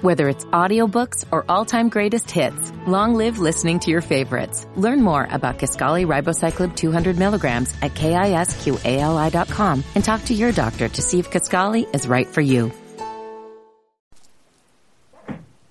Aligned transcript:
Whether 0.00 0.28
it's 0.28 0.44
audiobooks 0.44 1.24
or 1.32 1.44
all-time 1.48 1.88
greatest 1.88 2.30
hits, 2.30 2.72
long 2.86 3.14
live 3.14 3.40
listening 3.40 3.80
to 3.80 3.90
your 3.90 4.00
favorites. 4.00 4.64
Learn 4.76 5.02
more 5.02 5.26
about 5.28 5.58
Kisqali 5.58 6.06
Ribociclib 6.06 6.76
200 6.76 7.18
milligrams 7.18 7.74
at 7.82 7.94
kisqali.com 7.94 9.82
and 9.96 10.04
talk 10.04 10.24
to 10.26 10.34
your 10.34 10.52
doctor 10.52 10.88
to 10.88 11.02
see 11.02 11.18
if 11.18 11.32
Kisqali 11.32 11.92
is 11.92 12.06
right 12.06 12.28
for 12.28 12.40
you. 12.40 12.70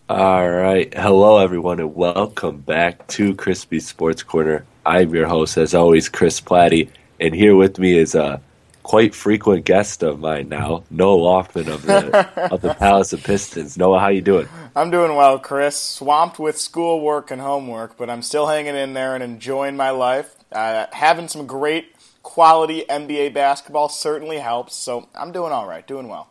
All 0.09 0.49
right. 0.49 0.93
Hello, 0.93 1.37
everyone, 1.37 1.79
and 1.79 1.95
welcome 1.95 2.57
back 2.57 3.07
to 3.07 3.33
Crispy 3.33 3.79
Sports 3.79 4.23
Corner. 4.23 4.65
I'm 4.85 5.15
your 5.15 5.27
host, 5.27 5.55
as 5.55 5.73
always, 5.73 6.09
Chris 6.09 6.41
Platty, 6.41 6.89
and 7.17 7.33
here 7.33 7.55
with 7.55 7.79
me 7.79 7.97
is 7.97 8.13
a 8.13 8.41
quite 8.87 9.13
frequent 9.13 9.65
guest 9.65 10.01
of 10.01 10.17
mine 10.17 10.47
now, 10.47 10.81
Noah 10.89 11.17
Loftman 11.17 11.67
of 11.67 11.81
the 11.81 12.49
of 12.53 12.61
the 12.61 12.73
Palace 12.73 13.11
of 13.11 13.21
Pistons. 13.21 13.77
Noah, 13.77 13.99
how 13.99 14.07
you 14.07 14.21
doing? 14.21 14.47
I'm 14.77 14.89
doing 14.91 15.13
well, 15.13 15.39
Chris. 15.39 15.75
Swamped 15.75 16.39
with 16.39 16.57
schoolwork 16.57 17.29
and 17.29 17.41
homework, 17.41 17.97
but 17.97 18.09
I'm 18.09 18.21
still 18.21 18.47
hanging 18.47 18.77
in 18.77 18.93
there 18.93 19.13
and 19.13 19.21
enjoying 19.21 19.75
my 19.75 19.89
life. 19.89 20.33
Uh, 20.53 20.85
having 20.93 21.27
some 21.27 21.45
great 21.45 21.95
quality 22.23 22.85
NBA 22.89 23.33
basketball 23.33 23.89
certainly 23.89 24.37
helps, 24.37 24.73
so 24.73 25.09
I'm 25.13 25.33
doing 25.33 25.51
all 25.51 25.67
right, 25.67 25.85
doing 25.85 26.07
well. 26.07 26.29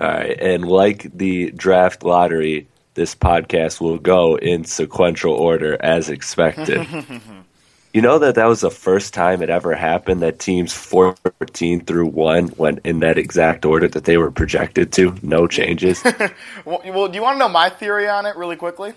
All 0.00 0.08
right, 0.08 0.36
and 0.40 0.66
like 0.66 1.16
the 1.16 1.52
draft 1.52 2.02
lottery, 2.02 2.66
this 2.94 3.14
podcast 3.14 3.80
will 3.80 3.98
go 3.98 4.36
in 4.36 4.64
sequential 4.64 5.32
order 5.32 5.76
as 5.78 6.08
expected. 6.08 6.88
you 7.92 8.02
know 8.02 8.18
that 8.18 8.34
that 8.34 8.46
was 8.46 8.60
the 8.60 8.70
first 8.70 9.14
time 9.14 9.42
it 9.42 9.50
ever 9.50 9.74
happened 9.74 10.22
that 10.22 10.38
teams 10.38 10.72
14 10.72 11.84
through 11.84 12.06
1 12.06 12.52
went 12.56 12.80
in 12.84 13.00
that 13.00 13.18
exact 13.18 13.64
order 13.64 13.88
that 13.88 14.04
they 14.04 14.18
were 14.18 14.30
projected 14.30 14.92
to, 14.92 15.16
no 15.22 15.46
changes. 15.46 16.02
well, 16.64 16.82
well, 16.84 17.08
do 17.08 17.16
you 17.16 17.22
want 17.22 17.36
to 17.36 17.38
know 17.38 17.48
my 17.48 17.70
theory 17.70 18.08
on 18.08 18.26
it 18.26 18.36
really 18.36 18.56
quickly? 18.56 18.92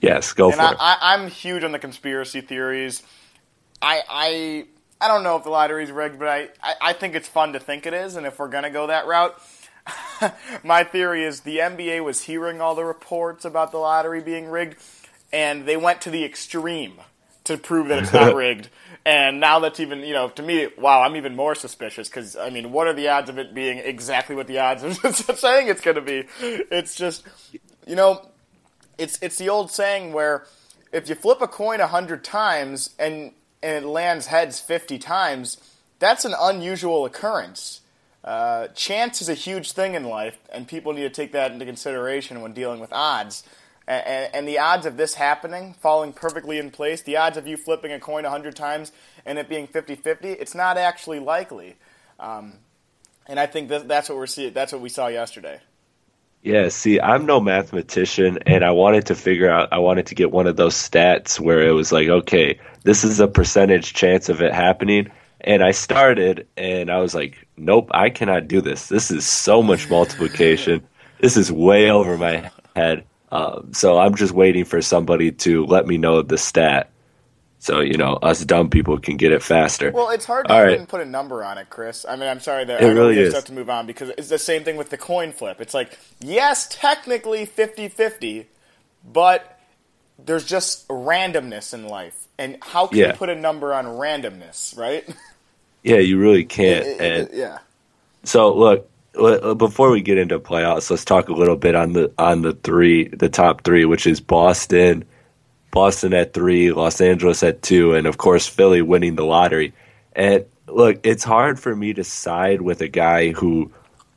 Yes, 0.00 0.32
go 0.32 0.46
and 0.48 0.56
for 0.56 0.62
I, 0.62 0.70
it. 0.72 0.76
I, 0.80 0.98
I'm 1.00 1.28
huge 1.28 1.62
on 1.62 1.70
the 1.70 1.78
conspiracy 1.78 2.40
theories. 2.40 3.02
I, 3.80 4.02
I, 4.08 4.64
I 5.00 5.08
don't 5.08 5.22
know 5.22 5.36
if 5.36 5.44
the 5.44 5.50
lottery's 5.50 5.92
rigged, 5.92 6.18
but 6.18 6.28
I, 6.28 6.48
I, 6.60 6.74
I 6.80 6.92
think 6.92 7.14
it's 7.14 7.28
fun 7.28 7.52
to 7.52 7.60
think 7.60 7.86
it 7.86 7.94
is, 7.94 8.16
and 8.16 8.26
if 8.26 8.38
we're 8.38 8.48
going 8.48 8.64
to 8.64 8.70
go 8.70 8.88
that 8.88 9.06
route, 9.06 9.40
my 10.64 10.82
theory 10.82 11.24
is 11.24 11.40
the 11.40 11.58
NBA 11.58 12.04
was 12.04 12.22
hearing 12.22 12.60
all 12.60 12.74
the 12.74 12.84
reports 12.84 13.44
about 13.44 13.70
the 13.70 13.78
lottery 13.78 14.20
being 14.20 14.46
rigged, 14.48 14.76
and 15.32 15.66
they 15.66 15.76
went 15.76 16.00
to 16.02 16.10
the 16.10 16.24
extreme 16.24 16.94
to 17.44 17.56
prove 17.58 17.88
that 17.88 18.02
it's 18.02 18.12
not 18.12 18.34
rigged. 18.34 18.68
And 19.04 19.40
now 19.40 19.58
that's 19.58 19.80
even, 19.80 20.00
you 20.00 20.12
know, 20.12 20.28
to 20.28 20.42
me, 20.42 20.68
wow, 20.78 21.02
I'm 21.02 21.16
even 21.16 21.34
more 21.34 21.54
suspicious 21.56 22.08
because, 22.08 22.36
I 22.36 22.50
mean, 22.50 22.70
what 22.70 22.86
are 22.86 22.92
the 22.92 23.08
odds 23.08 23.28
of 23.28 23.38
it 23.38 23.52
being 23.52 23.78
exactly 23.78 24.36
what 24.36 24.46
the 24.46 24.60
odds 24.60 24.84
of 24.84 24.94
saying 25.38 25.68
it's 25.68 25.80
going 25.80 25.96
to 25.96 26.00
be? 26.00 26.24
It's 26.40 26.94
just, 26.94 27.24
you 27.86 27.96
know, 27.96 28.28
it's 28.98 29.18
it's 29.20 29.38
the 29.38 29.48
old 29.48 29.70
saying 29.70 30.12
where 30.12 30.46
if 30.92 31.08
you 31.08 31.14
flip 31.14 31.40
a 31.40 31.48
coin 31.48 31.80
a 31.80 31.86
hundred 31.88 32.22
times 32.22 32.90
and 32.98 33.32
and 33.62 33.84
it 33.84 33.88
lands 33.88 34.26
heads 34.26 34.60
fifty 34.60 34.98
times, 34.98 35.56
that's 35.98 36.24
an 36.24 36.34
unusual 36.38 37.04
occurrence. 37.04 37.80
Uh, 38.22 38.68
chance 38.68 39.20
is 39.20 39.28
a 39.28 39.34
huge 39.34 39.72
thing 39.72 39.94
in 39.94 40.04
life, 40.04 40.38
and 40.52 40.68
people 40.68 40.92
need 40.92 41.02
to 41.02 41.10
take 41.10 41.32
that 41.32 41.50
into 41.50 41.64
consideration 41.64 42.40
when 42.40 42.52
dealing 42.52 42.78
with 42.78 42.92
odds. 42.92 43.42
And, 43.86 44.30
and, 44.32 44.48
the 44.48 44.58
odds 44.58 44.86
of 44.86 44.96
this 44.96 45.14
happening, 45.14 45.74
falling 45.74 46.12
perfectly 46.12 46.58
in 46.58 46.70
place, 46.70 47.02
the 47.02 47.16
odds 47.16 47.36
of 47.36 47.48
you 47.48 47.56
flipping 47.56 47.90
a 47.90 47.98
coin 47.98 48.22
100 48.22 48.54
times 48.54 48.92
and 49.26 49.38
it 49.38 49.48
being 49.48 49.66
50 49.66 49.96
50, 49.96 50.28
it's 50.28 50.54
not 50.54 50.78
actually 50.78 51.18
likely. 51.18 51.76
Um, 52.20 52.54
and 53.26 53.40
I 53.40 53.46
think 53.46 53.68
that, 53.70 53.88
that's 53.88 54.08
what 54.08 54.18
we're 54.18 54.26
seeing. 54.26 54.52
That's 54.52 54.72
what 54.72 54.80
we 54.80 54.88
saw 54.88 55.08
yesterday. 55.08 55.60
Yeah, 56.42 56.70
see, 56.70 57.00
I'm 57.00 57.24
no 57.24 57.38
mathematician, 57.38 58.40
and 58.46 58.64
I 58.64 58.72
wanted 58.72 59.06
to 59.06 59.14
figure 59.14 59.48
out, 59.48 59.68
I 59.70 59.78
wanted 59.78 60.06
to 60.06 60.16
get 60.16 60.32
one 60.32 60.48
of 60.48 60.56
those 60.56 60.74
stats 60.74 61.38
where 61.38 61.62
it 61.62 61.70
was 61.70 61.92
like, 61.92 62.08
okay, 62.08 62.58
this 62.82 63.04
is 63.04 63.20
a 63.20 63.28
percentage 63.28 63.94
chance 63.94 64.28
of 64.28 64.42
it 64.42 64.52
happening. 64.52 65.08
And 65.40 65.62
I 65.62 65.70
started, 65.70 66.48
and 66.56 66.90
I 66.90 66.98
was 66.98 67.14
like, 67.14 67.46
nope, 67.56 67.90
I 67.92 68.10
cannot 68.10 68.48
do 68.48 68.60
this. 68.60 68.88
This 68.88 69.12
is 69.12 69.24
so 69.24 69.62
much 69.62 69.88
multiplication. 69.88 70.84
this 71.20 71.36
is 71.36 71.52
way 71.52 71.90
over 71.90 72.18
my 72.18 72.50
head. 72.74 73.04
Um, 73.32 73.72
so 73.72 73.98
I'm 73.98 74.14
just 74.14 74.32
waiting 74.32 74.64
for 74.66 74.82
somebody 74.82 75.32
to 75.32 75.64
let 75.66 75.86
me 75.86 75.96
know 75.98 76.20
the 76.22 76.36
stat. 76.38 76.90
So, 77.60 77.80
you 77.80 77.96
know, 77.96 78.14
us 78.14 78.44
dumb 78.44 78.68
people 78.70 78.98
can 78.98 79.16
get 79.16 79.32
it 79.32 79.42
faster. 79.42 79.90
Well, 79.90 80.10
it's 80.10 80.24
hard 80.26 80.48
to 80.48 80.52
All 80.52 80.62
even 80.66 80.80
right. 80.80 80.88
put 80.88 81.00
a 81.00 81.04
number 81.06 81.42
on 81.42 81.56
it, 81.58 81.70
Chris. 81.70 82.04
I 82.06 82.16
mean, 82.16 82.28
I'm 82.28 82.40
sorry 82.40 82.64
that 82.66 82.82
It 82.82 82.86
I 82.86 82.92
really 82.92 83.18
is. 83.18 83.32
have 83.34 83.44
to 83.46 83.52
move 83.52 83.70
on 83.70 83.86
because 83.86 84.10
it's 84.10 84.28
the 84.28 84.38
same 84.38 84.64
thing 84.64 84.76
with 84.76 84.90
the 84.90 84.98
coin 84.98 85.32
flip. 85.32 85.60
It's 85.60 85.72
like, 85.72 85.96
yes, 86.20 86.68
technically 86.68 87.46
50-50, 87.46 88.46
but 89.10 89.58
there's 90.18 90.44
just 90.44 90.86
randomness 90.88 91.72
in 91.72 91.86
life. 91.88 92.26
And 92.36 92.58
how 92.60 92.88
can 92.88 92.98
Yeah. 92.98 93.06
you 93.08 93.12
put 93.14 93.28
a 93.30 93.34
number 93.36 93.72
on 93.72 93.86
randomness, 93.86 94.76
right? 94.76 95.08
Yeah, 95.84 95.96
you 95.98 96.18
really 96.18 96.44
can't. 96.44 96.84
It- 96.86 97.00
and 97.00 97.28
it- 97.28 97.34
yeah. 97.34 97.58
So 98.24 98.52
look, 98.54 98.88
before 99.12 99.90
we 99.90 100.00
get 100.00 100.18
into 100.18 100.38
playoffs, 100.38 100.90
let's 100.90 101.04
talk 101.04 101.28
a 101.28 101.34
little 101.34 101.56
bit 101.56 101.74
on 101.74 101.92
the 101.92 102.12
on 102.18 102.42
the 102.42 102.54
three, 102.54 103.08
the 103.08 103.28
top 103.28 103.62
three, 103.62 103.84
which 103.84 104.06
is 104.06 104.20
Boston, 104.20 105.04
Boston 105.70 106.14
at 106.14 106.32
three, 106.32 106.72
Los 106.72 107.00
Angeles 107.00 107.42
at 107.42 107.62
two, 107.62 107.94
and 107.94 108.06
of 108.06 108.18
course 108.18 108.46
Philly 108.46 108.82
winning 108.82 109.16
the 109.16 109.24
lottery. 109.24 109.74
And 110.14 110.44
look, 110.66 111.00
it's 111.04 111.24
hard 111.24 111.60
for 111.60 111.74
me 111.74 111.92
to 111.94 112.04
side 112.04 112.62
with 112.62 112.80
a 112.80 112.88
guy 112.88 113.30
who 113.32 113.70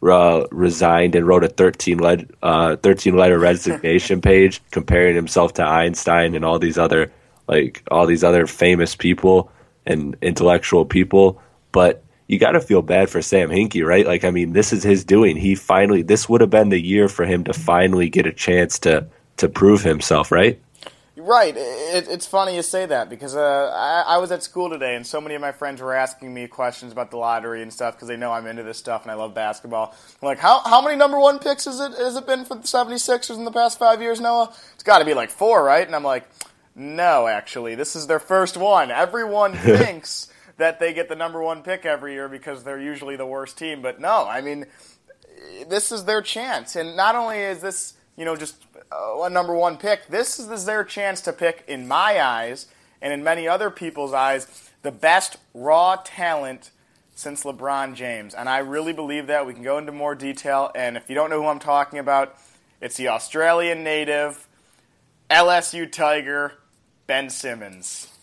uh, 0.04 0.46
resigned 0.52 1.16
and 1.16 1.28
wrote 1.28 1.44
a 1.44 1.50
13 1.50 1.98
lead, 1.98 2.32
uh, 2.42 2.76
13 2.78 3.16
letter 3.16 3.40
resignation 3.40 4.22
page 4.22 4.62
comparing 4.72 5.16
himself 5.16 5.54
to 5.54 5.64
Einstein 5.64 6.36
and 6.36 6.46
all 6.46 6.60
these 6.60 6.78
other 6.78 7.12
like 7.48 7.84
all 7.92 8.08
these 8.08 8.24
other 8.24 8.48
famous 8.48 8.96
people 8.96 9.52
and 9.86 10.16
intellectual 10.22 10.86
people, 10.86 11.42
but 11.72 12.04
you 12.28 12.40
got 12.40 12.52
to 12.52 12.62
feel 12.62 12.82
bad 12.82 13.10
for 13.10 13.22
Sam 13.22 13.50
Hinkie, 13.50 13.86
right? 13.86 14.06
Like, 14.06 14.24
I 14.24 14.32
mean, 14.32 14.54
this 14.54 14.74
is 14.74 14.84
his 14.84 15.04
doing. 15.04 15.38
He 15.38 15.56
finally, 15.56 16.02
this 16.02 16.28
would 16.28 16.42
have 16.42 16.50
been 16.50 16.70
the 16.70 16.82
year 16.82 17.08
for 17.08 17.26
him 17.26 17.44
to 17.44 17.54
finally 17.54 18.10
get 18.10 18.26
a 18.26 18.34
chance 18.34 18.80
to 18.80 19.08
to 19.38 19.50
prove 19.50 19.84
himself, 19.84 20.32
right? 20.32 20.62
Right. 21.18 21.56
It, 21.58 22.08
it's 22.10 22.28
funny 22.28 22.56
you 22.56 22.62
say 22.62 22.86
that 22.86 23.10
because 23.10 23.36
uh, 23.36 23.72
I, 23.74 24.16
I 24.16 24.18
was 24.18 24.32
at 24.32 24.44
school 24.44 24.70
today 24.70 24.96
and 24.96 25.08
so 25.08 25.22
many 25.22 25.34
of 25.36 25.42
my 25.42 25.54
friends 25.54 25.82
were 25.82 25.94
asking 25.94 26.34
me 26.34 26.48
questions 26.48 26.92
about 26.92 27.10
the 27.10 27.18
lottery 27.18 27.62
and 27.62 27.72
stuff 27.72 27.96
because 27.96 28.10
they 28.10 28.18
know 28.18 28.32
I'm 28.32 28.46
into 28.48 28.64
this 28.64 28.78
stuff 28.78 29.04
and 29.04 29.12
I 29.12 29.16
love 29.16 29.34
basketball. 29.34 29.96
I'm 30.22 30.26
like, 30.26 30.40
how, 30.40 30.60
how 30.60 30.82
many 30.82 30.98
number 30.98 31.18
one 31.18 31.40
picks 31.40 31.66
has 31.66 31.80
it, 31.80 31.94
has 31.94 32.18
it 32.18 32.28
been 32.28 32.44
for 32.44 32.56
the 32.56 32.64
76ers 32.64 33.38
in 33.38 33.46
the 33.46 33.52
past 33.52 33.80
five 33.80 34.02
years, 34.02 34.20
Noah? 34.20 34.54
It's 34.74 34.84
got 34.84 35.00
to 35.00 35.06
be 35.06 35.14
like 35.14 35.32
four, 35.32 35.64
right? 35.64 35.86
And 35.86 35.96
I'm 35.96 36.04
like, 36.04 36.30
no, 36.76 37.28
actually. 37.28 37.76
This 37.76 37.96
is 37.96 38.08
their 38.08 38.20
first 38.20 38.58
one. 38.58 38.92
Everyone 38.92 39.54
thinks 39.56 40.28
that 40.58 40.80
they 40.80 40.94
get 40.94 41.10
the 41.10 41.16
number 41.16 41.42
one 41.42 41.64
pick 41.64 41.86
every 41.86 42.14
year 42.14 42.30
because 42.30 42.64
they're 42.64 42.80
usually 42.80 43.16
the 43.16 43.26
worst 43.26 43.58
team. 43.58 43.82
But 43.82 44.00
no, 44.00 44.28
I 44.28 44.42
mean, 44.42 44.66
this 45.68 45.92
is 45.92 46.06
their 46.06 46.22
chance. 46.22 46.76
And 46.76 46.96
not 46.96 47.16
only 47.16 47.40
is 47.40 47.62
this, 47.62 47.94
you 48.16 48.26
know, 48.26 48.36
just 48.36 48.64
uh, 48.92 49.22
a 49.24 49.30
number 49.30 49.54
one 49.54 49.78
pick, 49.78 50.08
this 50.08 50.40
is 50.40 50.66
their 50.66 50.84
chance 50.84 51.22
to 51.22 51.34
pick, 51.34 51.64
in 51.68 51.88
my 51.88 52.22
eyes 52.22 52.68
and 53.02 53.12
in 53.12 53.24
many 53.24 53.48
other 53.48 53.70
people's 53.70 54.14
eyes, 54.14 54.72
the 54.82 54.92
best 54.92 55.38
raw 55.54 55.98
talent 56.04 56.72
since 57.16 57.44
LeBron 57.44 57.96
James. 57.96 58.34
And 58.34 58.48
I 58.48 58.60
really 58.60 58.94
believe 58.94 59.28
that. 59.28 59.46
We 59.46 59.54
can 59.54 59.64
go 59.64 59.78
into 59.78 59.92
more 59.92 60.16
detail. 60.16 60.72
And 60.76 60.98
if 60.98 61.10
you 61.10 61.16
don't 61.16 61.30
know 61.30 61.42
who 61.42 61.48
I'm 61.48 61.60
talking 61.60 62.00
about, 62.00 62.36
it's 62.82 62.98
the 62.98 63.10
Australian 63.10 63.84
native, 63.84 64.48
LSU 65.30 65.92
Tiger, 65.92 66.54
Ben 67.08 67.30
Simmons. 67.30 68.15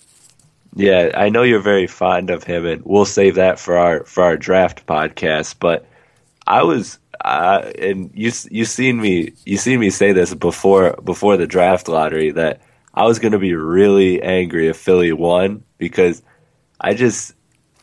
Yeah, 0.74 1.10
I 1.14 1.28
know 1.28 1.42
you're 1.42 1.60
very 1.60 1.86
fond 1.86 2.30
of 2.30 2.44
him, 2.44 2.64
and 2.66 2.82
we'll 2.84 3.04
save 3.04 3.34
that 3.34 3.58
for 3.58 3.76
our 3.76 4.04
for 4.04 4.24
our 4.24 4.36
draft 4.36 4.86
podcast. 4.86 5.56
But 5.60 5.86
I 6.46 6.62
was, 6.62 6.98
uh, 7.24 7.70
and 7.78 8.10
you 8.14 8.32
you 8.50 8.64
seen 8.64 9.00
me 9.00 9.34
you 9.44 9.58
seen 9.58 9.80
me 9.80 9.90
say 9.90 10.12
this 10.12 10.32
before 10.34 10.94
before 11.04 11.36
the 11.36 11.46
draft 11.46 11.88
lottery 11.88 12.30
that 12.32 12.62
I 12.94 13.04
was 13.04 13.18
going 13.18 13.32
to 13.32 13.38
be 13.38 13.54
really 13.54 14.22
angry 14.22 14.68
if 14.68 14.78
Philly 14.78 15.12
won 15.12 15.62
because 15.76 16.22
I 16.80 16.94
just 16.94 17.34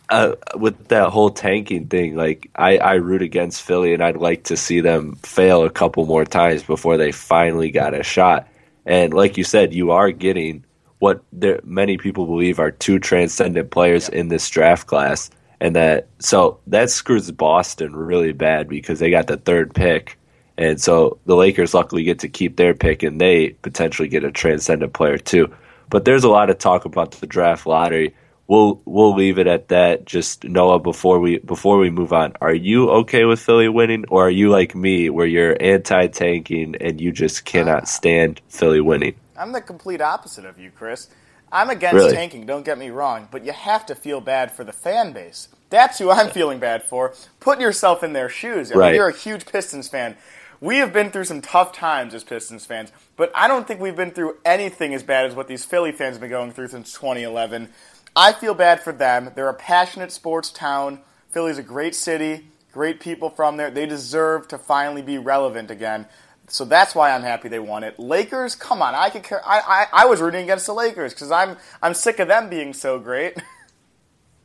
uh, 0.09 0.35
with 0.55 0.87
that 0.87 1.09
whole 1.09 1.29
tanking 1.29 1.87
thing, 1.87 2.15
like 2.15 2.49
I, 2.55 2.77
I 2.79 2.93
root 2.95 3.21
against 3.21 3.61
Philly, 3.61 3.93
and 3.93 4.03
I'd 4.03 4.17
like 4.17 4.45
to 4.45 4.57
see 4.57 4.81
them 4.81 5.15
fail 5.17 5.63
a 5.63 5.69
couple 5.69 6.07
more 6.07 6.25
times 6.25 6.63
before 6.63 6.97
they 6.97 7.11
finally 7.11 7.69
got 7.69 7.93
a 7.93 8.01
shot. 8.01 8.47
And 8.85 9.13
like 9.13 9.37
you 9.37 9.43
said, 9.43 9.73
you 9.73 9.91
are 9.91 10.11
getting 10.11 10.63
what 10.99 11.23
there, 11.33 11.59
many 11.63 11.97
people 11.97 12.25
believe 12.25 12.59
are 12.59 12.71
two 12.71 12.99
transcendent 12.99 13.71
players 13.71 14.09
in 14.09 14.27
this 14.27 14.49
draft 14.49 14.87
class, 14.87 15.29
and 15.59 15.75
that 15.75 16.07
so 16.19 16.59
that 16.67 16.89
screws 16.89 17.31
Boston 17.31 17.95
really 17.95 18.33
bad 18.33 18.69
because 18.69 18.99
they 18.99 19.09
got 19.09 19.27
the 19.27 19.37
third 19.37 19.73
pick, 19.73 20.17
and 20.57 20.79
so 20.79 21.17
the 21.25 21.35
Lakers 21.35 21.73
luckily 21.73 22.03
get 22.03 22.19
to 22.19 22.29
keep 22.29 22.57
their 22.57 22.73
pick, 22.73 23.03
and 23.03 23.19
they 23.19 23.49
potentially 23.61 24.07
get 24.07 24.23
a 24.23 24.31
transcendent 24.31 24.93
player 24.93 25.17
too. 25.17 25.53
But 25.89 26.05
there's 26.05 26.23
a 26.23 26.29
lot 26.29 26.49
of 26.49 26.57
talk 26.59 26.85
about 26.85 27.11
the 27.11 27.27
draft 27.27 27.65
lottery 27.65 28.13
we'll 28.49 28.81
we'll 28.83 29.15
leave 29.15 29.39
it 29.39 29.47
at 29.47 29.69
that. 29.69 30.03
Just 30.03 30.43
Noah, 30.43 30.79
before 30.79 31.19
we 31.19 31.37
before 31.37 31.77
we 31.77 31.89
move 31.89 32.11
on, 32.11 32.33
are 32.41 32.53
you 32.53 32.89
okay 32.89 33.23
with 33.23 33.39
Philly 33.39 33.69
winning, 33.69 34.03
or 34.09 34.27
are 34.27 34.31
you 34.31 34.49
like 34.49 34.75
me, 34.75 35.09
where 35.09 35.27
you're 35.27 35.55
anti-tanking 35.61 36.75
and 36.81 36.99
you 36.99 37.13
just 37.13 37.45
cannot 37.45 37.83
uh, 37.83 37.85
stand 37.85 38.41
Philly 38.49 38.81
winning? 38.81 39.15
I'm 39.39 39.53
the 39.53 39.61
complete 39.61 40.01
opposite 40.01 40.45
of 40.45 40.59
you, 40.59 40.69
Chris. 40.69 41.07
I'm 41.51 41.69
against 41.69 41.95
Really? 41.95 42.13
tanking. 42.13 42.45
Don't 42.45 42.65
get 42.65 42.77
me 42.77 42.89
wrong, 42.89 43.27
but 43.31 43.45
you 43.45 43.53
have 43.53 43.85
to 43.87 43.95
feel 43.95 44.21
bad 44.21 44.51
for 44.51 44.63
the 44.63 44.73
fan 44.73 45.13
base. 45.13 45.47
That's 45.69 45.97
who 45.97 46.11
I'm 46.11 46.29
feeling 46.29 46.59
bad 46.59 46.83
for. 46.83 47.13
Put 47.39 47.59
yourself 47.59 48.03
in 48.03 48.13
their 48.13 48.29
shoes. 48.29 48.69
I 48.71 48.75
mean, 48.75 48.79
Right. 48.79 48.95
you're 48.95 49.07
a 49.07 49.13
huge 49.15 49.45
Pistons 49.45 49.87
fan. 49.87 50.17
We 50.61 50.77
have 50.79 50.91
been 50.91 51.09
through 51.09 51.23
some 51.23 51.41
tough 51.41 51.71
times 51.71 52.13
as 52.13 52.25
Pistons 52.25 52.65
fans, 52.65 52.91
but 53.15 53.31
I 53.33 53.47
don't 53.47 53.65
think 53.65 53.79
we've 53.79 53.95
been 53.95 54.11
through 54.11 54.37
anything 54.43 54.93
as 54.93 55.03
bad 55.03 55.25
as 55.25 55.33
what 55.33 55.47
these 55.47 55.63
Philly 55.63 55.93
fans 55.93 56.15
have 56.15 56.21
been 56.21 56.29
going 56.29 56.51
through 56.51 56.67
since 56.67 56.91
2011. 56.93 57.69
I 58.15 58.33
feel 58.33 58.53
bad 58.53 58.81
for 58.81 58.91
them. 58.91 59.31
They're 59.35 59.47
a 59.47 59.53
passionate 59.53 60.11
sports 60.11 60.51
town. 60.51 60.99
Philly's 61.31 61.57
a 61.57 61.63
great 61.63 61.95
city, 61.95 62.47
great 62.73 62.99
people 62.99 63.29
from 63.29 63.55
there. 63.55 63.71
They 63.71 63.85
deserve 63.85 64.49
to 64.49 64.57
finally 64.57 65.01
be 65.01 65.17
relevant 65.17 65.71
again. 65.71 66.07
So 66.51 66.65
that's 66.65 66.95
why 66.95 67.11
I'm 67.11 67.21
happy 67.21 67.47
they 67.49 67.59
won 67.59 67.83
it. 67.83 67.99
Lakers, 67.99 68.55
come 68.55 68.81
on, 68.81 68.95
I 68.95 69.09
could 69.09 69.23
care. 69.23 69.41
I, 69.47 69.59
I, 69.59 70.03
I 70.03 70.05
was 70.05 70.19
rooting 70.21 70.43
against 70.43 70.65
the 70.65 70.73
Lakers 70.73 71.13
because 71.13 71.31
I'm 71.31 71.57
I'm 71.81 71.93
sick 71.93 72.19
of 72.19 72.27
them 72.27 72.49
being 72.49 72.73
so 72.73 72.99
great. 72.99 73.37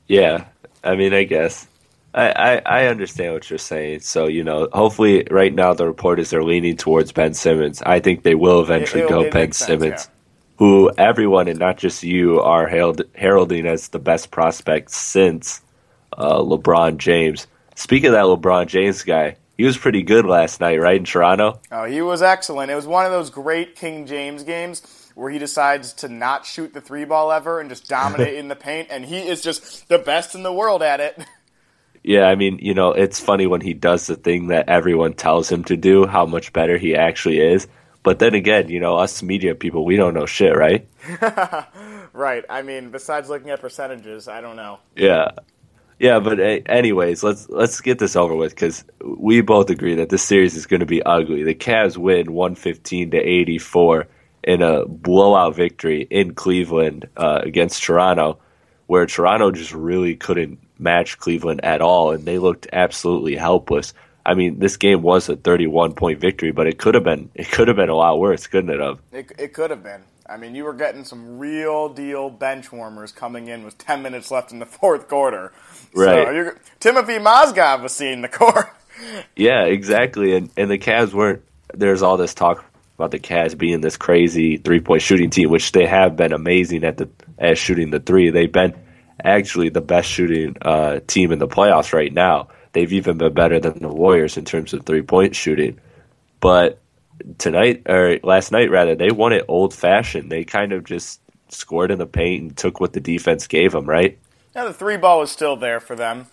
Yeah, 0.06 0.44
I 0.82 0.96
mean, 0.96 1.14
I 1.14 1.24
guess 1.24 1.66
I, 2.12 2.28
I 2.30 2.62
I 2.82 2.86
understand 2.88 3.32
what 3.32 3.48
you're 3.48 3.58
saying. 3.58 4.00
So 4.00 4.26
you 4.26 4.44
know, 4.44 4.68
hopefully, 4.72 5.26
right 5.30 5.52
now 5.52 5.72
the 5.72 5.86
report 5.86 6.20
is 6.20 6.30
they're 6.30 6.44
leaning 6.44 6.76
towards 6.76 7.12
Ben 7.12 7.32
Simmons. 7.34 7.80
I 7.82 8.00
think 8.00 8.22
they 8.22 8.34
will 8.34 8.60
eventually 8.60 9.00
It- 9.02 9.06
it- 9.06 9.08
go 9.10 9.20
it 9.22 9.32
Ben 9.32 9.52
sense, 9.52 9.80
Simmons, 9.82 10.08
who 10.58 10.90
everyone 10.98 11.48
and 11.48 11.58
not 11.58 11.78
just 11.78 12.02
you 12.02 12.40
are 12.40 12.66
herald, 12.68 13.02
heralding 13.14 13.66
as 13.66 13.88
the 13.88 13.98
best 13.98 14.30
prospect 14.30 14.90
since 14.90 15.62
uh, 16.18 16.38
LeBron 16.38 16.98
James. 16.98 17.46
Speaking 17.74 18.08
of 18.08 18.12
that 18.12 18.24
LeBron 18.24 18.66
James 18.66 19.02
guy, 19.02 19.36
he 19.56 19.64
was 19.64 19.78
pretty 19.78 20.02
good 20.02 20.26
last 20.26 20.60
night, 20.60 20.80
right 20.80 20.96
in 20.96 21.04
Toronto. 21.04 21.60
Oh, 21.70 21.84
he 21.84 22.02
was 22.02 22.22
excellent. 22.22 22.70
It 22.70 22.74
was 22.74 22.86
one 22.86 23.06
of 23.06 23.12
those 23.12 23.30
great 23.30 23.76
King 23.76 24.06
James 24.06 24.42
games 24.42 25.10
where 25.14 25.30
he 25.30 25.38
decides 25.38 25.92
to 25.92 26.08
not 26.08 26.44
shoot 26.44 26.74
the 26.74 26.80
three 26.80 27.04
ball 27.04 27.30
ever 27.30 27.60
and 27.60 27.70
just 27.70 27.88
dominate 27.88 28.34
in 28.38 28.48
the 28.48 28.56
paint, 28.56 28.88
and 28.90 29.04
he 29.04 29.18
is 29.18 29.42
just 29.42 29.88
the 29.88 29.98
best 29.98 30.34
in 30.34 30.42
the 30.42 30.52
world 30.52 30.82
at 30.82 31.00
it. 31.00 31.18
Yeah, 32.06 32.24
I 32.24 32.34
mean, 32.34 32.58
you 32.60 32.74
know, 32.74 32.92
it's 32.92 33.18
funny 33.18 33.46
when 33.46 33.62
he 33.62 33.72
does 33.72 34.06
the 34.06 34.14
thing 34.14 34.48
that 34.48 34.68
everyone 34.68 35.14
tells 35.14 35.50
him 35.50 35.64
to 35.64 35.76
do, 35.78 36.04
how 36.06 36.26
much 36.26 36.52
better 36.52 36.76
he 36.76 36.94
actually 36.94 37.40
is. 37.40 37.66
But 38.02 38.18
then 38.18 38.34
again, 38.34 38.68
you 38.68 38.78
know, 38.78 38.98
us 38.98 39.22
media 39.22 39.54
people, 39.54 39.86
we 39.86 39.96
don't 39.96 40.12
know 40.12 40.26
shit, 40.26 40.54
right? 40.54 40.86
right. 42.12 42.44
I 42.50 42.60
mean, 42.60 42.90
besides 42.90 43.30
looking 43.30 43.48
at 43.48 43.62
percentages, 43.62 44.28
I 44.28 44.42
don't 44.42 44.56
know. 44.56 44.80
Yeah, 44.94 45.30
yeah. 45.98 46.20
But 46.20 46.40
uh, 46.40 46.60
anyways, 46.66 47.22
let's 47.22 47.48
let's 47.48 47.80
get 47.80 47.98
this 47.98 48.16
over 48.16 48.34
with 48.34 48.54
because 48.54 48.84
we 49.04 49.40
both 49.40 49.70
agree 49.70 49.96
that 49.96 50.08
this 50.08 50.22
series 50.22 50.56
is 50.56 50.66
going 50.66 50.80
to 50.80 50.86
be 50.86 51.02
ugly. 51.02 51.42
The 51.42 51.54
Cavs 51.54 51.96
win 51.96 52.32
one 52.32 52.54
fifteen 52.54 53.10
to 53.12 53.18
eighty 53.18 53.58
four 53.58 54.06
in 54.42 54.62
a 54.62 54.84
blowout 54.86 55.56
victory 55.56 56.06
in 56.10 56.34
Cleveland 56.34 57.08
uh, 57.16 57.40
against 57.42 57.82
Toronto, 57.82 58.38
where 58.86 59.06
Toronto 59.06 59.50
just 59.50 59.72
really 59.72 60.16
couldn't 60.16 60.58
match 60.78 61.18
Cleveland 61.18 61.64
at 61.64 61.80
all, 61.80 62.12
and 62.12 62.24
they 62.24 62.38
looked 62.38 62.66
absolutely 62.72 63.36
helpless. 63.36 63.94
I 64.26 64.34
mean, 64.34 64.58
this 64.58 64.76
game 64.76 65.02
was 65.02 65.28
a 65.28 65.36
31 65.36 65.94
point 65.94 66.20
victory, 66.20 66.50
but 66.50 66.66
it 66.66 66.78
could 66.78 66.94
have 66.94 67.04
been 67.04 67.30
it 67.34 67.50
could 67.50 67.68
have 67.68 67.76
been 67.76 67.90
a 67.90 67.94
lot 67.94 68.18
worse, 68.18 68.46
couldn't 68.46 68.70
it 68.70 68.80
have? 68.80 68.98
It, 69.12 69.32
it 69.38 69.52
could 69.54 69.70
have 69.70 69.82
been. 69.82 70.02
I 70.26 70.38
mean, 70.38 70.54
you 70.54 70.64
were 70.64 70.72
getting 70.72 71.04
some 71.04 71.38
real 71.38 71.88
deal 71.90 72.30
bench 72.30 72.72
warmers 72.72 73.12
coming 73.12 73.48
in 73.48 73.64
with 73.64 73.76
10 73.76 74.02
minutes 74.02 74.30
left 74.30 74.52
in 74.52 74.58
the 74.58 74.66
fourth 74.66 75.08
quarter. 75.08 75.52
Right. 75.94 76.26
So 76.26 76.58
Timothy 76.80 77.18
Mozgov 77.18 77.82
was 77.82 77.92
seeing 77.92 78.22
the 78.22 78.28
court. 78.28 78.68
Yeah, 79.36 79.64
exactly. 79.64 80.36
And 80.36 80.50
and 80.56 80.70
the 80.70 80.78
Cavs 80.78 81.12
weren't. 81.12 81.42
There's 81.74 82.02
all 82.02 82.16
this 82.16 82.34
talk 82.34 82.64
about 82.96 83.10
the 83.10 83.18
Cavs 83.18 83.58
being 83.58 83.80
this 83.80 83.96
crazy 83.96 84.56
three 84.56 84.80
point 84.80 85.02
shooting 85.02 85.30
team, 85.30 85.50
which 85.50 85.72
they 85.72 85.86
have 85.86 86.16
been 86.16 86.32
amazing 86.32 86.84
at 86.84 86.96
the 86.96 87.08
at 87.38 87.58
shooting 87.58 87.90
the 87.90 88.00
three. 88.00 88.30
They've 88.30 88.50
been 88.50 88.74
actually 89.22 89.70
the 89.70 89.80
best 89.80 90.08
shooting 90.08 90.56
uh, 90.62 91.00
team 91.06 91.32
in 91.32 91.38
the 91.38 91.48
playoffs 91.48 91.92
right 91.92 92.12
now. 92.12 92.48
They've 92.72 92.92
even 92.92 93.18
been 93.18 93.34
better 93.34 93.60
than 93.60 93.80
the 93.80 93.88
Warriors 93.88 94.36
in 94.36 94.44
terms 94.44 94.72
of 94.72 94.84
three 94.86 95.02
point 95.02 95.34
shooting. 95.34 95.80
But 96.40 96.80
tonight 97.38 97.82
or 97.88 98.18
last 98.22 98.52
night 98.52 98.70
rather, 98.70 98.94
they 98.94 99.10
won 99.10 99.32
it 99.32 99.44
old 99.48 99.74
fashioned. 99.74 100.30
They 100.30 100.44
kind 100.44 100.72
of 100.72 100.84
just 100.84 101.20
scored 101.48 101.90
in 101.90 101.98
the 101.98 102.06
paint 102.06 102.42
and 102.42 102.56
took 102.56 102.80
what 102.80 102.92
the 102.92 103.00
defense 103.00 103.46
gave 103.46 103.72
them. 103.72 103.86
Right? 103.86 104.18
Now, 104.54 104.64
the 104.64 104.72
three 104.72 104.96
ball 104.96 105.20
was 105.20 105.30
still 105.30 105.56
there 105.56 105.80
for 105.80 105.96
them, 105.96 106.26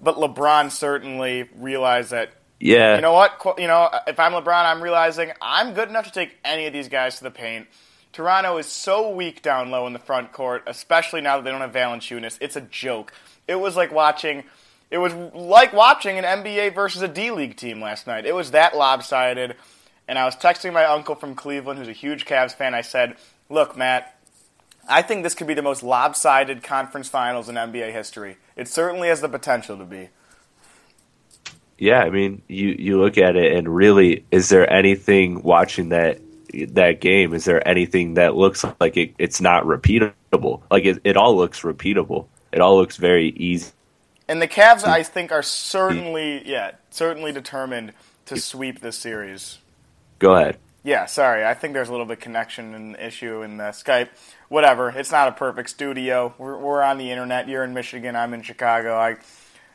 but 0.00 0.16
LeBron 0.16 0.70
certainly 0.70 1.48
realized 1.56 2.10
that 2.12 2.30
Yeah. 2.60 2.94
you 2.96 3.02
know 3.02 3.12
what? 3.12 3.40
You 3.58 3.66
know, 3.66 3.90
if 4.06 4.18
I'm 4.20 4.32
LeBron, 4.32 4.64
I'm 4.64 4.82
realizing 4.82 5.32
I'm 5.42 5.74
good 5.74 5.88
enough 5.88 6.06
to 6.06 6.12
take 6.12 6.36
any 6.44 6.66
of 6.66 6.72
these 6.72 6.88
guys 6.88 7.18
to 7.18 7.24
the 7.24 7.30
paint. 7.30 7.66
Toronto 8.12 8.56
is 8.56 8.66
so 8.66 9.10
weak 9.10 9.42
down 9.42 9.70
low 9.70 9.86
in 9.86 9.92
the 9.92 9.98
front 9.98 10.32
court, 10.32 10.62
especially 10.66 11.20
now 11.20 11.36
that 11.36 11.44
they 11.44 11.50
don't 11.50 11.60
have 11.60 11.72
Valanciunas. 11.72 12.38
It's 12.40 12.56
a 12.56 12.62
joke. 12.62 13.12
It 13.46 13.56
was 13.56 13.76
like 13.76 13.92
watching. 13.92 14.44
It 14.90 14.98
was 14.98 15.12
like 15.34 15.72
watching 15.72 16.16
an 16.16 16.24
NBA 16.24 16.74
versus 16.74 17.02
a 17.02 17.08
D 17.08 17.30
League 17.30 17.56
team 17.56 17.80
last 17.80 18.06
night. 18.06 18.24
It 18.24 18.34
was 18.34 18.52
that 18.52 18.74
lopsided. 18.76 19.56
And 20.08 20.18
I 20.18 20.24
was 20.24 20.36
texting 20.36 20.72
my 20.72 20.84
uncle 20.84 21.14
from 21.14 21.34
Cleveland, 21.34 21.78
who's 21.78 21.88
a 21.88 21.92
huge 21.92 22.24
Cavs 22.24 22.54
fan. 22.54 22.74
I 22.74 22.80
said, 22.80 23.16
"Look, 23.48 23.76
Matt, 23.76 24.18
I 24.88 25.02
think 25.02 25.22
this 25.22 25.34
could 25.34 25.46
be 25.46 25.54
the 25.54 25.62
most 25.62 25.82
lopsided 25.82 26.62
conference 26.62 27.08
finals 27.08 27.48
in 27.48 27.56
NBA 27.56 27.92
history. 27.92 28.36
It 28.54 28.68
certainly 28.68 29.08
has 29.08 29.20
the 29.20 29.28
potential 29.28 29.76
to 29.78 29.84
be." 29.84 30.10
Yeah, 31.78 32.00
I 32.00 32.10
mean, 32.10 32.42
you 32.48 32.68
you 32.78 33.00
look 33.00 33.18
at 33.18 33.36
it 33.36 33.52
and 33.52 33.68
really, 33.68 34.24
is 34.30 34.48
there 34.48 34.70
anything 34.72 35.42
watching 35.42 35.90
that 35.90 36.20
that 36.68 37.00
game? 37.00 37.34
Is 37.34 37.44
there 37.44 37.66
anything 37.66 38.14
that 38.14 38.34
looks 38.34 38.64
like 38.80 38.96
it, 38.96 39.14
it's 39.18 39.40
not 39.40 39.64
repeatable? 39.64 40.62
Like 40.70 40.84
it, 40.84 41.00
it 41.04 41.16
all 41.16 41.36
looks 41.36 41.62
repeatable. 41.62 42.26
It 42.52 42.60
all 42.60 42.76
looks 42.76 42.96
very 42.96 43.28
easy. 43.30 43.72
And 44.28 44.42
the 44.42 44.48
Cavs, 44.48 44.82
mm. 44.82 44.88
I 44.88 45.02
think, 45.02 45.30
are 45.30 45.42
certainly, 45.42 46.42
yeah, 46.48 46.72
certainly 46.90 47.32
determined 47.32 47.92
to 48.26 48.40
sweep 48.40 48.80
this 48.80 48.96
series. 48.96 49.58
Go 50.18 50.34
ahead. 50.34 50.58
Yeah, 50.82 51.06
sorry, 51.06 51.44
I 51.44 51.54
think 51.54 51.74
there's 51.74 51.88
a 51.88 51.90
little 51.90 52.06
bit 52.06 52.20
connection 52.20 52.72
and 52.72 52.96
issue 52.96 53.42
in 53.42 53.56
the 53.56 53.64
Skype. 53.64 54.08
Whatever, 54.48 54.90
it's 54.90 55.10
not 55.10 55.26
a 55.26 55.32
perfect 55.32 55.68
studio. 55.68 56.32
We're, 56.38 56.56
we're 56.56 56.80
on 56.80 56.98
the 56.98 57.10
internet. 57.10 57.48
You're 57.48 57.64
in 57.64 57.74
Michigan. 57.74 58.14
I'm 58.14 58.32
in 58.32 58.42
Chicago. 58.42 58.94
I, 58.96 59.16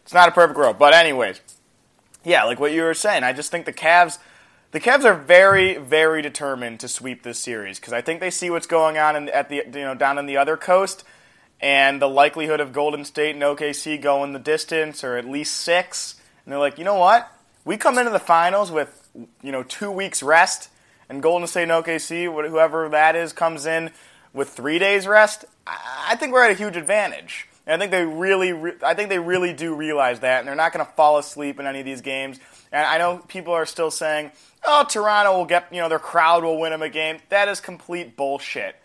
it's 0.03 0.13
not 0.13 0.29
a 0.29 0.31
perfect 0.31 0.57
world. 0.57 0.79
But 0.79 0.93
anyways, 0.93 1.41
yeah, 2.23 2.45
like 2.45 2.61
what 2.61 2.71
you 2.71 2.83
were 2.83 2.93
saying, 2.93 3.25
I 3.25 3.33
just 3.33 3.51
think 3.51 3.65
the 3.65 3.73
Cavs, 3.73 4.19
the 4.71 4.79
Cavs 4.79 5.03
are 5.03 5.13
very, 5.13 5.77
very 5.77 6.21
determined 6.21 6.79
to 6.79 6.87
sweep 6.87 7.23
this 7.23 7.39
series 7.39 7.77
because 7.77 7.91
I 7.91 7.99
think 7.99 8.21
they 8.21 8.29
see 8.31 8.49
what's 8.49 8.67
going 8.67 8.97
on 8.97 9.17
in, 9.17 9.27
at 9.27 9.49
the 9.49 9.57
you 9.57 9.83
know 9.83 9.95
down 9.95 10.17
in 10.17 10.27
the 10.27 10.37
other 10.37 10.55
coast, 10.55 11.03
and 11.59 12.01
the 12.01 12.07
likelihood 12.07 12.61
of 12.61 12.71
Golden 12.71 13.03
State 13.03 13.35
and 13.35 13.43
OKC 13.43 14.01
going 14.01 14.31
the 14.31 14.39
distance 14.39 15.03
or 15.03 15.17
at 15.17 15.25
least 15.25 15.55
six, 15.55 16.15
and 16.45 16.53
they're 16.53 16.59
like, 16.59 16.77
you 16.77 16.85
know 16.85 16.95
what? 16.95 17.29
We 17.65 17.75
come 17.75 17.97
into 17.97 18.11
the 18.11 18.19
finals 18.19 18.71
with 18.71 19.00
you 19.41 19.51
know 19.51 19.63
two 19.63 19.91
weeks 19.91 20.21
rest, 20.23 20.69
and 21.09 21.21
Golden 21.21 21.47
State 21.47 21.63
and 21.63 21.71
OKC, 21.71 22.25
wh- 22.27 22.49
whoever 22.49 22.89
that 22.89 23.15
is, 23.15 23.33
comes 23.33 23.65
in 23.65 23.91
with 24.33 24.49
three 24.49 24.79
days 24.79 25.07
rest. 25.07 25.45
I 25.67 25.77
I 26.09 26.15
think 26.15 26.33
we're 26.33 26.43
at 26.43 26.51
a 26.51 26.55
huge 26.55 26.77
advantage. 26.77 27.47
And 27.67 27.75
I 27.75 27.77
think 27.85 27.91
they 27.91 28.03
really, 28.05 28.53
re- 28.53 28.73
I 28.83 28.95
think 28.95 29.09
they 29.09 29.19
really 29.19 29.53
do 29.53 29.75
realize 29.75 30.21
that, 30.21 30.39
and 30.39 30.47
they're 30.47 30.55
not 30.55 30.73
going 30.73 30.83
to 30.83 30.91
fall 30.93 31.19
asleep 31.19 31.59
in 31.59 31.67
any 31.67 31.79
of 31.79 31.85
these 31.85 32.01
games. 32.01 32.39
And 32.71 32.83
I 32.87 32.97
know 32.97 33.19
people 33.27 33.53
are 33.53 33.67
still 33.67 33.91
saying, 33.91 34.31
"Oh, 34.65 34.83
Toronto 34.89 35.37
will 35.37 35.45
get, 35.45 35.67
you 35.71 35.79
know, 35.79 35.87
their 35.87 35.99
crowd 35.99 36.43
will 36.43 36.59
win 36.59 36.71
them 36.71 36.81
a 36.81 36.89
game." 36.89 37.19
That 37.29 37.47
is 37.49 37.59
complete 37.61 38.17
bullshit. 38.17 38.75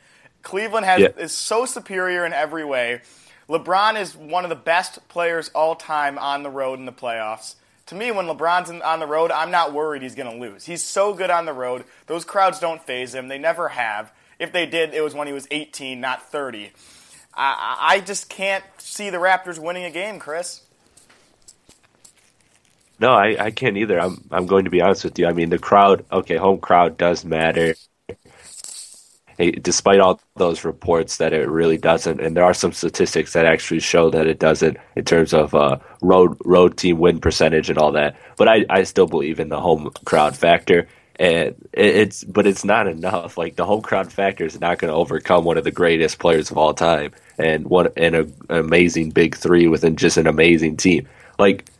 Cleveland 0.43 0.85
has 0.85 1.01
Yeah. 1.01 1.09
is 1.17 1.33
so 1.33 1.65
superior 1.65 2.27
in 2.27 2.35
every 2.35 2.65
way. 2.67 3.01
LeBron 3.49 3.99
is 3.99 4.15
one 4.15 4.45
of 4.45 4.51
the 4.51 4.57
best 4.57 5.09
players 5.09 5.51
all 5.55 5.75
time 5.75 6.19
on 6.19 6.43
the 6.43 6.51
road 6.51 6.79
in 6.79 6.85
the 6.85 6.93
playoffs. 6.93 7.55
To 7.87 7.95
me, 7.95 8.11
when 8.11 8.27
LeBron's 8.27 8.71
on 8.71 8.99
the 8.99 9.07
road, 9.07 9.31
I'm 9.31 9.51
not 9.51 9.73
worried 9.73 10.03
he's 10.03 10.17
going 10.17 10.31
to 10.31 10.39
lose. 10.39 10.65
He's 10.65 10.83
so 10.83 11.15
good 11.15 11.31
on 11.31 11.45
the 11.45 11.53
road. 11.53 11.85
Those 12.07 12.25
crowds 12.25 12.59
don't 12.59 12.83
phase 12.85 13.15
him. 13.15 13.29
They 13.29 13.39
never 13.39 13.69
have. 13.69 14.13
If 14.39 14.53
they 14.53 14.67
did, 14.67 14.93
it 14.93 15.03
was 15.03 15.15
when 15.15 15.29
he 15.29 15.33
was 15.33 15.47
18, 15.51 16.01
not 16.01 16.31
30. 16.31 16.73
I, 17.35 17.77
I 17.81 18.01
just 18.01 18.29
can't 18.29 18.65
see 18.79 19.11
the 19.11 19.19
Raptors 19.19 19.59
winning 19.59 19.85
a 19.85 19.91
game, 19.91 20.19
Chris. 20.19 20.63
No, 22.99 23.13
I, 23.13 23.37
I 23.39 23.51
can't 23.51 23.77
either. 23.77 24.01
I'm 24.01 24.25
I'm 24.31 24.47
going 24.47 24.65
to 24.65 24.71
be 24.71 24.81
honest 24.81 25.05
with 25.05 25.19
you. 25.19 25.27
I 25.27 25.33
mean, 25.33 25.51
the 25.51 25.59
crowd. 25.59 26.07
Okay, 26.11 26.37
home 26.37 26.59
crowd 26.61 26.97
does 26.97 27.25
matter. 27.27 27.75
Hey, 29.39 29.51
despite 29.51 30.01
all 30.01 30.21
those 30.37 30.65
reports 30.65 31.19
that 31.19 31.33
it 31.33 31.49
really 31.49 31.77
doesn't, 31.77 32.21
and 32.21 32.37
there 32.37 32.45
are 32.45 32.55
some 32.55 32.73
statistics 32.73 33.35
that 33.35 33.45
actually 33.45 33.81
show 33.81 34.11
that 34.11 34.27
it 34.27 34.39
doesn't 34.39 34.79
in 34.95 35.05
terms 35.05 35.35
of 35.35 35.55
uh, 35.55 35.79
road 36.01 36.37
road 36.45 36.77
team 36.77 36.99
win 36.99 37.21
percentage 37.21 37.69
and 37.69 37.79
all 37.79 37.93
that. 37.93 38.17
But 38.37 38.49
I, 38.49 38.65
I 38.71 38.83
still 38.85 39.07
believe 39.07 39.39
in 39.39 39.49
the 39.51 39.61
home 39.61 39.91
crowd 40.05 40.37
factor, 40.37 40.89
and 41.19 41.55
it's 41.73 42.25
but 42.25 42.47
it's 42.47 42.65
not 42.65 42.87
enough. 42.87 43.37
Like 43.37 43.57
the 43.57 43.67
home 43.67 43.83
crowd 43.83 44.13
factor 44.13 44.45
is 44.45 44.61
not 44.61 44.79
going 44.79 44.91
to 44.91 44.97
overcome 44.97 45.45
one 45.45 45.59
of 45.59 45.65
the 45.65 45.71
greatest 45.71 46.19
players 46.19 46.51
of 46.51 46.59
all 46.59 46.75
time 46.75 47.13
and 47.39 47.67
one 47.67 47.89
and 47.97 48.15
a, 48.15 48.21
an 48.21 48.35
amazing 48.49 49.11
big 49.11 49.37
three 49.37 49.69
within 49.69 49.97
just 49.97 50.17
an 50.17 50.27
amazing 50.27 50.77
team. 50.77 51.09
Like 51.39 51.71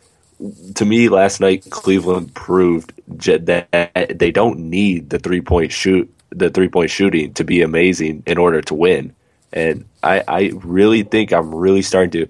to 0.75 0.85
me, 0.85 1.09
last 1.09 1.39
night 1.39 1.69
Cleveland 1.69 2.33
proved 2.33 2.93
that 3.07 4.15
they 4.19 4.31
don't 4.31 4.59
need 4.59 5.09
the 5.09 5.19
three 5.19 5.41
point 5.41 5.71
shoot, 5.71 6.13
the 6.29 6.49
three 6.49 6.69
point 6.69 6.89
shooting 6.89 7.33
to 7.33 7.43
be 7.43 7.61
amazing 7.61 8.23
in 8.25 8.37
order 8.37 8.61
to 8.61 8.73
win. 8.73 9.13
And 9.53 9.85
I, 10.03 10.23
I 10.27 10.51
really 10.55 11.03
think 11.03 11.31
I'm 11.31 11.53
really 11.53 11.81
starting 11.81 12.11
to, 12.11 12.27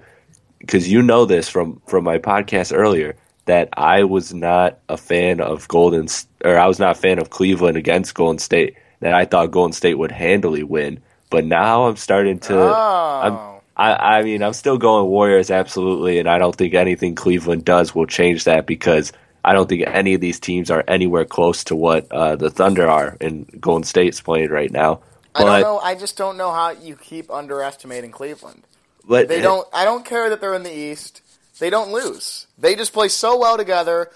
because 0.60 0.92
you 0.92 1.02
know 1.02 1.26
this 1.26 1.50
from 1.50 1.82
from 1.88 2.04
my 2.04 2.20
podcast 2.20 2.76
earlier 2.76 3.16
that 3.46 3.70
I 3.74 4.04
was 4.04 4.34
not 4.34 4.80
a 4.88 4.98
fan 4.98 5.42
of 5.42 5.68
Golden 5.68 6.08
or 6.44 6.58
I 6.58 6.68
was 6.68 6.80
not 6.80 6.98
a 6.98 7.00
fan 7.00 7.20
of 7.20 7.30
Cleveland 7.30 7.78
against 7.78 8.14
Golden 8.14 8.40
State. 8.40 8.76
That 9.00 9.14
I 9.14 9.26
thought 9.26 9.52
Golden 9.52 9.74
State 9.74 9.96
would 9.96 10.12
handily 10.12 10.64
win, 10.64 11.02
but 11.30 11.46
now 11.46 11.86
I'm 11.86 11.98
starting 11.98 12.40
to. 12.40 12.58
Oh. 12.58 13.22
I'm, 13.24 13.58
I, 13.78 14.18
I 14.18 14.24
mean, 14.24 14.42
I'm 14.42 14.54
still 14.54 14.80
going 14.80 15.08
Warriors 15.08 15.52
absolutely, 15.52 16.18
and 16.18 16.28
I 16.28 16.40
don't 16.40 16.56
think 16.56 16.74
anything 16.74 17.14
Cleveland 17.14 17.64
does 17.64 17.94
will 17.94 18.08
change 18.08 18.46
that 18.46 18.66
because 18.66 19.14
I 19.44 19.54
don't 19.54 19.70
think 19.70 19.84
any 19.88 20.14
of 20.14 20.22
these 20.22 20.40
teams 20.40 20.70
are 20.70 20.84
anywhere 20.88 21.26
close 21.26 21.64
to 21.66 21.76
what 21.76 22.12
uh, 22.12 22.36
the 22.36 22.50
Thunder 22.50 22.88
are 22.88 23.18
and 23.22 23.50
Golden 23.60 23.84
State's 23.84 24.20
playing 24.20 24.50
right 24.50 24.72
now. 24.72 25.02
But, 25.34 25.48
I 25.48 25.62
don't 25.62 25.62
know. 25.62 25.80
I 25.80 25.96
just 25.96 26.18
don't 26.18 26.38
know 26.38 26.52
how 26.52 26.72
you 26.72 26.96
keep 26.96 27.32
underestimating 27.32 28.12
Cleveland. 28.12 28.64
But 29.08 29.28
they 29.28 29.42
don't. 29.42 29.68
I 29.72 29.86
don't 29.86 30.06
care 30.06 30.30
that 30.30 30.42
they're 30.42 30.56
in 30.56 30.64
the 30.64 30.76
East. 30.76 31.22
They 31.60 31.70
don't 31.70 31.92
lose. 31.92 32.48
They 32.58 32.76
just 32.76 32.94
play 32.94 33.08
so 33.08 33.38
well 33.38 33.58
together. 33.58 34.12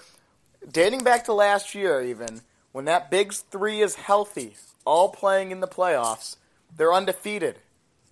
Dating 0.70 1.02
back 1.02 1.24
to 1.24 1.32
last 1.32 1.74
year, 1.74 2.02
even 2.02 2.42
when 2.72 2.84
that 2.84 3.10
big 3.10 3.32
three 3.32 3.80
is 3.80 3.94
healthy, 3.94 4.54
all 4.84 5.08
playing 5.08 5.50
in 5.50 5.60
the 5.60 5.66
playoffs, 5.66 6.36
they're 6.76 6.92
undefeated. 6.92 7.56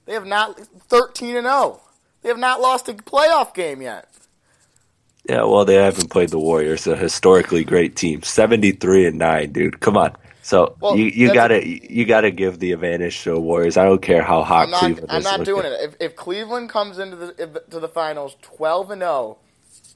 They 0.07 0.15
have 0.15 0.27
not 0.27 0.59
13 0.59 1.37
and 1.37 1.47
0. 1.47 1.81
They 2.23 2.29
have 2.29 2.39
not 2.39 2.61
lost 2.61 2.89
a 2.89 2.95
playoff 2.95 3.55
game 3.55 3.83
yet. 3.83 4.09
Yeah, 5.29 5.45
well, 5.45 5.65
they 5.65 5.75
haven't 5.75 6.11
played 6.11 6.31
the 6.31 6.39
Warriors, 6.39 6.87
a 6.87 6.97
historically 6.97 7.63
great 7.63 7.95
team, 7.95 8.23
73 8.23 9.07
and 9.07 9.19
9, 9.19 9.53
dude. 9.53 9.81
Come 9.81 9.97
on. 9.97 10.17
So 10.43 10.77
well, 10.81 10.97
you, 10.97 11.07
you 11.07 11.33
gotta 11.33 11.57
a, 11.57 11.81
you 11.89 12.07
gotta 12.07 12.31
give 12.31 12.59
the 12.59 12.73
advantage 12.73 13.23
to 13.25 13.33
the 13.33 13.41
Warriors. 13.41 13.77
I 13.77 13.85
don't 13.85 14.01
care 14.01 14.23
how 14.23 14.43
hot 14.43 14.65
I'm 14.65 14.71
not, 14.71 14.81
Cleveland 14.81 15.07
I'm 15.11 15.21
is. 15.21 15.27
I'm 15.27 15.39
not 15.39 15.45
doing 15.45 15.67
it. 15.67 15.73
If, 15.81 15.97
if 16.01 16.17
Cleveland 16.17 16.71
comes 16.71 16.99
into 16.99 17.17
the 17.17 17.63
to 17.71 17.79
the 17.79 17.89
finals 17.89 18.37
12 18.41 18.91
and 18.93 19.03
0 19.03 19.39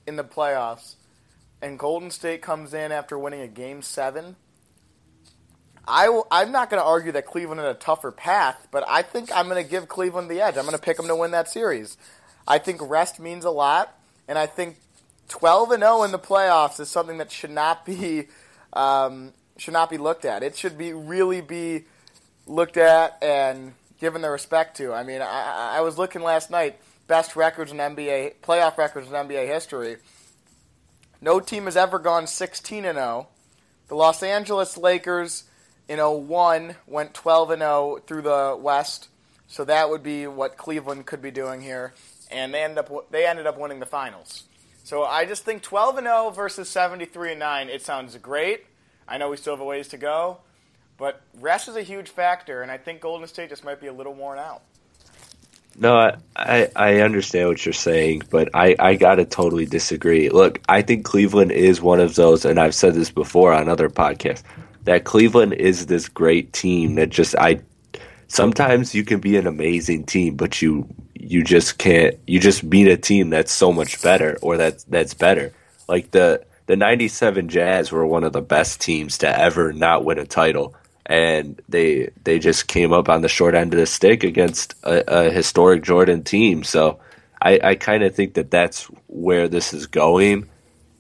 in 0.07 0.17
the 0.17 0.25
playoffs, 0.25 0.97
and 1.63 1.79
Golden 1.79 2.11
State 2.11 2.43
comes 2.43 2.75
in 2.75 2.93
after 2.93 3.19
winning 3.19 3.41
a 3.41 3.49
game 3.49 3.81
seven, 3.81 4.37
I 5.87 6.11
will, 6.11 6.27
I'm 6.31 6.53
not 6.53 6.71
going 6.71 6.81
to 6.81 6.87
argue 6.87 7.13
that 7.13 7.27
Cleveland 7.27 7.61
had 7.61 7.71
a 7.71 7.75
tougher 7.75 8.11
path, 8.11 8.69
but 8.71 8.85
I 8.87 9.03
think 9.03 9.31
I'm 9.35 9.49
going 9.49 9.63
to 9.63 9.69
give 9.69 9.89
Cleveland 9.89 10.31
the 10.31 10.41
edge. 10.41 10.57
I'm 10.57 10.65
going 10.65 10.77
to 10.77 10.83
pick 10.83 10.97
them 10.97 11.09
to 11.09 11.17
win 11.17 11.31
that 11.33 11.49
series. 11.49 11.97
I 12.47 12.59
think 12.59 12.81
rest 12.83 13.19
means 13.19 13.45
a 13.45 13.51
lot, 13.51 13.97
and 14.29 14.39
I 14.39 14.47
think 14.47 14.77
12 15.29 15.73
and 15.73 15.83
0 15.83 16.03
in 16.05 16.13
the 16.13 16.19
playoffs 16.19 16.81
is 16.81 16.89
something 16.89 17.19
that 17.19 17.33
should 17.33 17.51
not 17.51 17.85
be 17.85 18.29
um, 18.73 19.33
should 19.57 19.73
not 19.73 19.91
be 19.91 19.99
looked 19.99 20.25
at. 20.25 20.43
It 20.43 20.57
should 20.57 20.77
be 20.77 20.93
really 20.93 21.41
be 21.41 21.85
looked 22.47 22.77
at 22.77 23.23
and 23.23 23.75
given 24.01 24.23
the 24.23 24.31
respect 24.31 24.77
to. 24.79 24.93
I 24.93 25.03
mean, 25.03 25.23
I, 25.23 25.77
I 25.77 25.81
was 25.81 25.97
looking 25.97 26.23
last 26.23 26.51
night 26.51 26.79
best 27.07 27.37
records 27.37 27.73
in 27.73 27.79
NBA 27.79 28.35
playoff 28.43 28.77
records 28.77 29.09
in 29.09 29.13
NBA 29.13 29.47
history. 29.47 29.97
No 31.21 31.41
team 31.41 31.65
has 31.65 31.77
ever 31.77 31.99
gone 31.99 32.27
16 32.27 32.85
and 32.85 32.97
0. 32.97 33.29
The 33.89 33.95
Los 33.95 34.23
Angeles 34.23 34.77
Lakers 34.77 35.45
in 35.89 35.99
01 35.99 36.77
went 36.87 37.15
12 37.15 37.51
and 37.51 37.63
0 37.63 37.99
through 38.07 38.23
the 38.23 38.59
West. 38.59 39.09
So 39.47 39.65
that 39.65 39.91
would 39.91 40.03
be 40.03 40.27
what 40.27 40.57
Cleveland 40.57 41.07
could 41.07 41.23
be 41.23 41.31
doing 41.31 41.61
here, 41.61 41.93
and 42.31 42.53
they 42.53 42.63
ended 42.63 42.79
up 42.79 43.11
they 43.11 43.27
ended 43.27 43.47
up 43.47 43.59
winning 43.59 43.79
the 43.79 43.87
finals. 43.87 44.45
So 44.85 45.03
I 45.03 45.25
just 45.25 45.45
think 45.45 45.63
12 45.63 45.97
and 45.97 46.07
0 46.07 46.31
versus 46.31 46.69
73 46.69 47.33
and 47.33 47.41
9. 47.41 47.69
It 47.71 47.83
sounds 47.83 48.17
great. 48.19 48.67
I 49.09 49.17
know 49.17 49.31
we 49.31 49.39
still 49.39 49.55
have 49.55 49.61
a 49.61 49.65
ways 49.65 49.89
to 49.89 49.97
go, 49.97 50.39
but 50.99 51.23
rest 51.41 51.69
is 51.69 51.77
a 51.77 51.83
huge 51.83 52.11
factor, 52.11 52.63
and 52.63 52.71
I 52.71 52.77
think 52.77 53.01
Golden 53.01 53.27
State 53.27 53.49
just 53.49 53.65
might 53.65 53.81
be 53.81 53.87
a 53.87 53.93
little 53.93 54.15
worn 54.15 54.39
out. 54.39 54.63
No, 55.77 56.13
I, 56.37 56.69
I, 56.77 57.01
understand 57.01 57.49
what 57.49 57.67
you're 57.67 57.73
saying, 57.73 58.23
but 58.31 58.51
I, 58.55 58.77
I 58.79 58.95
gotta 58.95 59.25
totally 59.25 59.67
disagree. 59.67 60.29
Look, 60.29 60.61
I 60.69 60.83
think 60.83 61.05
Cleveland 61.05 61.51
is 61.51 61.83
one 61.83 61.99
of 61.99 62.15
those, 62.15 62.45
and 62.45 62.61
I've 62.61 62.77
said 62.77 62.95
this 62.95 63.11
before 63.11 63.53
on 63.53 63.69
other 63.69 63.89
podcasts 63.89 64.45
that 64.85 65.05
Cleveland 65.05 65.55
is 65.55 65.87
this 65.87 66.09
great 66.09 66.53
team 66.53 66.95
that 66.95 67.09
just 67.09 67.35
I 67.37 67.61
sometimes 68.29 68.95
you 68.95 69.03
can 69.03 69.19
be 69.19 69.37
an 69.37 69.47
amazing 69.47 70.05
team, 70.05 70.37
but 70.37 70.63
you 70.63 70.89
you 71.31 71.43
just 71.43 71.79
can't 71.79 72.17
you 72.27 72.41
just 72.41 72.69
beat 72.69 72.89
a 72.89 72.97
team 72.97 73.31
that's 73.31 73.53
so 73.53 73.73
much 73.73 74.03
better 74.03 74.39
or 74.43 74.57
that 74.59 74.85
that's 74.89 75.15
better. 75.15 75.53
Like 75.89 76.11
the 76.11 76.45
the 76.67 76.77
97 76.77 77.49
Jazz 77.49 77.93
were 77.93 78.07
one 78.07 78.25
of 78.25 78.33
the 78.33 78.43
best 78.43 78.81
teams 78.81 79.19
to 79.19 79.39
ever 79.39 79.73
not 79.73 80.05
win 80.05 80.19
a 80.19 80.25
title 80.25 80.75
and 81.07 81.61
they 81.69 82.11
they 82.23 82.39
just 82.39 82.67
came 82.67 82.93
up 82.93 83.09
on 83.09 83.23
the 83.23 83.29
short 83.29 83.55
end 83.55 83.75
of 83.75 83.81
the 83.81 83.87
stick 83.87 84.25
against 84.25 84.75
a, 84.83 85.27
a 85.27 85.31
historic 85.31 85.83
Jordan 85.83 86.23
team. 86.23 86.65
So 86.65 86.99
I, 87.41 87.61
I 87.63 87.75
kind 87.75 88.03
of 88.03 88.15
think 88.15 88.35
that 88.35 88.51
that's 88.51 88.85
where 89.07 89.49
this 89.49 89.75
is 89.75 89.87
going. 89.87 90.49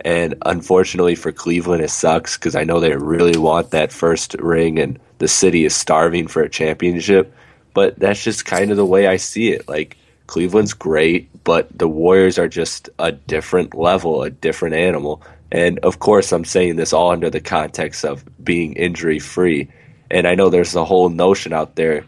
And 0.00 0.34
unfortunately 0.44 1.14
for 1.14 1.32
Cleveland, 1.32 1.82
it 1.82 1.88
sucks 1.88 2.36
because 2.36 2.54
I 2.54 2.64
know 2.64 2.80
they 2.80 2.94
really 2.94 3.38
want 3.38 3.70
that 3.70 3.92
first 3.92 4.34
ring, 4.34 4.78
and 4.78 4.98
the 5.18 5.28
city 5.28 5.64
is 5.64 5.74
starving 5.74 6.26
for 6.26 6.42
a 6.42 6.50
championship. 6.50 7.34
But 7.72 7.98
that's 7.98 8.22
just 8.22 8.44
kind 8.44 8.70
of 8.70 8.76
the 8.76 8.84
way 8.84 9.06
I 9.06 9.16
see 9.16 9.50
it. 9.50 9.66
Like 9.66 9.96
Cleveland's 10.26 10.72
great, 10.72 11.28
but 11.44 11.68
the 11.76 11.88
Warriors 11.88 12.38
are 12.38 12.48
just 12.48 12.88
a 12.98 13.12
different 13.12 13.74
level, 13.74 14.22
a 14.22 14.30
different 14.30 14.74
animal. 14.74 15.22
And 15.52 15.78
of 15.80 15.98
course, 15.98 16.32
I'm 16.32 16.44
saying 16.44 16.76
this 16.76 16.92
all 16.92 17.10
under 17.10 17.30
the 17.30 17.40
context 17.40 18.04
of 18.04 18.24
being 18.42 18.72
injury 18.74 19.18
free. 19.18 19.68
And 20.10 20.26
I 20.26 20.34
know 20.34 20.48
there's 20.48 20.74
a 20.74 20.84
whole 20.84 21.08
notion 21.08 21.52
out 21.52 21.76
there, 21.76 22.04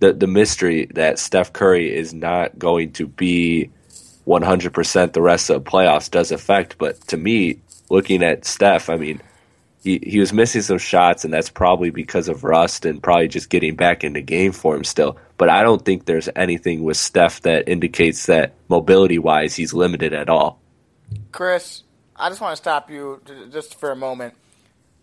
the 0.00 0.12
the 0.12 0.26
mystery 0.26 0.86
that 0.94 1.18
Steph 1.18 1.52
Curry 1.52 1.94
is 1.94 2.12
not 2.12 2.58
going 2.58 2.92
to 2.92 3.06
be 3.06 3.70
100% 4.26 5.12
the 5.12 5.22
rest 5.22 5.50
of 5.50 5.64
the 5.64 5.70
playoffs 5.70 6.10
does 6.10 6.32
affect. 6.32 6.78
But 6.78 7.00
to 7.08 7.16
me, 7.16 7.60
looking 7.90 8.22
at 8.22 8.44
Steph, 8.44 8.88
I 8.88 8.96
mean, 8.96 9.20
he, 9.82 9.98
he 10.02 10.20
was 10.20 10.32
missing 10.32 10.62
some 10.62 10.78
shots, 10.78 11.24
and 11.24 11.32
that's 11.32 11.50
probably 11.50 11.90
because 11.90 12.28
of 12.28 12.44
rust 12.44 12.84
and 12.84 13.02
probably 13.02 13.28
just 13.28 13.50
getting 13.50 13.76
back 13.76 14.04
into 14.04 14.20
game 14.20 14.52
form 14.52 14.84
still. 14.84 15.16
But 15.40 15.48
I 15.48 15.62
don't 15.62 15.82
think 15.82 16.04
there's 16.04 16.28
anything 16.36 16.84
with 16.84 16.98
Steph 16.98 17.40
that 17.40 17.66
indicates 17.66 18.26
that 18.26 18.52
mobility 18.68 19.18
wise 19.18 19.56
he's 19.56 19.72
limited 19.72 20.12
at 20.12 20.28
all. 20.28 20.60
Chris, 21.32 21.84
I 22.14 22.28
just 22.28 22.42
want 22.42 22.52
to 22.52 22.56
stop 22.56 22.90
you 22.90 23.22
just 23.50 23.80
for 23.80 23.90
a 23.90 23.96
moment. 23.96 24.34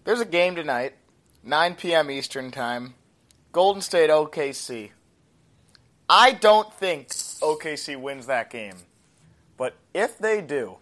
There's 0.04 0.20
a 0.20 0.26
game 0.26 0.54
tonight, 0.54 0.94
9 1.42 1.74
p.m. 1.74 2.12
Eastern 2.12 2.52
Time, 2.52 2.94
Golden 3.52 3.82
State 3.82 4.12
OKC. 4.12 4.92
I 6.08 6.34
don't 6.34 6.72
think 6.72 7.08
OKC 7.08 8.00
wins 8.00 8.28
that 8.28 8.52
game. 8.52 8.76
But 9.58 9.74
if 9.96 10.20
they 10.20 10.42
do, 10.42 10.78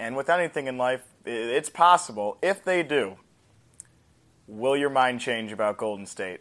and 0.00 0.16
with 0.16 0.28
anything 0.28 0.66
in 0.66 0.76
life, 0.76 1.04
it's 1.24 1.70
possible, 1.70 2.36
if 2.42 2.64
they 2.64 2.82
do, 2.82 3.14
will 4.48 4.76
your 4.76 4.90
mind 4.90 5.20
change 5.20 5.52
about 5.52 5.76
Golden 5.76 6.04
State? 6.04 6.40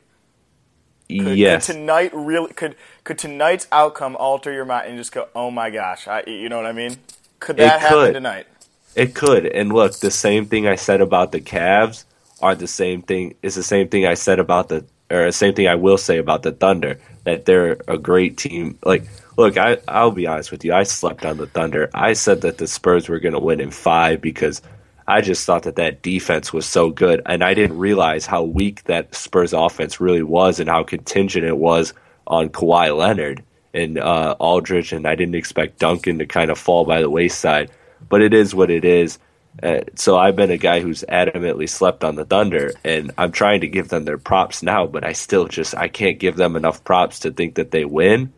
Could, 1.10 1.38
yes. 1.38 1.68
Could 1.68 1.74
tonight 1.74 2.12
really 2.14 2.54
could 2.54 2.76
could 3.04 3.18
tonight's 3.18 3.68
outcome 3.72 4.16
alter 4.18 4.52
your 4.52 4.66
mind 4.66 4.90
and 4.90 4.98
just 4.98 5.12
go, 5.12 5.28
oh 5.36 5.52
my 5.52 5.70
gosh, 5.70 6.08
I, 6.08 6.24
you 6.28 6.50
know 6.50 6.58
what 6.58 6.66
I 6.66 6.74
mean? 6.74 6.98
Could 7.40 7.58
that 7.58 7.78
it 7.78 7.82
happen 7.82 7.98
could. 7.98 8.14
tonight? 8.14 8.48
It 8.96 9.16
could. 9.16 9.46
And 9.46 9.72
look, 9.72 10.00
the 10.00 10.12
same 10.12 10.48
thing 10.48 10.68
I 10.68 10.76
said 10.76 11.02
about 11.02 11.32
the 11.32 11.42
Cavs 11.42 12.04
are 12.42 12.56
the 12.56 12.68
same 12.68 13.02
thing. 13.02 13.36
Is 13.42 13.56
the 13.56 13.64
same 13.64 13.90
thing 13.90 14.06
I 14.06 14.16
said 14.16 14.40
about 14.40 14.70
the 14.70 14.86
or 15.10 15.26
the 15.26 15.32
same 15.32 15.54
thing 15.54 15.68
I 15.68 15.76
will 15.76 15.98
say 15.98 16.18
about 16.18 16.44
the 16.44 16.52
Thunder 16.52 17.00
that 17.24 17.46
they're 17.46 17.78
a 17.88 17.98
great 17.98 18.38
team. 18.38 18.78
Like 18.84 19.08
Look, 19.38 19.56
I 19.56 19.78
I'll 19.88 20.12
be 20.12 20.26
honest 20.26 20.52
with 20.52 20.66
you. 20.66 20.74
I 20.74 20.84
slept 20.84 21.24
on 21.24 21.38
the 21.38 21.46
Thunder. 21.46 21.92
I 21.94 22.14
said 22.14 22.42
that 22.42 22.58
the 22.58 22.68
Spurs 22.68 23.08
were 23.08 23.20
going 23.20 23.36
to 23.36 23.40
win 23.40 23.62
in 23.62 23.70
five 23.70 24.20
because 24.20 24.64
I 25.08 25.22
just 25.22 25.46
thought 25.46 25.64
that 25.64 25.78
that 25.78 26.02
defense 26.02 26.52
was 26.52 26.66
so 26.66 26.90
good, 26.92 27.22
and 27.26 27.44
I 27.44 27.54
didn't 27.54 27.78
realize 27.78 28.26
how 28.26 28.44
weak 28.44 28.84
that 28.84 29.16
Spurs 29.16 29.54
offense 29.54 30.02
really 30.02 30.24
was 30.24 30.60
and 30.60 30.70
how 30.70 30.84
contingent 30.84 31.46
it 31.46 31.58
was 31.58 31.94
on 32.28 32.50
Kawhi 32.50 32.96
Leonard. 32.96 33.44
and 33.74 33.98
uh, 33.98 34.36
Aldridge, 34.40 34.92
and 34.92 35.08
I 35.08 35.16
didn't 35.16 35.36
expect 35.36 35.80
Duncan 35.80 36.20
to 36.20 36.26
kind 36.26 36.50
of 36.52 36.58
fall 36.58 36.86
by 36.86 37.02
the 37.02 37.10
wayside. 37.10 37.70
But 38.10 38.22
it 38.22 38.34
is 38.34 38.56
what 38.56 38.72
it 38.72 38.84
is. 38.86 39.20
Uh, 39.62 39.82
so 39.96 40.18
I've 40.18 40.36
been 40.36 40.52
a 40.52 40.58
guy 40.58 40.82
who's 40.82 41.04
adamantly 41.10 41.68
slept 41.70 42.04
on 42.04 42.16
the 42.16 42.26
Thunder, 42.26 42.74
and 42.84 43.12
I'm 43.18 43.32
trying 43.32 43.62
to 43.62 43.68
give 43.68 43.90
them 43.90 44.06
their 44.06 44.18
props 44.18 44.62
now, 44.62 44.86
but 44.88 45.04
I 45.04 45.14
still 45.14 45.48
just 45.48 45.76
I 45.76 45.88
can't 45.88 46.20
give 46.20 46.36
them 46.36 46.56
enough 46.56 46.84
props 46.84 47.20
to 47.20 47.32
think 47.32 47.56
that 47.56 47.72
they 47.72 47.86
win. 47.86 48.34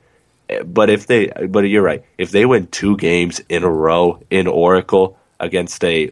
But 0.66 0.90
if 0.90 1.08
they, 1.08 1.28
but 1.28 1.62
you're 1.62 1.84
right, 1.84 2.04
if 2.18 2.32
they 2.32 2.46
win 2.46 2.68
two 2.68 2.98
games 2.98 3.42
in 3.50 3.64
a 3.64 3.70
row 3.70 4.22
in 4.30 4.48
Oracle 4.48 5.18
against 5.40 5.84
a 5.84 6.12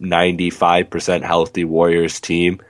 95% 0.00 1.22
healthy 1.22 1.64
Warriors 1.64 2.20
team, 2.20 2.60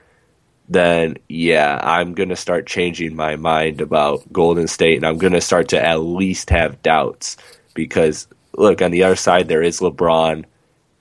then 0.69 1.17
yeah, 1.29 1.79
I'm 1.81 2.13
going 2.13 2.29
to 2.29 2.35
start 2.35 2.67
changing 2.67 3.15
my 3.15 3.35
mind 3.35 3.81
about 3.81 4.31
Golden 4.31 4.67
State 4.67 4.97
and 4.97 5.05
I'm 5.05 5.17
going 5.17 5.33
to 5.33 5.41
start 5.41 5.69
to 5.69 5.83
at 5.83 6.01
least 6.01 6.49
have 6.49 6.81
doubts 6.83 7.37
because 7.73 8.27
look, 8.57 8.81
on 8.81 8.91
the 8.91 9.03
other 9.03 9.15
side 9.15 9.47
there 9.47 9.63
is 9.63 9.79
LeBron 9.79 10.45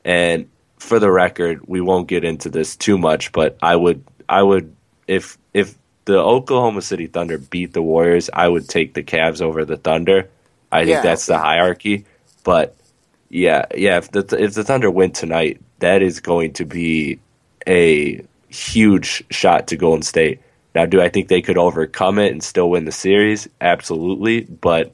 and 0.04 0.49
for 0.78 0.99
the 0.99 1.11
record, 1.11 1.66
we 1.66 1.80
won't 1.80 2.06
get 2.06 2.25
into 2.25 2.49
this 2.49 2.76
too 2.76 2.99
much, 2.99 3.33
but 3.33 3.56
I 3.62 3.75
would 3.75 4.04
I 4.28 4.42
would 4.42 4.75
if 5.09 5.38
if 5.52 5.76
the 6.04 6.18
Oklahoma 6.18 6.83
City 6.83 7.06
Thunder 7.06 7.38
beat 7.38 7.73
the 7.73 7.83
Warriors, 7.83 8.30
I 8.33 8.47
would 8.47 8.68
take 8.68 8.95
the 8.95 9.02
Cavs 9.02 9.42
over 9.42 9.64
the 9.64 9.76
Thunder. 9.76 10.28
I 10.71 10.85
think 10.85 10.97
Yeah. 10.97 11.02
that's 11.02 11.26
the 11.26 11.38
hierarchy, 11.38 12.04
but 12.45 12.76
yeah, 13.30 13.66
yeah, 13.75 13.99
if 13.99 14.12
the 14.12 14.21
if 14.38 14.54
the 14.54 14.62
Thunder 14.64 14.90
win 14.90 15.11
tonight, 15.11 15.61
that 15.80 16.02
is 16.02 16.21
going 16.21 16.52
to 16.54 16.64
be 16.64 17.18
a 17.66 18.25
huge 18.49 19.25
shot 19.30 19.68
to 19.68 19.76
Golden 19.76 20.02
State. 20.02 20.40
Now, 20.75 20.87
do 20.87 21.00
I 21.00 21.09
think 21.09 21.28
they 21.28 21.42
could 21.42 21.59
overcome 21.59 22.18
it 22.18 22.33
and 22.33 22.42
still 22.42 22.71
win 22.71 22.85
the 22.85 22.92
series? 22.92 23.49
Absolutely, 23.61 24.42
but 24.42 24.92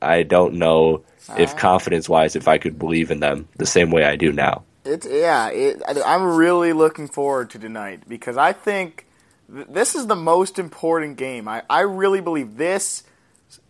I 0.00 0.22
don't 0.22 0.54
know 0.54 1.02
if 1.36 1.56
confidence 1.56 2.08
wise 2.08 2.36
if 2.36 2.46
I 2.46 2.58
could 2.58 2.78
believe 2.78 3.10
in 3.10 3.18
them 3.20 3.48
the 3.56 3.66
same 3.66 3.90
way 3.90 4.04
I 4.04 4.14
do 4.16 4.32
now. 4.32 4.62
It's 4.84 5.04
yeah. 5.06 5.48
It, 5.48 5.82
I- 5.86 6.14
I'm 6.14 6.22
really 6.36 6.72
looking 6.72 7.08
forward 7.08 7.50
to 7.50 7.58
tonight 7.58 8.02
because 8.08 8.36
I 8.36 8.52
think 8.52 9.06
th- 9.52 9.66
this 9.68 9.96
is 9.96 10.06
the 10.06 10.14
most 10.14 10.60
important 10.60 11.16
game. 11.16 11.48
I, 11.48 11.64
I 11.68 11.80
really 11.80 12.20
believe 12.20 12.56
this 12.56 13.02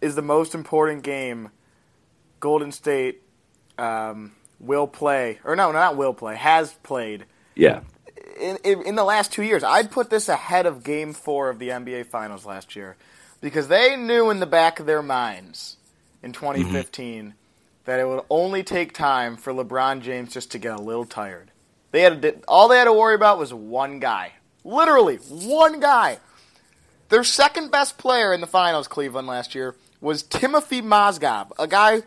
is 0.03 0.15
the 0.15 0.23
most 0.23 0.55
important 0.55 1.03
game 1.03 1.49
Golden 2.41 2.71
State 2.71 3.23
um, 3.79 4.33
will 4.61 4.87
play, 4.87 5.39
or 5.45 5.57
no, 5.57 5.73
not 5.73 5.97
will 5.97 6.15
play, 6.15 6.37
has 6.37 6.73
played 6.83 7.25
Yeah. 7.55 7.81
in, 8.39 8.57
in, 8.65 8.83
in 8.83 8.95
the 8.95 9.05
last 9.05 9.33
two 9.33 9.43
years. 9.43 9.63
I'd 9.63 9.91
put 9.91 10.11
this 10.11 10.29
ahead 10.29 10.67
of 10.67 10.85
Game 10.85 11.13
Four 11.13 11.51
of 11.51 11.59
the 11.59 11.69
NBA 11.69 12.07
Finals 12.07 12.47
last 12.47 12.77
year 12.77 12.97
because 13.41 13.69
they 13.69 13.97
knew 13.97 14.31
in 14.31 14.41
the 14.41 14.47
back 14.47 14.81
of 14.81 14.87
their 14.87 15.03
minds 15.03 15.77
in 16.23 16.33
2015 16.33 17.25
mm-hmm. 17.25 17.31
that 17.85 18.01
it 18.01 18.09
would 18.09 18.25
only 18.31 18.63
take 18.63 18.93
time 18.93 19.37
for 19.37 19.53
LeBron 19.53 20.01
James 20.01 20.33
just 20.33 20.53
to 20.53 20.59
get 20.59 20.75
a 20.75 20.83
little 20.83 21.05
tired. 21.05 21.51
They 21.93 22.03
had 22.03 22.23
to, 22.23 22.37
all 22.49 22.69
they 22.69 22.79
had 22.79 22.85
to 22.85 22.93
worry 22.93 23.15
about 23.15 23.39
was 23.39 23.55
one 23.55 24.01
guy, 24.01 24.33
literally 24.65 25.17
one 25.17 25.81
guy. 25.81 26.19
Their 27.09 27.25
second 27.25 27.71
best 27.71 27.99
player 27.99 28.33
in 28.33 28.41
the 28.41 28.49
finals, 28.49 28.89
Cleveland 28.89 29.29
last 29.29 29.55
year, 29.55 29.77
was 30.01 30.23
Timothy 30.23 30.83
Mozgov, 30.83 31.53
a 31.59 31.69
guy 31.69 32.03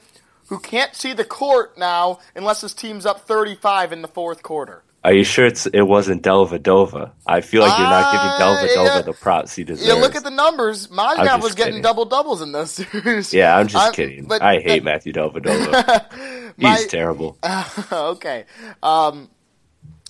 who 0.49 0.59
can't 0.59 0.93
see 0.95 1.13
the 1.13 1.23
court 1.25 1.77
now 1.77 2.19
unless 2.35 2.61
his 2.61 2.73
team's 2.73 3.05
up 3.05 3.21
35 3.27 3.93
in 3.93 4.01
the 4.01 4.07
fourth 4.07 4.43
quarter. 4.43 4.83
Are 5.01 5.13
you 5.13 5.23
sure 5.23 5.45
it's 5.45 5.65
it 5.65 5.83
wasn't 5.83 6.23
Dellavedova? 6.23 7.11
I 7.25 7.39
feel 7.39 7.61
like 7.61 7.77
you're 7.79 7.87
not 7.87 8.11
giving 8.11 8.27
Uh, 8.27 8.39
Dellavedova 8.39 8.95
yeah. 8.97 9.01
the 9.03 9.13
props 9.13 9.55
he 9.55 9.63
deserves. 9.63 9.87
Yeah, 9.87 9.93
look 9.93 10.15
at 10.15 10.25
the 10.25 10.29
numbers. 10.29 10.87
Just 10.87 11.41
was 11.43 11.55
getting 11.55 11.81
double 11.81 12.03
doubles 12.03 12.41
in 12.41 12.51
those 12.51 12.71
series. 12.71 13.33
Yeah, 13.33 13.55
I'm 13.55 13.67
just 13.67 13.81
I'm- 13.81 13.93
kidding. 13.93 14.25
but 14.25 14.41
I 14.41 14.59
hate 14.59 14.83
Matthew 14.83 15.13
Dellavedova. 15.13 16.53
My- 16.57 16.75
He's 16.75 16.87
terrible. 16.87 17.37
okay. 17.93 18.43
Um, 18.83 19.29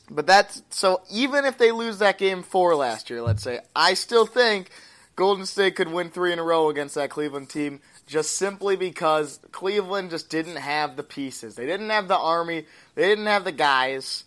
but 0.09 0.25
that's 0.25 0.63
so. 0.71 1.01
Even 1.11 1.45
if 1.45 1.59
they 1.59 1.71
lose 1.71 1.99
that 1.99 2.17
game 2.17 2.41
four 2.41 2.75
last 2.75 3.11
year, 3.11 3.21
let's 3.21 3.43
say, 3.43 3.59
I 3.75 3.93
still 3.93 4.25
think 4.25 4.71
Golden 5.15 5.45
State 5.45 5.75
could 5.75 5.89
win 5.91 6.09
three 6.09 6.33
in 6.33 6.39
a 6.39 6.43
row 6.43 6.67
against 6.69 6.95
that 6.95 7.11
Cleveland 7.11 7.49
team, 7.51 7.79
just 8.09 8.33
simply 8.33 8.75
because 8.75 9.39
Cleveland 9.51 10.09
just 10.09 10.29
didn't 10.29 10.55
have 10.55 10.95
the 10.95 11.03
pieces. 11.03 11.55
They 11.55 11.67
didn't 11.67 11.91
have 11.91 12.07
the 12.07 12.17
army. 12.17 12.65
They 12.95 13.07
didn't 13.07 13.27
have 13.27 13.43
the 13.43 13.51
guys. 13.51 14.23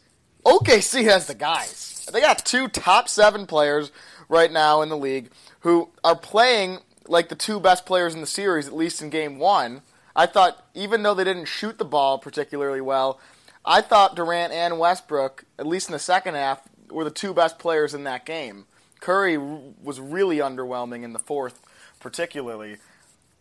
OKC 0.46 1.04
has 1.04 1.26
the 1.26 1.34
guys. 1.34 2.08
They 2.12 2.20
got 2.20 2.46
two 2.46 2.68
top 2.68 3.08
seven 3.08 3.44
players 3.44 3.90
right 4.28 4.52
now 4.52 4.82
in 4.82 4.88
the 4.88 4.96
league 4.96 5.30
who 5.60 5.90
are 6.04 6.16
playing 6.16 6.78
like 7.08 7.28
the 7.28 7.34
two 7.34 7.58
best 7.58 7.84
players 7.84 8.14
in 8.14 8.20
the 8.20 8.26
series, 8.26 8.68
at 8.68 8.74
least 8.74 9.02
in 9.02 9.10
game 9.10 9.40
one. 9.40 9.82
I 10.14 10.26
thought, 10.26 10.64
even 10.74 11.02
though 11.02 11.14
they 11.14 11.24
didn't 11.24 11.46
shoot 11.46 11.78
the 11.78 11.84
ball 11.84 12.18
particularly 12.18 12.80
well, 12.80 13.18
I 13.64 13.80
thought 13.80 14.14
Durant 14.14 14.52
and 14.52 14.78
Westbrook, 14.78 15.44
at 15.58 15.66
least 15.66 15.88
in 15.88 15.92
the 15.92 15.98
second 15.98 16.34
half, 16.34 16.62
were 16.88 17.04
the 17.04 17.10
two 17.10 17.34
best 17.34 17.58
players 17.58 17.94
in 17.94 18.04
that 18.04 18.24
game. 18.24 18.66
Curry 19.00 19.36
was 19.36 19.98
really 19.98 20.36
underwhelming 20.36 21.02
in 21.02 21.12
the 21.12 21.18
fourth, 21.18 21.60
particularly. 21.98 22.76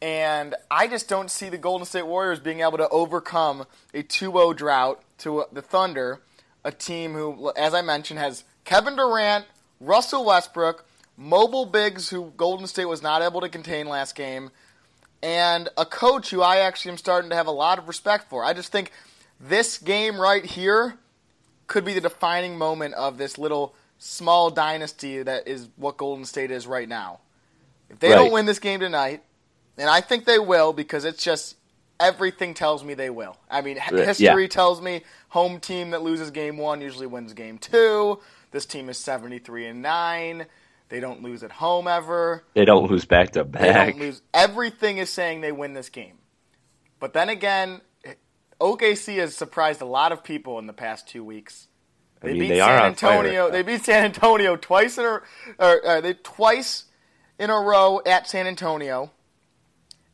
And 0.02 0.56
I 0.72 0.88
just 0.88 1.08
don't 1.08 1.30
see 1.30 1.50
the 1.50 1.60
Golden 1.60 1.86
State 1.86 2.08
Warriors 2.08 2.40
being 2.40 2.62
able 2.62 2.78
to 2.78 2.90
overcome 2.90 3.66
a 3.94 4.02
2 4.02 4.32
0 4.32 4.54
drought 4.54 5.04
to 5.20 5.46
the 5.52 5.62
Thunder, 5.62 6.22
a 6.64 6.72
team 6.72 7.14
who, 7.14 7.52
as 7.56 7.74
I 7.74 7.82
mentioned, 7.82 8.20
has 8.20 8.44
Kevin 8.66 8.96
Durant, 8.96 9.46
Russell 9.80 10.26
Westbrook, 10.26 10.86
mobile 11.16 11.66
bigs 11.66 12.10
who 12.10 12.34
Golden 12.36 12.66
State 12.66 12.86
was 12.86 13.04
not 13.04 13.22
able 13.22 13.42
to 13.42 13.50
contain 13.50 13.88
last 13.88 14.16
game, 14.16 14.50
and 15.22 15.70
a 15.78 15.86
coach 15.86 16.32
who 16.32 16.42
I 16.42 16.58
actually 16.58 16.92
am 16.92 16.98
starting 16.98 17.30
to 17.30 17.36
have 17.36 17.48
a 17.48 17.52
lot 17.52 17.78
of 17.78 17.88
respect 17.88 18.28
for. 18.28 18.44
I 18.44 18.54
just 18.54 18.72
think 18.72 18.92
this 19.40 19.78
game 19.78 20.20
right 20.20 20.44
here 20.44 20.98
could 21.68 21.86
be 21.86 21.94
the 21.94 22.02
defining 22.02 22.58
moment 22.58 22.96
of 22.96 23.20
this 23.20 23.38
little 23.38 23.76
small 24.00 24.50
dynasty 24.50 25.22
that 25.22 25.48
is 25.48 25.68
what 25.76 25.98
Golden 25.98 26.26
State 26.26 26.50
is 26.50 26.66
right 26.66 26.90
now. 26.90 27.20
If 27.90 28.00
they 28.00 28.10
don't 28.10 28.32
win 28.32 28.46
this 28.46 28.60
game 28.60 28.80
tonight, 28.80 29.22
and 29.78 29.90
I 29.90 30.02
think 30.02 30.26
they 30.26 30.40
will 30.40 30.74
because 30.74 31.06
it's 31.06 31.24
just 31.24 31.56
everything 32.00 32.54
tells 32.54 32.84
me 32.84 32.94
they 32.94 33.10
will. 33.10 33.38
I 33.50 33.62
mean, 33.62 33.78
h- 33.78 33.92
Yeah. 33.92 34.06
history 34.06 34.48
tells 34.48 34.82
me 34.82 35.04
home 35.30 35.60
team 35.60 35.92
that 35.92 36.02
loses 36.02 36.32
game 36.32 36.58
1 36.58 36.82
usually 36.82 37.08
wins 37.08 37.34
game 37.34 37.58
2. 37.58 38.20
This 38.52 38.66
team 38.66 38.90
is 38.90 38.98
73 38.98 39.68
and 39.68 39.82
9. 39.82 40.46
They 40.90 41.00
don't 41.00 41.22
lose 41.24 41.42
at 41.44 41.52
home 41.54 41.88
ever. 41.88 42.44
They 42.54 42.66
don't 42.66 42.90
lose 42.92 43.06
back 43.06 43.32
to 43.32 43.44
back. 43.46 43.62
They 43.62 43.72
don't 43.74 44.00
lose. 44.00 44.22
Everything 44.34 44.98
is 44.98 45.10
saying 45.10 45.42
they 45.42 45.52
win 45.54 45.74
this 45.74 45.90
game. 45.90 46.18
But 47.00 47.14
then 47.14 47.30
again, 47.30 47.82
OKC 48.60 49.16
has 49.18 49.36
surprised 49.36 49.82
a 49.82 49.86
lot 49.86 50.12
of 50.12 50.24
people 50.24 50.60
in 50.60 50.68
the 50.68 50.74
past 50.74 51.08
two 51.08 51.24
weeks. 51.24 51.68
I 52.22 52.28
They 52.28 52.34
mean, 52.34 52.42
beat 52.42 52.50
they 52.50 52.60
are 52.60 52.78
San. 52.78 52.86
Antonio. 52.88 53.50
They 53.50 53.62
beat 53.64 53.84
San 53.86 54.04
Antonio 54.06 54.56
twice 54.56 54.98
in 54.98 55.06
a 55.06 55.22
or, 55.60 55.86
uh, 55.88 56.02
they 56.02 56.14
twice 56.14 56.86
in 57.40 57.50
a 57.50 57.56
row 57.60 58.02
at 58.06 58.28
San 58.28 58.46
Antonio, 58.46 59.12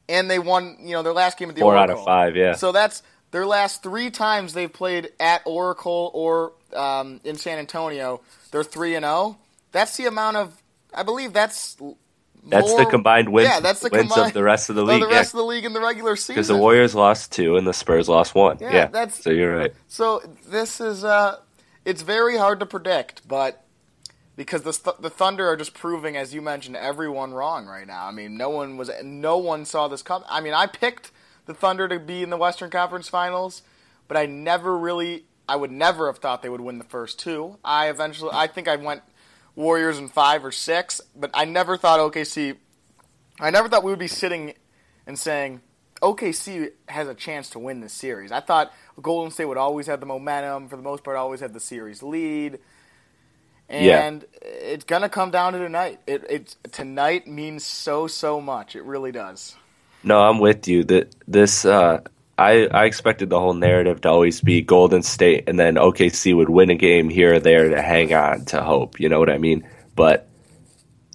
and 0.10 0.30
they 0.30 0.40
won. 0.40 0.78
You 0.82 0.94
know 0.94 1.04
their 1.04 1.14
last 1.14 1.38
game 1.38 1.50
at 1.50 1.56
the 1.56 1.62
Four 1.62 1.76
out 1.78 1.90
of 1.90 2.04
five, 2.04 2.36
yeah. 2.36 2.54
So 2.54 2.72
that's 2.72 3.04
their 3.32 3.46
last 3.46 3.84
three 3.84 4.10
times 4.10 4.54
they've 4.54 4.72
played 4.72 5.10
at 5.20 5.42
Oracle 5.46 6.12
or 6.14 6.54
um, 6.76 7.20
in 7.24 7.36
San 7.36 7.60
Antonio. 7.60 8.22
They're 8.52 8.64
three 8.64 8.96
and 8.96 9.04
zero. 9.04 9.38
That's 9.72 9.98
the 9.98 10.06
amount 10.06 10.38
of. 10.38 10.62
I 10.94 11.04
believe 11.04 11.34
that's. 11.34 11.78
That's 12.50 12.74
the 12.76 12.86
combined 12.86 13.28
wins, 13.28 13.50
Yeah, 13.50 13.60
that's 13.60 13.82
the 13.82 13.90
wins 13.92 14.04
combined, 14.10 14.30
of 14.30 14.34
the 14.34 14.44
rest 14.44 14.70
of 14.70 14.78
the 14.78 14.82
of 14.84 14.88
league. 14.88 15.02
the 15.02 15.10
yeah. 15.10 15.16
rest 15.18 15.34
of 15.34 15.40
the 15.40 15.44
league 15.44 15.66
in 15.66 15.74
the 15.74 15.82
regular 15.82 16.16
season. 16.16 16.36
Because 16.36 16.48
the 16.48 16.56
Warriors 16.56 16.96
lost 16.96 17.34
two 17.34 17.58
and 17.58 17.68
the 17.68 17.74
Spurs 17.74 18.08
lost 18.08 18.36
one. 18.36 18.58
Yeah, 18.62 18.72
Yeah, 18.74 18.88
that's- 18.88 19.22
so 19.22 19.32
you're 19.32 19.54
right. 19.54 19.74
So 19.90 20.22
this 20.48 20.80
is 20.80 21.04
uh, 21.04 21.40
it's 21.84 22.04
very 22.04 22.38
hard 22.38 22.62
to 22.62 22.66
predict, 22.66 23.28
but 23.28 23.66
because 24.38 24.62
the 24.62 24.72
Th- 24.72 24.96
the 25.00 25.10
Thunder 25.10 25.46
are 25.50 25.58
just 25.58 25.74
proving, 25.74 26.16
as 26.16 26.34
you 26.34 26.42
mentioned, 26.42 26.78
everyone 26.78 27.34
wrong 27.34 27.66
right 27.66 27.86
now. 27.86 28.06
I 28.06 28.12
mean, 28.12 28.38
no 28.38 28.50
one 28.50 28.78
was, 28.78 28.90
no 29.04 29.38
one 29.38 29.66
saw 29.66 29.90
this 29.90 30.04
come. 30.04 30.24
I 30.30 30.40
mean, 30.40 30.54
I 30.54 30.68
picked 30.68 31.12
the 31.48 31.54
Thunder 31.54 31.88
to 31.90 32.00
be 32.00 32.24
in 32.24 32.30
the 32.30 32.38
Western 32.38 32.70
Conference 32.70 33.10
Finals, 33.10 33.64
but 34.08 34.16
I 34.16 34.28
never 34.28 34.78
really, 34.78 35.26
I 35.50 35.56
would 35.56 35.72
never 35.72 36.08
have 36.08 36.20
thought 36.20 36.44
they 36.44 36.50
would 36.50 36.62
win 36.62 36.78
the 36.78 36.86
first 36.86 37.20
two. 37.20 37.58
I 37.66 37.90
eventually, 37.90 38.30
I 38.32 38.48
think 38.48 38.68
I 38.68 38.76
went 38.76 39.02
Warriors 39.56 39.98
in 39.98 40.08
five 40.08 40.46
or 40.46 40.52
six, 40.52 41.02
but 41.16 41.32
I 41.34 41.46
never 41.46 41.76
thought 41.76 42.00
OKC. 42.00 42.58
I 43.40 43.50
never 43.50 43.68
thought 43.68 43.84
we 43.84 43.92
would 43.92 44.00
be 44.00 44.08
sitting 44.08 44.54
and 45.08 45.18
saying 45.18 45.62
OKC 46.04 46.74
has 46.90 47.08
a 47.08 47.16
chance 47.16 47.50
to 47.52 47.60
win 47.60 47.82
this 47.82 47.94
series. 47.94 48.32
I 48.32 48.40
thought 48.40 48.72
Golden 49.02 49.32
State 49.32 49.46
would 49.46 49.58
always 49.58 49.88
have 49.88 50.00
the 50.00 50.06
momentum, 50.06 50.70
for 50.70 50.76
the 50.76 50.84
most 50.84 51.04
part, 51.04 51.18
always 51.18 51.40
have 51.40 51.54
the 51.54 51.60
series 51.60 52.04
lead. 52.04 52.60
Yeah. 53.70 54.04
And 54.04 54.26
it's 54.42 54.86
gonna 54.86 55.10
come 55.10 55.32
down 55.32 55.54
to 55.54 55.60
tonight. 55.60 56.00
It 56.08 56.26
it's 56.30 56.58
tonight 56.72 57.28
means 57.28 57.66
so 57.66 58.08
so 58.08 58.40
much. 58.40 58.76
It 58.76 58.84
really 58.84 59.12
does. 59.12 59.56
No, 60.04 60.22
I'm 60.22 60.40
with 60.40 60.68
you. 60.68 60.84
That 60.86 61.14
this, 61.28 61.66
uh, 61.66 62.02
I 62.38 62.68
I 62.68 62.86
expected 62.86 63.30
the 63.30 63.40
whole 63.40 63.54
narrative 63.54 64.02
to 64.02 64.10
always 64.10 64.42
be 64.42 64.62
Golden 64.62 65.04
State, 65.04 65.50
and 65.50 65.60
then 65.60 65.76
OKC 65.76 66.36
would 66.36 66.50
win 66.50 66.70
a 66.70 66.76
game 66.76 67.10
here 67.10 67.36
or 67.36 67.40
there 67.40 67.70
to 67.70 67.82
hang 67.82 68.14
on 68.14 68.46
to 68.46 68.62
hope. 68.62 69.00
You 69.00 69.10
know 69.10 69.20
what 69.20 69.30
I 69.30 69.38
mean? 69.38 69.68
But 69.96 70.30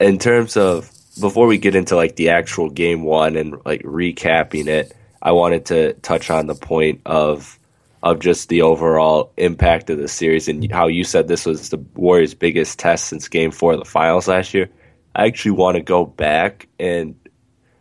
in 0.00 0.18
terms 0.18 0.56
of 0.56 0.90
before 1.20 1.46
we 1.46 1.58
get 1.58 1.74
into 1.74 1.96
like 1.96 2.16
the 2.16 2.30
actual 2.30 2.68
game 2.70 3.02
one 3.02 3.36
and 3.36 3.56
like 3.64 3.82
recapping 3.82 4.66
it, 4.66 4.94
I 5.22 5.32
wanted 5.32 5.66
to 5.66 5.94
touch 5.94 6.30
on 6.30 6.46
the 6.46 6.54
point 6.54 7.00
of 7.06 7.58
of 8.02 8.18
just 8.18 8.48
the 8.48 8.62
overall 8.62 9.32
impact 9.36 9.90
of 9.90 9.98
the 9.98 10.08
series 10.08 10.48
and 10.48 10.70
how 10.72 10.88
you 10.88 11.04
said 11.04 11.28
this 11.28 11.46
was 11.46 11.68
the 11.68 11.78
Warriors' 11.94 12.34
biggest 12.34 12.78
test 12.78 13.06
since 13.06 13.28
Game 13.28 13.50
Four 13.50 13.74
of 13.74 13.78
the 13.78 13.84
Finals 13.84 14.26
last 14.28 14.54
year. 14.54 14.68
I 15.14 15.26
actually 15.26 15.52
want 15.52 15.76
to 15.76 15.82
go 15.82 16.04
back 16.06 16.68
and 16.80 17.14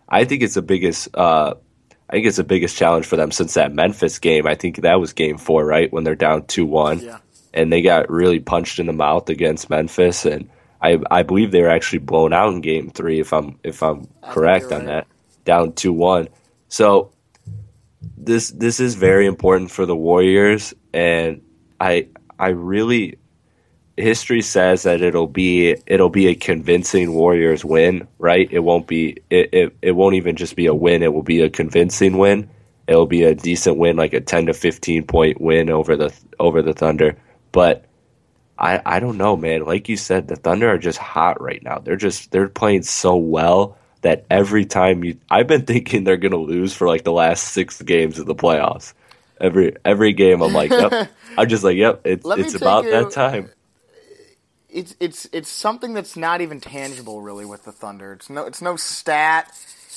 I 0.07 0.25
think 0.25 0.43
it's 0.43 0.55
the 0.55 0.61
biggest. 0.61 1.07
Uh, 1.15 1.55
I 2.09 2.13
think 2.13 2.27
it's 2.27 2.37
the 2.37 2.43
biggest 2.43 2.75
challenge 2.75 3.05
for 3.05 3.15
them 3.15 3.31
since 3.31 3.53
that 3.53 3.73
Memphis 3.73 4.19
game. 4.19 4.45
I 4.45 4.55
think 4.55 4.81
that 4.81 4.99
was 4.99 5.13
Game 5.13 5.37
Four, 5.37 5.65
right 5.65 5.91
when 5.91 6.03
they're 6.03 6.15
down 6.15 6.45
two 6.45 6.65
one, 6.65 6.99
Yeah. 6.99 7.19
and 7.53 7.71
they 7.71 7.81
got 7.81 8.09
really 8.09 8.41
punched 8.41 8.79
in 8.79 8.87
the 8.87 8.93
mouth 8.93 9.29
against 9.29 9.69
Memphis, 9.69 10.25
and 10.25 10.49
I 10.81 10.99
I 11.09 11.23
believe 11.23 11.51
they 11.51 11.61
were 11.61 11.69
actually 11.69 11.99
blown 11.99 12.33
out 12.33 12.51
in 12.53 12.59
Game 12.59 12.89
Three, 12.89 13.21
if 13.21 13.31
I'm 13.31 13.57
if 13.63 13.81
I'm 13.81 14.09
correct 14.21 14.65
on 14.65 14.79
right. 14.79 14.85
that, 14.87 15.07
down 15.45 15.71
two 15.71 15.93
one. 15.93 16.27
So 16.67 17.13
this 18.17 18.49
this 18.51 18.79
is 18.79 18.95
very 18.95 19.25
important 19.25 19.71
for 19.71 19.85
the 19.85 19.95
Warriors, 19.95 20.73
and 20.93 21.41
I 21.79 22.07
I 22.39 22.49
really 22.49 23.17
history 23.97 24.41
says 24.41 24.83
that 24.83 25.01
it'll 25.01 25.27
be 25.27 25.75
it'll 25.85 26.09
be 26.09 26.27
a 26.27 26.35
convincing 26.35 27.13
Warriors 27.13 27.63
win, 27.63 28.07
right? 28.17 28.47
It 28.51 28.59
won't 28.59 28.87
be 28.87 29.17
it, 29.29 29.53
it, 29.53 29.75
it 29.81 29.91
won't 29.91 30.15
even 30.15 30.35
just 30.35 30.55
be 30.55 30.65
a 30.65 30.73
win, 30.73 31.03
it 31.03 31.13
will 31.13 31.23
be 31.23 31.41
a 31.41 31.49
convincing 31.49 32.17
win. 32.17 32.49
It'll 32.87 33.05
be 33.05 33.23
a 33.23 33.35
decent 33.35 33.77
win, 33.77 33.95
like 33.95 34.13
a 34.13 34.21
ten 34.21 34.47
to 34.47 34.53
fifteen 34.53 35.05
point 35.05 35.39
win 35.39 35.69
over 35.69 35.95
the 35.95 36.13
over 36.39 36.61
the 36.61 36.73
Thunder. 36.73 37.17
But 37.51 37.85
I 38.57 38.81
I 38.85 38.99
don't 38.99 39.17
know, 39.17 39.37
man. 39.37 39.65
Like 39.65 39.87
you 39.87 39.97
said, 39.97 40.27
the 40.27 40.35
Thunder 40.35 40.67
are 40.69 40.77
just 40.77 40.97
hot 40.97 41.41
right 41.41 41.61
now. 41.63 41.79
They're 41.79 41.95
just 41.95 42.31
they're 42.31 42.49
playing 42.49 42.83
so 42.83 43.15
well 43.15 43.77
that 44.01 44.25
every 44.29 44.65
time 44.65 45.03
you 45.03 45.17
I've 45.29 45.47
been 45.47 45.65
thinking 45.65 46.03
they're 46.03 46.17
gonna 46.17 46.37
lose 46.37 46.73
for 46.73 46.87
like 46.87 47.03
the 47.03 47.11
last 47.11 47.49
six 47.49 47.81
games 47.81 48.19
of 48.19 48.25
the 48.25 48.35
playoffs. 48.35 48.93
Every 49.39 49.75
every 49.85 50.13
game 50.13 50.41
I'm 50.41 50.53
like, 50.53 50.71
yep. 50.71 51.09
I'm 51.37 51.47
just 51.49 51.63
like, 51.63 51.77
yep, 51.77 52.01
it's 52.05 52.25
Let 52.25 52.39
it's 52.39 52.55
about 52.55 52.85
you- 52.85 52.91
that 52.91 53.11
time. 53.11 53.49
it's 54.69 54.95
it's 54.99 55.27
it's 55.31 55.49
something 55.49 55.93
that's 55.93 56.15
not 56.15 56.41
even 56.41 56.59
tangible 56.59 57.21
really 57.21 57.45
with 57.45 57.63
the 57.63 57.71
Thunder. 57.71 58.13
It's 58.13 58.29
no 58.29 58.45
it's 58.45 58.61
no 58.61 58.75
stat. 58.75 59.51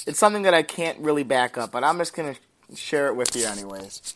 It's 0.06 0.18
something 0.18 0.42
that 0.42 0.54
I 0.54 0.62
can't 0.62 0.98
really 0.98 1.22
back 1.22 1.56
up, 1.56 1.72
but 1.72 1.84
I'm 1.84 1.98
just 1.98 2.14
gonna 2.14 2.36
share 2.74 3.08
it 3.08 3.16
with 3.16 3.34
you 3.36 3.46
anyways. 3.46 4.14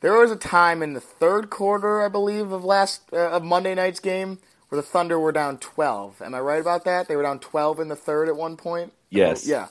There 0.00 0.12
was 0.12 0.30
a 0.30 0.36
time 0.36 0.82
in 0.82 0.92
the 0.92 1.00
third 1.00 1.50
quarter, 1.50 2.04
I 2.04 2.08
believe, 2.08 2.52
of 2.52 2.64
last 2.64 3.02
uh, 3.12 3.30
of 3.30 3.42
Monday 3.44 3.74
night's 3.74 4.00
game 4.00 4.38
where 4.68 4.80
the 4.80 4.86
Thunder 4.86 5.18
were 5.18 5.32
down 5.32 5.58
12. 5.58 6.22
Am 6.22 6.34
I 6.34 6.40
right 6.40 6.60
about 6.60 6.84
that? 6.84 7.08
They 7.08 7.16
were 7.16 7.22
down 7.22 7.38
12 7.38 7.80
in 7.80 7.88
the 7.88 7.96
third 7.96 8.28
at 8.28 8.36
one 8.36 8.56
point. 8.56 8.92
Yes. 9.10 9.46
Yeah. 9.46 9.68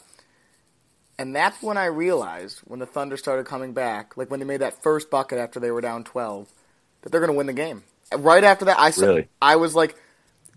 And 1.18 1.36
that's 1.36 1.62
when 1.62 1.78
I 1.78 1.86
realized 1.86 2.60
when 2.66 2.80
the 2.80 2.86
Thunder 2.86 3.18
started 3.18 3.46
coming 3.46 3.74
back, 3.74 4.18
like 4.18 4.30
when 4.30 4.40
they 4.40 4.46
made 4.46 4.62
that 4.62 4.82
first 4.82 5.10
bucket 5.10 5.38
after 5.38 5.60
they 5.60 5.72
were 5.72 5.82
down 5.82 6.04
12, 6.04 6.52
that 7.02 7.12
they're 7.12 7.22
going 7.22 7.32
to 7.32 7.38
win 7.38 7.48
the 7.48 7.54
game. 7.54 7.84
Right 8.16 8.44
after 8.44 8.66
that, 8.66 8.80
I 8.80 8.92
said, 8.92 9.08
Really? 9.08 9.28
I 9.42 9.56
was 9.56 9.76
like, 9.76 9.96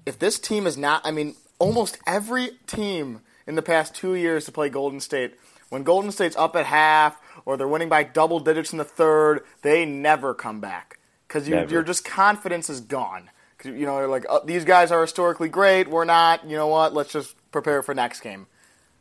if 0.06 0.18
this 0.18 0.38
team 0.38 0.66
is 0.66 0.76
not, 0.76 1.02
I 1.04 1.10
mean, 1.10 1.36
almost 1.58 1.98
every 2.06 2.50
team 2.66 3.20
in 3.46 3.54
the 3.54 3.62
past 3.62 3.94
two 3.94 4.14
years 4.14 4.44
to 4.46 4.52
play 4.52 4.68
Golden 4.68 5.00
State, 5.00 5.34
when 5.68 5.82
Golden 5.82 6.10
State's 6.10 6.36
up 6.36 6.56
at 6.56 6.66
half 6.66 7.20
or 7.44 7.56
they're 7.56 7.68
winning 7.68 7.88
by 7.88 8.02
double 8.02 8.40
digits 8.40 8.72
in 8.72 8.78
the 8.78 8.84
third, 8.84 9.42
they 9.62 9.84
never 9.84 10.34
come 10.34 10.60
back 10.60 10.98
because 11.26 11.48
you, 11.48 11.66
your 11.68 11.82
just 11.82 12.04
confidence 12.04 12.68
is 12.70 12.80
gone. 12.80 13.30
You 13.64 13.86
know, 13.86 14.06
like, 14.08 14.26
oh, 14.28 14.42
these 14.44 14.64
guys 14.64 14.90
are 14.90 15.00
historically 15.00 15.48
great. 15.48 15.88
We're 15.88 16.04
not. 16.04 16.48
You 16.48 16.56
know 16.56 16.68
what? 16.68 16.94
Let's 16.94 17.12
just 17.12 17.34
prepare 17.50 17.82
for 17.82 17.94
next 17.94 18.20
game. 18.20 18.46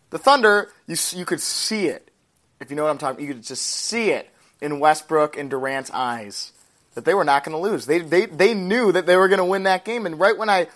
The 0.10 0.18
Thunder, 0.18 0.72
you 0.88 0.96
you 1.12 1.26
could 1.26 1.42
see 1.42 1.88
it. 1.88 2.12
If 2.60 2.70
you 2.70 2.76
know 2.76 2.84
what 2.84 2.90
I'm 2.90 2.98
talking, 2.98 3.26
you 3.26 3.34
could 3.34 3.44
just 3.44 3.66
see 3.66 4.10
it 4.10 4.30
in 4.62 4.80
Westbrook 4.80 5.38
and 5.38 5.50
Durant's 5.50 5.92
eyes 5.94 6.54
that 6.96 7.06
they 7.06 7.14
were 7.14 7.24
not 7.24 7.44
going 7.44 7.56
to 7.56 7.62
lose. 7.62 7.86
They 7.86 8.00
they 8.00 8.26
they 8.26 8.54
knew 8.54 8.92
that 8.92 9.06
they 9.06 9.16
were 9.16 9.28
going 9.28 9.38
to 9.38 9.46
win 9.46 9.64
that 9.64 9.86
game. 9.86 10.06
And 10.06 10.20
right 10.20 10.38
when 10.38 10.50
I 10.50 10.68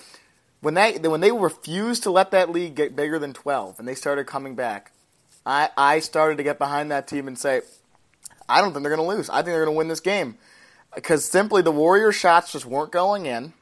when 0.60 0.76
they 0.76 0.98
when 1.00 1.22
they 1.22 1.32
refused 1.32 2.04
to 2.04 2.12
let 2.12 2.32
that 2.32 2.52
lead 2.52 2.76
get 2.76 2.96
bigger 2.96 3.17
than 3.17 3.34
12 3.34 3.80
and 3.80 3.88
they 3.88 3.96
started 3.96 4.28
coming 4.28 4.54
back, 4.54 4.91
I 5.46 5.70
I 5.76 6.00
started 6.00 6.38
to 6.38 6.44
get 6.44 6.60
behind 6.60 6.91
that 6.91 7.08
team 7.08 7.28
and 7.28 7.39
say, 7.39 7.62
I 8.48 8.62
don't 8.62 8.72
think 8.72 8.84
they're 8.84 8.96
going 8.96 9.10
to 9.10 9.15
lose. 9.15 9.30
I 9.30 9.38
think 9.38 9.48
they're 9.48 9.65
going 9.65 9.74
to 9.74 9.78
win 9.78 9.88
this 9.88 10.00
game 10.00 10.38
because 10.94 11.26
simply 11.26 11.63
the 11.63 11.72
Warrior 11.72 12.12
shots 12.12 12.52
just 12.52 12.65
weren't 12.65 12.91
going 12.91 13.26
in. 13.26 13.54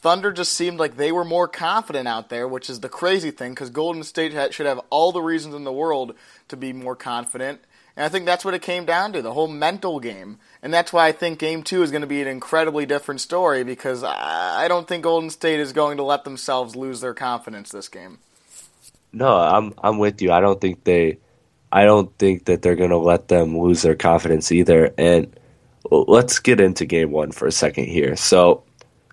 Thunder 0.00 0.32
just 0.32 0.52
seemed 0.52 0.78
like 0.78 0.96
they 0.96 1.10
were 1.10 1.24
more 1.24 1.48
confident 1.48 2.06
out 2.06 2.28
there, 2.28 2.46
which 2.46 2.70
is 2.70 2.80
the 2.80 2.88
crazy 2.88 3.32
thing 3.32 3.52
because 3.52 3.70
Golden 3.70 4.04
State 4.04 4.54
should 4.54 4.66
have 4.66 4.80
all 4.90 5.10
the 5.10 5.20
reasons 5.20 5.56
in 5.56 5.64
the 5.64 5.72
world 5.72 6.14
to 6.48 6.56
be 6.56 6.72
more 6.72 6.94
confident. 6.94 7.60
And 7.96 8.04
I 8.04 8.08
think 8.08 8.24
that's 8.24 8.44
what 8.44 8.54
it 8.54 8.62
came 8.62 8.84
down 8.84 9.12
to 9.14 9.22
the 9.22 9.32
whole 9.32 9.48
mental 9.48 9.98
game. 9.98 10.38
And 10.62 10.72
that's 10.72 10.92
why 10.92 11.08
I 11.08 11.12
think 11.12 11.40
game 11.40 11.64
two 11.64 11.82
is 11.82 11.90
going 11.90 12.02
to 12.02 12.06
be 12.06 12.22
an 12.22 12.28
incredibly 12.28 12.86
different 12.86 13.20
story 13.20 13.64
because 13.64 14.04
I 14.04 14.64
I 14.64 14.68
don't 14.68 14.86
think 14.86 15.02
Golden 15.02 15.30
State 15.30 15.58
is 15.58 15.72
going 15.72 15.96
to 15.96 16.04
let 16.04 16.22
themselves 16.22 16.76
lose 16.76 17.00
their 17.00 17.14
confidence 17.14 17.70
this 17.70 17.88
game. 17.88 18.18
No, 19.12 19.36
I'm 19.36 19.74
I'm 19.82 19.98
with 19.98 20.22
you. 20.22 20.30
I 20.30 20.38
don't 20.38 20.60
think 20.60 20.84
they 20.84 21.18
I 21.72 21.84
don't 21.84 22.16
think 22.18 22.44
that 22.44 22.62
they're 22.62 22.76
going 22.76 22.90
to 22.90 22.98
let 22.98 23.26
them 23.26 23.58
lose 23.58 23.82
their 23.82 23.96
confidence 23.96 24.52
either. 24.52 24.94
And 24.96 25.36
let's 25.90 26.38
get 26.38 26.60
into 26.60 26.86
game 26.86 27.10
1 27.10 27.32
for 27.32 27.46
a 27.46 27.52
second 27.52 27.86
here. 27.86 28.16
So, 28.16 28.62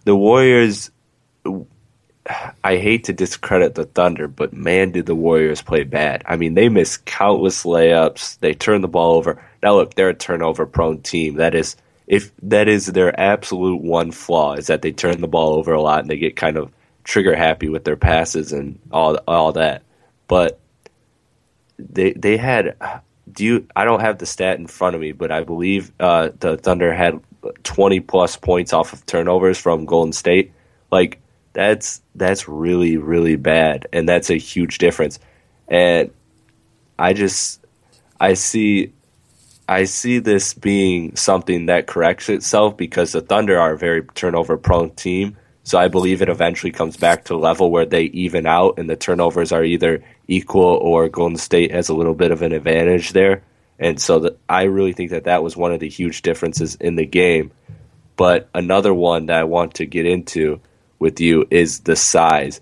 the 0.06 0.16
Warriors 0.16 0.90
I 2.64 2.78
hate 2.78 3.04
to 3.06 3.14
discredit 3.14 3.76
the 3.76 3.86
Thunder, 3.86 4.28
but 4.28 4.52
man, 4.52 4.92
did 4.92 5.06
the 5.06 5.16
Warriors 5.16 5.62
play 5.62 5.84
bad. 5.84 6.24
I 6.26 6.38
mean, 6.38 6.56
they 6.56 6.70
missed 6.70 7.06
countless 7.06 7.64
layups. 7.64 8.40
They 8.40 8.54
turned 8.54 8.84
the 8.84 8.88
ball 8.88 9.14
over. 9.14 9.44
Now, 9.62 9.76
look, 9.76 9.94
they're 9.94 10.10
a 10.10 10.16
turnover-prone 10.16 11.02
team. 11.02 11.36
That 11.36 11.54
is, 11.54 11.76
if 12.08 12.32
that 12.42 12.68
is 12.68 12.88
their 12.88 13.18
absolute 13.20 13.82
one 13.82 14.12
flaw, 14.12 14.54
is 14.54 14.68
that 14.68 14.82
they 14.82 14.92
turn 14.92 15.22
the 15.22 15.28
ball 15.28 15.54
over 15.54 15.74
a 15.74 15.82
lot 15.82 16.00
and 16.00 16.10
they 16.10 16.18
get 16.18 16.36
kind 16.36 16.58
of 16.58 16.72
trigger 17.04 17.36
happy 17.36 17.70
with 17.70 17.84
their 17.84 17.96
passes 17.96 18.52
and 18.52 18.80
all 18.92 19.18
all 19.28 19.52
that. 19.52 19.84
But 20.28 20.60
they 21.78 22.14
they 22.14 22.38
had. 22.38 22.76
Do 23.32 23.44
you? 23.44 23.68
I 23.76 23.86
don't 23.86 24.02
have 24.02 24.18
the 24.18 24.26
stat 24.26 24.60
in 24.60 24.68
front 24.68 24.96
of 24.96 25.02
me, 25.02 25.12
but 25.12 25.32
I 25.32 25.44
believe 25.44 25.92
uh, 26.00 26.30
the 26.40 26.58
Thunder 26.58 26.94
had 26.94 27.20
twenty 27.64 28.00
plus 28.00 28.38
points 28.38 28.74
off 28.74 28.94
of 28.94 29.06
turnovers 29.06 29.58
from 29.58 29.86
Golden 29.86 30.14
State. 30.14 30.54
Like 30.92 31.20
that's 31.54 32.02
that's 32.16 32.48
really 32.48 32.98
really 32.98 33.36
bad, 33.36 33.88
and 33.94 34.08
that's 34.08 34.30
a 34.30 34.38
huge 34.38 34.78
difference. 34.78 35.20
And 35.68 36.12
I 36.98 37.14
just 37.14 37.66
I 38.20 38.34
see 38.34 38.94
I 39.68 39.86
see 39.86 40.20
this 40.20 40.54
being 40.54 41.16
something 41.16 41.68
that 41.68 41.88
corrects 41.88 42.30
itself 42.30 42.78
because 42.78 43.12
the 43.12 43.22
Thunder 43.22 43.60
are 43.60 43.74
a 43.74 43.78
very 43.78 44.04
turnover 44.14 44.58
prone 44.58 44.92
team. 44.92 45.38
So 45.64 45.80
I 45.80 45.88
believe 45.88 46.22
it 46.22 46.30
eventually 46.30 46.72
comes 46.72 46.96
back 46.96 47.26
to 47.26 47.34
a 47.34 47.38
level 47.38 47.72
where 47.72 47.88
they 47.88 48.04
even 48.04 48.46
out 48.46 48.78
and 48.78 48.88
the 48.88 48.96
turnovers 48.96 49.52
are 49.52 49.64
either 49.64 50.04
equal 50.28 50.62
or 50.64 51.10
Golden 51.10 51.38
State 51.38 51.72
has 51.72 51.90
a 51.90 51.96
little 51.96 52.14
bit 52.14 52.30
of 52.30 52.44
an 52.44 52.52
advantage 52.52 53.14
there. 53.14 53.42
And 53.80 54.00
so 54.00 54.20
that 54.20 54.40
I 54.48 54.64
really 54.64 54.94
think 54.94 55.12
that 55.12 55.26
that 55.26 55.44
was 55.44 55.58
one 55.58 55.74
of 55.74 55.80
the 55.80 55.90
huge 55.90 56.22
differences 56.22 56.76
in 56.76 56.96
the 56.96 57.06
game. 57.06 57.52
But 58.16 58.50
another 58.54 58.94
one 58.94 59.26
that 59.26 59.40
I 59.40 59.44
want 59.44 59.76
to 59.76 59.86
get 59.86 60.06
into 60.06 60.62
with 61.00 61.20
you 61.20 61.46
is 61.52 61.82
the 61.82 61.96
size. 61.96 62.62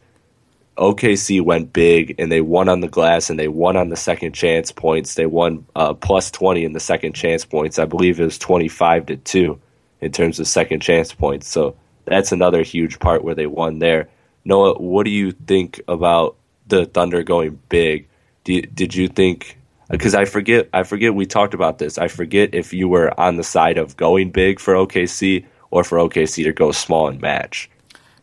OKC 0.78 1.40
went 1.42 1.72
big 1.72 2.16
and 2.18 2.32
they 2.32 2.42
won 2.42 2.68
on 2.68 2.80
the 2.80 2.88
glass 2.88 3.30
and 3.30 3.38
they 3.38 3.48
won 3.48 3.78
on 3.78 3.90
the 3.90 3.96
second 3.96 4.34
chance 4.34 4.72
points. 4.72 5.14
They 5.14 5.28
won 5.28 5.68
uh, 5.76 5.94
plus 5.94 6.32
20 6.32 6.66
in 6.66 6.74
the 6.74 6.80
second 6.80 7.14
chance 7.14 7.46
points. 7.46 7.78
I 7.78 7.86
believe 7.86 8.20
it 8.20 8.26
was 8.26 8.40
25 8.40 9.08
to 9.08 9.18
2 9.18 9.62
in 10.02 10.12
terms 10.12 10.40
of 10.40 10.48
second 10.48 10.80
chance 10.80 11.14
points. 11.14 11.48
So 11.48 11.76
that's 12.06 12.32
another 12.32 12.64
huge 12.64 13.00
part 13.00 13.24
where 13.24 13.36
they 13.36 13.46
won 13.46 13.80
there. 13.80 14.10
Noah, 14.46 14.80
what 14.80 15.04
do 15.04 15.12
you 15.12 15.32
think 15.32 15.82
about 15.88 16.38
the 16.68 16.86
Thunder 16.86 17.24
going 17.24 17.60
big? 17.70 18.08
Do 18.44 18.62
did 18.62 18.94
you 18.94 19.08
think 19.08 19.58
Uh, 19.90 19.94
because 19.94 20.16
I 20.16 20.26
forget 20.26 20.70
I 20.74 20.84
forget 20.84 21.16
we 21.16 21.26
talked 21.26 21.54
about 21.54 21.78
this. 21.78 21.98
I 21.98 22.08
forget 22.08 22.54
if 22.54 22.74
you 22.74 22.88
were 22.88 23.18
on 23.20 23.38
the 23.38 23.44
side 23.44 23.78
of 23.78 23.98
going 23.98 24.32
big 24.32 24.60
for 24.60 24.74
OKC 24.74 25.46
or 25.72 25.84
for 25.84 25.98
OKC 25.98 26.44
to 26.44 26.54
go 26.54 26.72
small 26.72 27.08
and 27.08 27.20
match. 27.20 27.70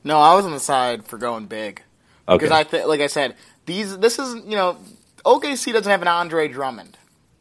No, 0.05 0.19
I 0.19 0.35
was 0.35 0.45
on 0.47 0.53
the 0.53 0.61
side 0.61 1.05
for 1.05 1.19
going 1.19 1.47
big. 1.47 1.83
Okay. 2.29 2.39
Because 2.39 2.53
I 2.53 2.65
think, 2.65 2.87
like 2.87 3.01
I 3.01 3.09
said, 3.09 3.35
these 3.67 3.99
this 3.99 4.19
is 4.19 4.35
you 4.47 4.57
know 4.57 4.79
OKC 5.25 5.73
doesn't 5.73 5.91
have 5.91 6.03
an 6.03 6.09
Andre 6.09 6.49
Drummond. 6.49 6.97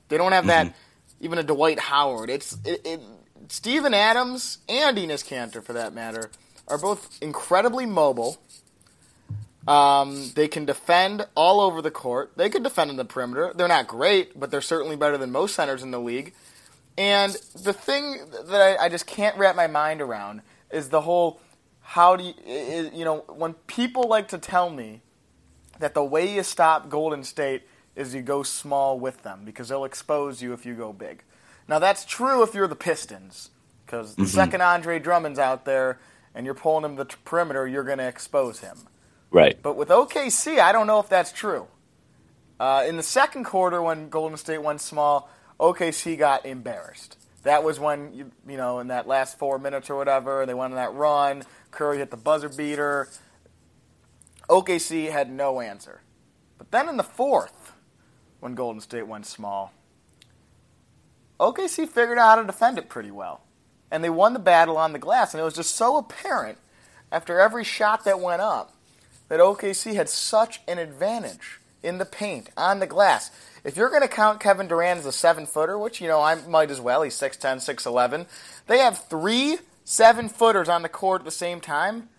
They 0.09 0.17
don't 0.17 0.31
have 0.31 0.47
that 0.47 0.67
mm-hmm. 0.67 1.25
even 1.25 1.37
a 1.37 1.43
Dwight 1.43 1.79
Howard. 1.79 2.29
It's 2.29 2.57
it, 2.65 2.81
it, 2.85 3.01
Steven 3.47 3.93
Adams 3.93 4.59
and 4.67 4.97
Enes 4.97 5.25
Kanter, 5.25 5.63
for 5.63 5.73
that 5.73 5.93
matter, 5.93 6.29
are 6.67 6.77
both 6.77 7.17
incredibly 7.21 7.85
mobile. 7.85 8.37
Um, 9.69 10.31
they 10.33 10.47
can 10.47 10.65
defend 10.65 11.27
all 11.35 11.61
over 11.61 11.79
the 11.81 11.91
court. 11.91 12.31
They 12.35 12.49
can 12.49 12.63
defend 12.63 12.89
in 12.89 12.97
the 12.97 13.05
perimeter. 13.05 13.51
They're 13.55 13.67
not 13.67 13.87
great, 13.87 14.39
but 14.39 14.49
they're 14.49 14.61
certainly 14.61 14.95
better 14.95 15.15
than 15.17 15.31
most 15.31 15.53
centers 15.55 15.83
in 15.83 15.91
the 15.91 15.99
league. 15.99 16.33
And 16.97 17.33
the 17.61 17.71
thing 17.73 18.17
that 18.47 18.61
I, 18.79 18.85
I 18.85 18.89
just 18.89 19.05
can't 19.05 19.37
wrap 19.37 19.55
my 19.55 19.67
mind 19.67 20.01
around 20.01 20.41
is 20.71 20.89
the 20.89 21.01
whole 21.01 21.39
how 21.81 22.15
do 22.15 22.23
you, 22.23 22.33
you 22.93 23.05
know, 23.05 23.23
when 23.27 23.53
people 23.67 24.03
like 24.07 24.27
to 24.29 24.37
tell 24.39 24.69
me 24.69 25.01
that 25.79 25.93
the 25.93 26.03
way 26.03 26.33
you 26.35 26.43
stop 26.43 26.89
Golden 26.89 27.23
State 27.23 27.63
is 27.95 28.13
you 28.15 28.21
go 28.21 28.43
small 28.43 28.99
with 28.99 29.21
them 29.23 29.41
because 29.45 29.69
they'll 29.69 29.85
expose 29.85 30.41
you 30.41 30.53
if 30.53 30.65
you 30.65 30.73
go 30.73 30.93
big. 30.93 31.23
Now 31.67 31.77
that's 31.79 32.05
true 32.05 32.41
if 32.43 32.53
you're 32.55 32.67
the 32.67 32.75
Pistons 32.75 33.51
because 33.85 34.15
the 34.15 34.23
Mhm. 34.23 34.27
second 34.27 34.61
Andre 34.61 34.99
Drummond's 34.99 35.39
out 35.39 35.65
there 35.65 35.99
and 36.33 36.45
you're 36.45 36.55
pulling 36.55 36.85
him 36.85 36.97
to 36.97 37.03
the 37.03 37.15
perimeter, 37.23 37.67
you're 37.67 37.83
going 37.83 37.97
to 37.99 38.07
expose 38.07 38.59
him. 38.59 38.77
Right. 39.31 39.61
But 39.61 39.75
with 39.75 39.89
OKC, 39.89 40.59
I 40.59 40.71
don't 40.71 40.87
know 40.87 40.99
if 40.99 41.09
that's 41.09 41.31
true. 41.31 41.67
Uh, 42.59 42.83
in 42.87 42.97
the 42.97 43.03
second 43.03 43.45
quarter, 43.45 43.81
when 43.81 44.09
Golden 44.09 44.37
State 44.37 44.61
went 44.61 44.81
small, 44.81 45.29
OKC 45.59 46.17
got 46.17 46.45
embarrassed. 46.45 47.17
That 47.43 47.63
was 47.63 47.79
when 47.79 48.13
you, 48.13 48.31
you 48.47 48.57
know 48.57 48.79
in 48.79 48.87
that 48.87 49.07
last 49.07 49.37
four 49.37 49.59
minutes 49.59 49.89
or 49.89 49.95
whatever, 49.95 50.45
they 50.45 50.53
went 50.53 50.73
on 50.73 50.77
that 50.77 50.93
run. 50.93 51.43
Curry 51.71 51.99
hit 51.99 52.11
the 52.11 52.17
buzzer 52.17 52.49
beater. 52.49 53.07
OKC 54.49 55.11
had 55.11 55.31
no 55.31 55.61
answer. 55.61 56.01
But 56.57 56.71
then 56.71 56.89
in 56.89 56.97
the 56.97 57.03
fourth, 57.03 57.73
when 58.39 58.55
Golden 58.55 58.81
State 58.81 59.07
went 59.07 59.25
small, 59.25 59.71
OKC 61.39 61.87
figured 61.87 62.17
out 62.17 62.35
how 62.35 62.41
to 62.41 62.47
defend 62.47 62.77
it 62.77 62.89
pretty 62.89 63.11
well. 63.11 63.41
And 63.91 64.03
they 64.03 64.09
won 64.09 64.33
the 64.33 64.39
battle 64.39 64.77
on 64.77 64.91
the 64.91 64.99
glass. 64.99 65.33
And 65.33 65.39
it 65.39 65.45
was 65.45 65.55
just 65.55 65.75
so 65.75 65.97
apparent 65.97 66.57
after 67.11 67.39
every 67.39 67.63
shot 67.63 68.03
that 68.03 68.19
went 68.19 68.41
up 68.41 68.73
that 69.29 69.39
OKC 69.39 69.95
had 69.95 70.09
such 70.09 70.61
an 70.67 70.77
advantage 70.77 71.59
in 71.81 71.97
the 71.97 72.05
paint, 72.05 72.49
on 72.57 72.79
the 72.79 72.87
glass. 72.87 73.31
If 73.63 73.77
you're 73.77 73.89
going 73.89 74.01
to 74.01 74.07
count 74.07 74.39
Kevin 74.39 74.67
Durant 74.67 74.99
as 74.99 75.05
a 75.05 75.11
seven 75.11 75.45
footer, 75.45 75.77
which, 75.77 76.01
you 76.01 76.07
know, 76.07 76.21
I 76.21 76.35
might 76.35 76.71
as 76.71 76.81
well, 76.81 77.03
he's 77.03 77.15
6'10, 77.15 77.57
6'11, 77.57 78.27
they 78.67 78.79
have 78.79 79.05
three 79.05 79.59
seven 79.83 80.29
footers 80.29 80.69
on 80.69 80.81
the 80.81 80.89
court 80.89 81.21
at 81.21 81.25
the 81.25 81.31
same 81.31 81.61
time. 81.61 82.09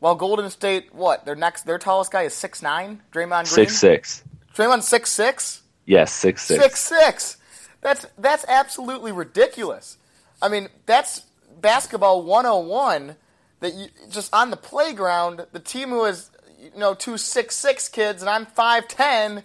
While 0.00 0.16
Golden 0.16 0.50
State, 0.50 0.92
what? 0.92 1.24
Their 1.24 1.36
next, 1.36 1.64
their 1.64 1.78
tallest 1.78 2.10
guy 2.10 2.22
is 2.22 2.32
6'9, 2.34 2.98
Draymond 3.12 3.54
Green? 3.54 3.68
Six 3.68 3.78
six. 3.78 4.24
Draymond 4.54 4.80
6'6? 4.80 5.60
Yes, 5.86 6.12
six 6.12 6.42
six. 6.42 6.62
Six 6.62 6.80
six. 6.80 7.36
That's 7.80 8.06
that's 8.16 8.44
absolutely 8.46 9.10
ridiculous. 9.10 9.96
I 10.40 10.48
mean, 10.48 10.68
that's 10.86 11.22
basketball 11.60 12.22
101 12.22 13.16
that 13.62 13.74
you 13.74 13.86
just 14.10 14.32
on 14.34 14.50
the 14.50 14.56
playground, 14.56 15.46
the 15.52 15.60
team 15.60 15.88
who 15.90 16.04
has 16.04 16.30
you 16.60 16.78
know 16.78 16.94
two 16.94 17.16
six 17.16 17.56
six 17.56 17.88
kids 17.88 18.22
and 18.22 18.28
I'm 18.28 18.44
5'10, 18.46 19.42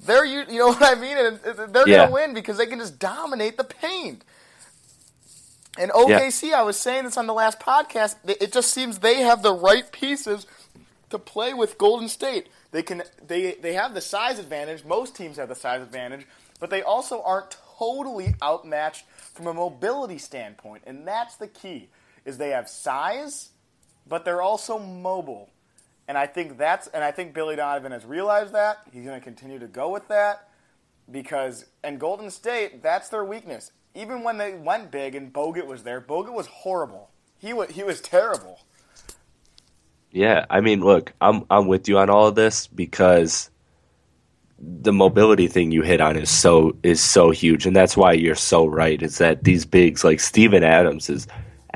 they're 0.00 0.24
you 0.24 0.44
you 0.48 0.58
know 0.60 0.68
what 0.72 0.82
I 0.82 1.00
mean? 1.00 1.16
And 1.18 1.40
they're 1.74 1.86
Yeah. 1.86 1.96
going 1.98 2.08
to 2.08 2.12
win 2.14 2.34
because 2.34 2.56
they 2.58 2.66
can 2.66 2.78
just 2.78 2.98
dominate 2.98 3.56
the 3.58 3.64
paint. 3.64 4.24
And 5.78 5.90
OKC, 5.90 6.54
I 6.54 6.62
was 6.62 6.78
saying 6.78 7.04
this 7.04 7.18
on 7.18 7.26
the 7.26 7.34
last 7.34 7.60
podcast, 7.60 8.16
it 8.26 8.40
it 8.40 8.52
just 8.52 8.72
seems 8.72 9.00
they 9.00 9.20
have 9.20 9.42
the 9.42 9.52
right 9.52 9.90
pieces 9.92 10.46
to 11.10 11.18
play 11.18 11.52
with 11.54 11.76
Golden 11.78 12.08
State. 12.08 12.48
They 12.70 12.82
can 12.82 13.02
they 13.26 13.54
they 13.54 13.74
have 13.74 13.94
the 13.94 14.00
size 14.00 14.38
advantage. 14.38 14.84
Most 14.84 15.14
teams 15.16 15.36
have 15.38 15.48
the 15.48 15.54
size 15.54 15.82
advantage, 15.82 16.26
but 16.60 16.70
they 16.70 16.82
also 16.82 17.22
aren't 17.22 17.56
totally 17.78 18.34
outmatched 18.42 19.06
from 19.34 19.46
a 19.48 19.54
mobility 19.54 20.18
standpoint. 20.18 20.84
And 20.86 21.06
that's 21.06 21.36
the 21.36 21.48
key. 21.48 21.88
Is 22.24 22.38
they 22.38 22.50
have 22.50 22.68
size, 22.68 23.50
but 24.08 24.24
they're 24.24 24.42
also 24.42 24.78
mobile. 24.78 25.50
And 26.08 26.16
I 26.16 26.26
think 26.26 26.56
that's 26.56 26.86
and 26.88 27.02
I 27.02 27.10
think 27.10 27.34
Billy 27.34 27.56
Donovan 27.56 27.92
has 27.92 28.04
realized 28.04 28.54
that. 28.54 28.78
He's 28.92 29.04
going 29.04 29.18
to 29.18 29.24
continue 29.24 29.58
to 29.58 29.66
go 29.66 29.90
with 29.90 30.06
that 30.08 30.48
because 31.10 31.66
and 31.82 31.98
Golden 31.98 32.30
State, 32.30 32.82
that's 32.82 33.08
their 33.08 33.24
weakness. 33.24 33.72
Even 33.94 34.22
when 34.22 34.38
they 34.38 34.54
went 34.54 34.90
big 34.90 35.14
and 35.14 35.32
Bogut 35.32 35.66
was 35.66 35.82
there, 35.82 36.00
Bogut 36.00 36.32
was 36.32 36.46
horrible. 36.46 37.10
He 37.38 37.52
was 37.52 37.70
he 37.70 37.82
was 37.82 38.00
terrible. 38.00 38.60
Yeah, 40.10 40.46
I 40.48 40.60
mean, 40.60 40.80
look, 40.80 41.12
I'm 41.20 41.44
I'm 41.50 41.66
with 41.66 41.88
you 41.88 41.98
on 41.98 42.08
all 42.08 42.28
of 42.28 42.34
this 42.36 42.66
because 42.66 43.50
the 44.58 44.92
mobility 44.92 45.48
thing 45.48 45.70
you 45.70 45.82
hit 45.82 46.00
on 46.00 46.16
is 46.16 46.30
so 46.30 46.76
is 46.82 47.00
so 47.00 47.30
huge, 47.30 47.66
and 47.66 47.74
that's 47.74 47.96
why 47.96 48.12
you're 48.12 48.34
so 48.34 48.66
right. 48.66 49.02
Is 49.02 49.18
that 49.18 49.44
these 49.44 49.66
bigs 49.66 50.04
like 50.04 50.20
Steven 50.20 50.62
Adams 50.62 51.10
is 51.10 51.26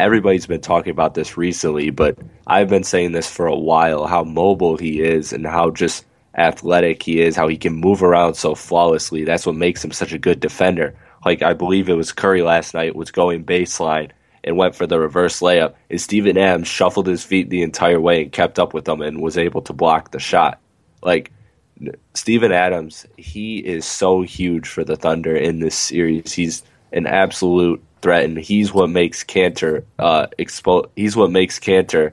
everybody's 0.00 0.46
been 0.46 0.60
talking 0.60 0.90
about 0.90 1.14
this 1.14 1.36
recently, 1.36 1.90
but 1.90 2.18
I've 2.46 2.68
been 2.68 2.84
saying 2.84 3.12
this 3.12 3.30
for 3.30 3.46
a 3.46 3.56
while 3.56 4.06
how 4.06 4.24
mobile 4.24 4.76
he 4.76 5.00
is 5.00 5.32
and 5.32 5.46
how 5.46 5.70
just 5.70 6.04
athletic 6.36 7.02
he 7.02 7.20
is, 7.20 7.36
how 7.36 7.48
he 7.48 7.56
can 7.56 7.74
move 7.74 8.02
around 8.02 8.34
so 8.34 8.54
flawlessly. 8.54 9.24
That's 9.24 9.46
what 9.46 9.56
makes 9.56 9.84
him 9.84 9.92
such 9.92 10.12
a 10.12 10.18
good 10.18 10.40
defender. 10.40 10.94
Like 11.24 11.42
I 11.42 11.52
believe 11.52 11.88
it 11.88 11.94
was 11.94 12.12
Curry 12.12 12.42
last 12.42 12.74
night 12.74 12.96
was 12.96 13.10
going 13.10 13.44
baseline 13.44 14.10
and 14.42 14.56
went 14.56 14.74
for 14.74 14.86
the 14.86 14.98
reverse 14.98 15.40
layup, 15.40 15.74
and 15.90 16.00
Steven 16.00 16.38
Adams 16.38 16.66
shuffled 16.66 17.06
his 17.06 17.22
feet 17.22 17.50
the 17.50 17.62
entire 17.62 18.00
way 18.00 18.22
and 18.22 18.32
kept 18.32 18.58
up 18.58 18.72
with 18.72 18.86
them 18.86 19.02
and 19.02 19.20
was 19.20 19.36
able 19.36 19.60
to 19.62 19.74
block 19.74 20.12
the 20.12 20.18
shot. 20.18 20.60
Like 21.02 21.30
Steven 22.14 22.52
Adams, 22.52 23.06
he 23.16 23.58
is 23.58 23.84
so 23.84 24.22
huge 24.22 24.66
for 24.68 24.82
the 24.82 24.96
Thunder 24.96 25.36
in 25.36 25.60
this 25.60 25.74
series. 25.74 26.32
He's 26.32 26.62
an 26.92 27.06
absolute 27.06 27.82
threat, 28.02 28.24
and 28.24 28.38
he's 28.38 28.72
what 28.72 28.90
makes 28.90 29.24
Kanter 29.24 29.84
uh, 29.98 30.26
expo- 30.38 30.90
He's 30.96 31.16
what 31.16 31.30
makes 31.30 31.58
Kanter 31.58 32.12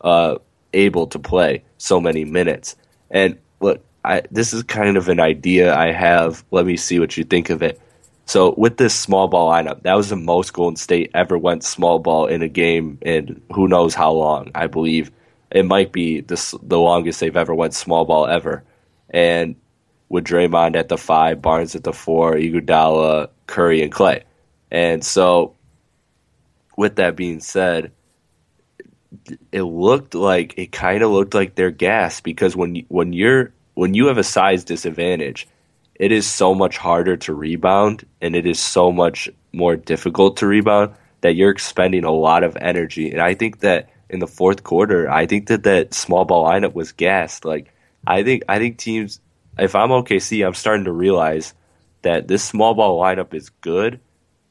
uh, 0.00 0.36
able 0.72 1.06
to 1.08 1.18
play 1.18 1.62
so 1.78 2.00
many 2.00 2.24
minutes. 2.24 2.76
And 3.10 3.38
look, 3.60 3.84
I, 4.04 4.22
this 4.30 4.52
is 4.52 4.62
kind 4.62 4.96
of 4.96 5.08
an 5.08 5.20
idea 5.20 5.74
I 5.74 5.92
have. 5.92 6.44
Let 6.50 6.66
me 6.66 6.76
see 6.76 6.98
what 6.98 7.16
you 7.16 7.24
think 7.24 7.50
of 7.50 7.62
it. 7.62 7.80
So 8.26 8.54
with 8.58 8.76
this 8.76 8.94
small 8.94 9.26
ball 9.26 9.50
lineup, 9.50 9.82
that 9.84 9.94
was 9.94 10.10
the 10.10 10.16
most 10.16 10.52
Golden 10.52 10.76
State 10.76 11.10
ever 11.14 11.38
went 11.38 11.64
small 11.64 11.98
ball 11.98 12.26
in 12.26 12.42
a 12.42 12.48
game 12.48 12.98
in 13.00 13.40
who 13.54 13.68
knows 13.68 13.94
how 13.94 14.12
long. 14.12 14.50
I 14.54 14.66
believe 14.66 15.10
it 15.50 15.64
might 15.64 15.92
be 15.92 16.20
the 16.20 16.58
the 16.62 16.78
longest 16.78 17.20
they've 17.20 17.36
ever 17.36 17.54
went 17.54 17.72
small 17.72 18.04
ball 18.04 18.26
ever. 18.26 18.64
And 19.08 19.56
with 20.10 20.24
Draymond 20.24 20.76
at 20.76 20.88
the 20.88 20.98
five, 20.98 21.40
Barnes 21.40 21.74
at 21.74 21.84
the 21.84 21.92
four, 21.92 22.34
Iguodala, 22.34 23.30
Curry, 23.46 23.82
and 23.82 23.92
Clay. 23.92 24.24
And 24.70 25.04
so, 25.04 25.54
with 26.76 26.96
that 26.96 27.16
being 27.16 27.40
said, 27.40 27.92
it 29.50 29.62
looked 29.62 30.14
like 30.14 30.54
it 30.58 30.72
kind 30.72 31.02
of 31.02 31.10
looked 31.10 31.34
like 31.34 31.54
they're 31.54 31.70
gassed 31.70 32.22
because 32.22 32.54
when 32.54 32.74
you, 32.74 32.84
when 32.88 33.12
you're 33.12 33.52
when 33.74 33.94
you 33.94 34.06
have 34.06 34.18
a 34.18 34.24
size 34.24 34.64
disadvantage, 34.64 35.48
it 35.94 36.12
is 36.12 36.26
so 36.26 36.54
much 36.54 36.76
harder 36.76 37.16
to 37.16 37.34
rebound 37.34 38.04
and 38.20 38.34
it 38.36 38.46
is 38.46 38.60
so 38.60 38.92
much 38.92 39.28
more 39.52 39.76
difficult 39.76 40.36
to 40.38 40.46
rebound 40.46 40.94
that 41.20 41.34
you're 41.34 41.50
expending 41.50 42.04
a 42.04 42.12
lot 42.12 42.44
of 42.44 42.56
energy. 42.60 43.10
And 43.10 43.20
I 43.20 43.34
think 43.34 43.60
that 43.60 43.88
in 44.08 44.20
the 44.20 44.26
fourth 44.26 44.62
quarter, 44.62 45.10
I 45.10 45.26
think 45.26 45.48
that 45.48 45.64
that 45.64 45.94
small 45.94 46.24
ball 46.24 46.46
lineup 46.46 46.74
was 46.74 46.92
gassed. 46.92 47.44
Like 47.44 47.72
I 48.06 48.22
think 48.22 48.44
I 48.48 48.58
think 48.58 48.78
teams 48.78 49.20
if 49.58 49.74
I'm 49.74 49.90
OKC, 49.90 50.46
I'm 50.46 50.54
starting 50.54 50.84
to 50.84 50.92
realize 50.92 51.54
that 52.02 52.28
this 52.28 52.44
small 52.44 52.74
ball 52.74 53.00
lineup 53.00 53.34
is 53.34 53.50
good, 53.60 54.00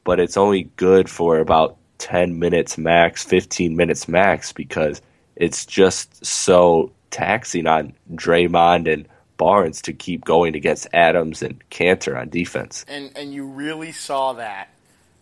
but 0.08 0.18
it's 0.18 0.38
only 0.38 0.62
good 0.76 1.06
for 1.06 1.38
about 1.38 1.76
10 1.98 2.38
minutes 2.38 2.78
max, 2.78 3.22
15 3.24 3.76
minutes 3.76 4.08
max 4.08 4.54
because 4.54 5.02
it's 5.36 5.66
just 5.66 6.24
so 6.24 6.90
taxing 7.10 7.66
on 7.66 7.92
Draymond 8.14 8.90
and 8.90 9.06
Barnes 9.36 9.82
to 9.82 9.92
keep 9.92 10.24
going 10.24 10.56
against 10.56 10.88
Adams 10.94 11.42
and 11.42 11.62
Kanter 11.68 12.18
on 12.18 12.30
defense. 12.30 12.86
And 12.88 13.10
and 13.16 13.34
you 13.34 13.44
really 13.44 13.92
saw 13.92 14.32
that 14.32 14.70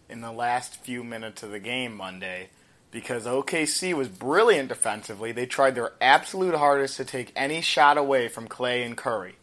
in 0.08 0.20
the 0.20 0.30
last 0.30 0.76
few 0.76 1.02
minutes 1.02 1.42
of 1.42 1.50
the 1.50 1.58
game 1.58 1.96
Monday 1.96 2.50
because 2.92 3.26
OKC 3.26 3.92
was 3.92 4.06
brilliant 4.06 4.68
defensively. 4.68 5.32
They 5.32 5.46
tried 5.46 5.74
their 5.74 5.94
absolute 6.00 6.54
hardest 6.54 6.96
to 6.98 7.04
take 7.04 7.32
any 7.34 7.60
shot 7.60 7.98
away 7.98 8.28
from 8.28 8.46
Clay 8.46 8.84
and 8.84 8.96
Curry. 8.96 9.34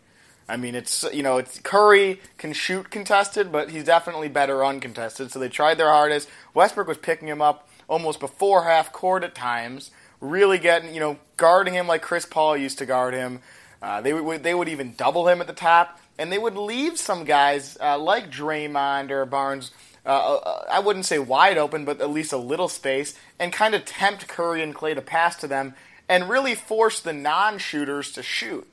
I 0.48 0.58
mean, 0.58 0.76
it's 0.76 1.06
you 1.14 1.24
know, 1.24 1.38
it's 1.38 1.60
Curry 1.60 2.20
can 2.38 2.54
shoot 2.54 2.90
contested, 2.90 3.52
but 3.52 3.70
he's 3.70 3.86
definitely 3.86 4.28
better 4.28 4.64
uncontested. 4.64 5.32
So 5.32 5.40
they 5.40 5.50
tried 5.50 5.78
their 5.78 5.90
hardest. 5.90 6.30
Westbrook 6.54 6.88
was 6.88 6.98
picking 6.98 7.28
him 7.28 7.42
up 7.42 7.70
almost 7.88 8.20
before 8.20 8.64
half 8.64 8.92
court 8.92 9.24
at 9.24 9.36
times, 9.36 9.92
really 10.20 10.58
getting 10.58 10.94
you 10.94 11.00
know 11.00 11.18
guarding 11.38 11.74
him 11.74 11.88
like 11.88 12.02
Chris 12.02 12.26
Paul 12.26 12.58
used 12.58 12.78
to 12.80 12.86
guard 12.86 13.14
him. 13.14 13.40
Uh, 13.82 14.02
they 14.02 14.14
would 14.14 14.44
they 14.44 14.54
would 14.54 14.70
even 14.70 14.94
double 14.98 15.28
him 15.28 15.42
at 15.42 15.48
the 15.48 15.54
top, 15.54 16.00
and 16.18 16.32
they 16.32 16.38
would 16.38 16.56
leave 16.56 16.98
some 16.98 17.24
guys 17.24 17.78
uh, 17.82 17.98
like 17.98 18.30
Draymond 18.30 19.12
or 19.12 19.26
Barnes. 19.26 19.72
Uh, 20.06 20.36
uh, 20.36 20.66
I 20.70 20.80
wouldn't 20.80 21.06
say 21.06 21.20
wide 21.20 21.58
open, 21.58 21.86
but 21.86 22.02
at 22.02 22.10
least 22.10 22.34
a 22.34 22.38
little 22.38 22.68
space, 22.68 23.18
and 23.40 23.54
kind 23.54 23.74
of 23.74 23.86
tempt 23.86 24.28
Curry 24.28 24.62
and 24.62 24.76
Clay 24.76 24.94
to 24.94 25.02
pass 25.02 25.38
to 25.38 25.48
them, 25.48 25.76
and 26.10 26.30
really 26.30 26.56
force 26.56 27.00
the 27.00 27.14
non-shooters 27.14 28.12
to 28.12 28.24
shoot. 28.24 28.68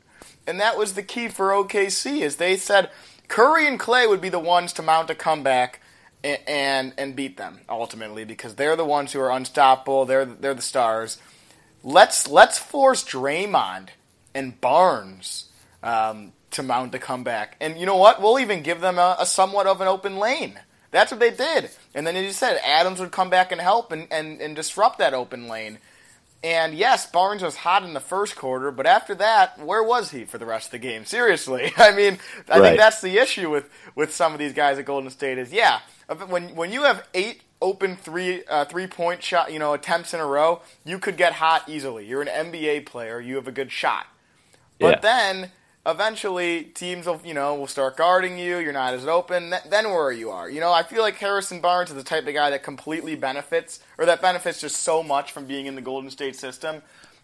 And 0.46 0.58
that 0.60 0.76
was 0.76 0.94
the 0.94 1.02
key 1.02 1.28
for 1.28 1.50
OKC, 1.50 2.20
is 2.20 2.36
they 2.36 2.56
said 2.56 2.90
Curry 3.28 3.66
and 3.66 3.78
Clay 3.78 4.06
would 4.06 4.20
be 4.20 4.28
the 4.28 4.38
ones 4.38 4.72
to 4.74 4.82
mount 4.82 5.10
a 5.10 5.14
comeback 5.14 5.80
and 6.22 6.40
and, 6.46 6.92
and 6.98 7.16
beat 7.16 7.36
them 7.36 7.60
ultimately 7.68 8.24
because 8.24 8.54
they're 8.54 8.76
the 8.76 8.84
ones 8.84 9.12
who 9.12 9.20
are 9.20 9.30
unstoppable. 9.30 10.04
They're 10.04 10.24
they're 10.24 10.54
the 10.54 10.62
stars. 10.62 11.18
Let's 11.82 12.28
let's 12.28 12.58
force 12.58 13.04
Draymond 13.04 13.88
and 14.34 14.60
Barnes 14.60 15.46
um, 15.82 16.32
to 16.52 16.62
mount 16.62 16.94
a 16.94 16.98
comeback. 16.98 17.56
And 17.60 17.78
you 17.78 17.86
know 17.86 17.96
what? 17.96 18.20
We'll 18.20 18.38
even 18.38 18.62
give 18.62 18.80
them 18.80 18.98
a, 18.98 19.16
a 19.18 19.26
somewhat 19.26 19.66
of 19.66 19.80
an 19.80 19.88
open 19.88 20.16
lane. 20.18 20.58
That's 20.90 21.12
what 21.12 21.20
they 21.20 21.30
did. 21.30 21.70
And 21.94 22.06
then 22.06 22.16
as 22.16 22.24
you 22.24 22.32
said, 22.32 22.60
Adams 22.64 23.00
would 23.00 23.12
come 23.12 23.30
back 23.30 23.52
and 23.52 23.60
help 23.60 23.92
and, 23.92 24.08
and, 24.10 24.40
and 24.40 24.56
disrupt 24.56 24.98
that 24.98 25.14
open 25.14 25.48
lane. 25.48 25.78
And 26.42 26.74
yes, 26.74 27.06
Barnes 27.06 27.42
was 27.42 27.56
hot 27.56 27.82
in 27.82 27.92
the 27.92 28.00
first 28.00 28.34
quarter, 28.34 28.70
but 28.70 28.86
after 28.86 29.14
that, 29.16 29.58
where 29.58 29.82
was 29.82 30.10
he 30.10 30.24
for 30.24 30.38
the 30.38 30.46
rest 30.46 30.66
of 30.66 30.70
the 30.72 30.78
game? 30.78 31.04
Seriously, 31.04 31.72
I 31.76 31.94
mean, 31.94 32.18
I 32.48 32.58
right. 32.58 32.62
think 32.62 32.78
that's 32.78 33.02
the 33.02 33.18
issue 33.18 33.50
with 33.50 33.68
with 33.94 34.14
some 34.14 34.32
of 34.32 34.38
these 34.38 34.54
guys 34.54 34.78
at 34.78 34.86
Golden 34.86 35.10
State 35.10 35.36
is 35.36 35.52
yeah, 35.52 35.80
when 36.28 36.54
when 36.56 36.72
you 36.72 36.84
have 36.84 37.06
eight 37.12 37.42
open 37.60 37.94
three 37.96 38.42
uh, 38.46 38.64
three 38.64 38.86
point 38.86 39.22
shot, 39.22 39.52
you 39.52 39.58
know, 39.58 39.74
attempts 39.74 40.14
in 40.14 40.20
a 40.20 40.26
row, 40.26 40.62
you 40.84 40.98
could 40.98 41.18
get 41.18 41.34
hot 41.34 41.68
easily. 41.68 42.06
You're 42.06 42.22
an 42.22 42.28
NBA 42.52 42.86
player, 42.86 43.20
you 43.20 43.36
have 43.36 43.48
a 43.48 43.52
good 43.52 43.70
shot. 43.70 44.06
But 44.78 44.96
yeah. 44.96 45.00
then 45.00 45.50
eventually 45.86 46.64
teams 46.64 47.06
will, 47.06 47.20
you 47.24 47.34
know, 47.34 47.54
will 47.54 47.66
start 47.66 47.96
guarding 47.96 48.38
you. 48.38 48.58
You're 48.58 48.72
not 48.72 48.94
as 48.94 49.06
open. 49.06 49.54
Then 49.68 49.90
where 49.90 50.12
you 50.12 50.30
are, 50.30 50.48
you 50.50 50.60
know, 50.60 50.72
I 50.72 50.82
feel 50.82 51.02
like 51.02 51.16
Harrison 51.16 51.60
Barnes 51.60 51.90
is 51.90 51.96
the 51.96 52.02
type 52.02 52.26
of 52.26 52.34
guy 52.34 52.50
that 52.50 52.62
completely 52.62 53.16
benefits, 53.16 53.80
or 53.98 54.06
that 54.06 54.20
benefits 54.20 54.60
just 54.60 54.76
so 54.76 55.02
much 55.02 55.32
from 55.32 55.46
being 55.46 55.66
in 55.66 55.74
the 55.74 55.80
Golden 55.80 56.10
State 56.10 56.36
system. 56.36 56.82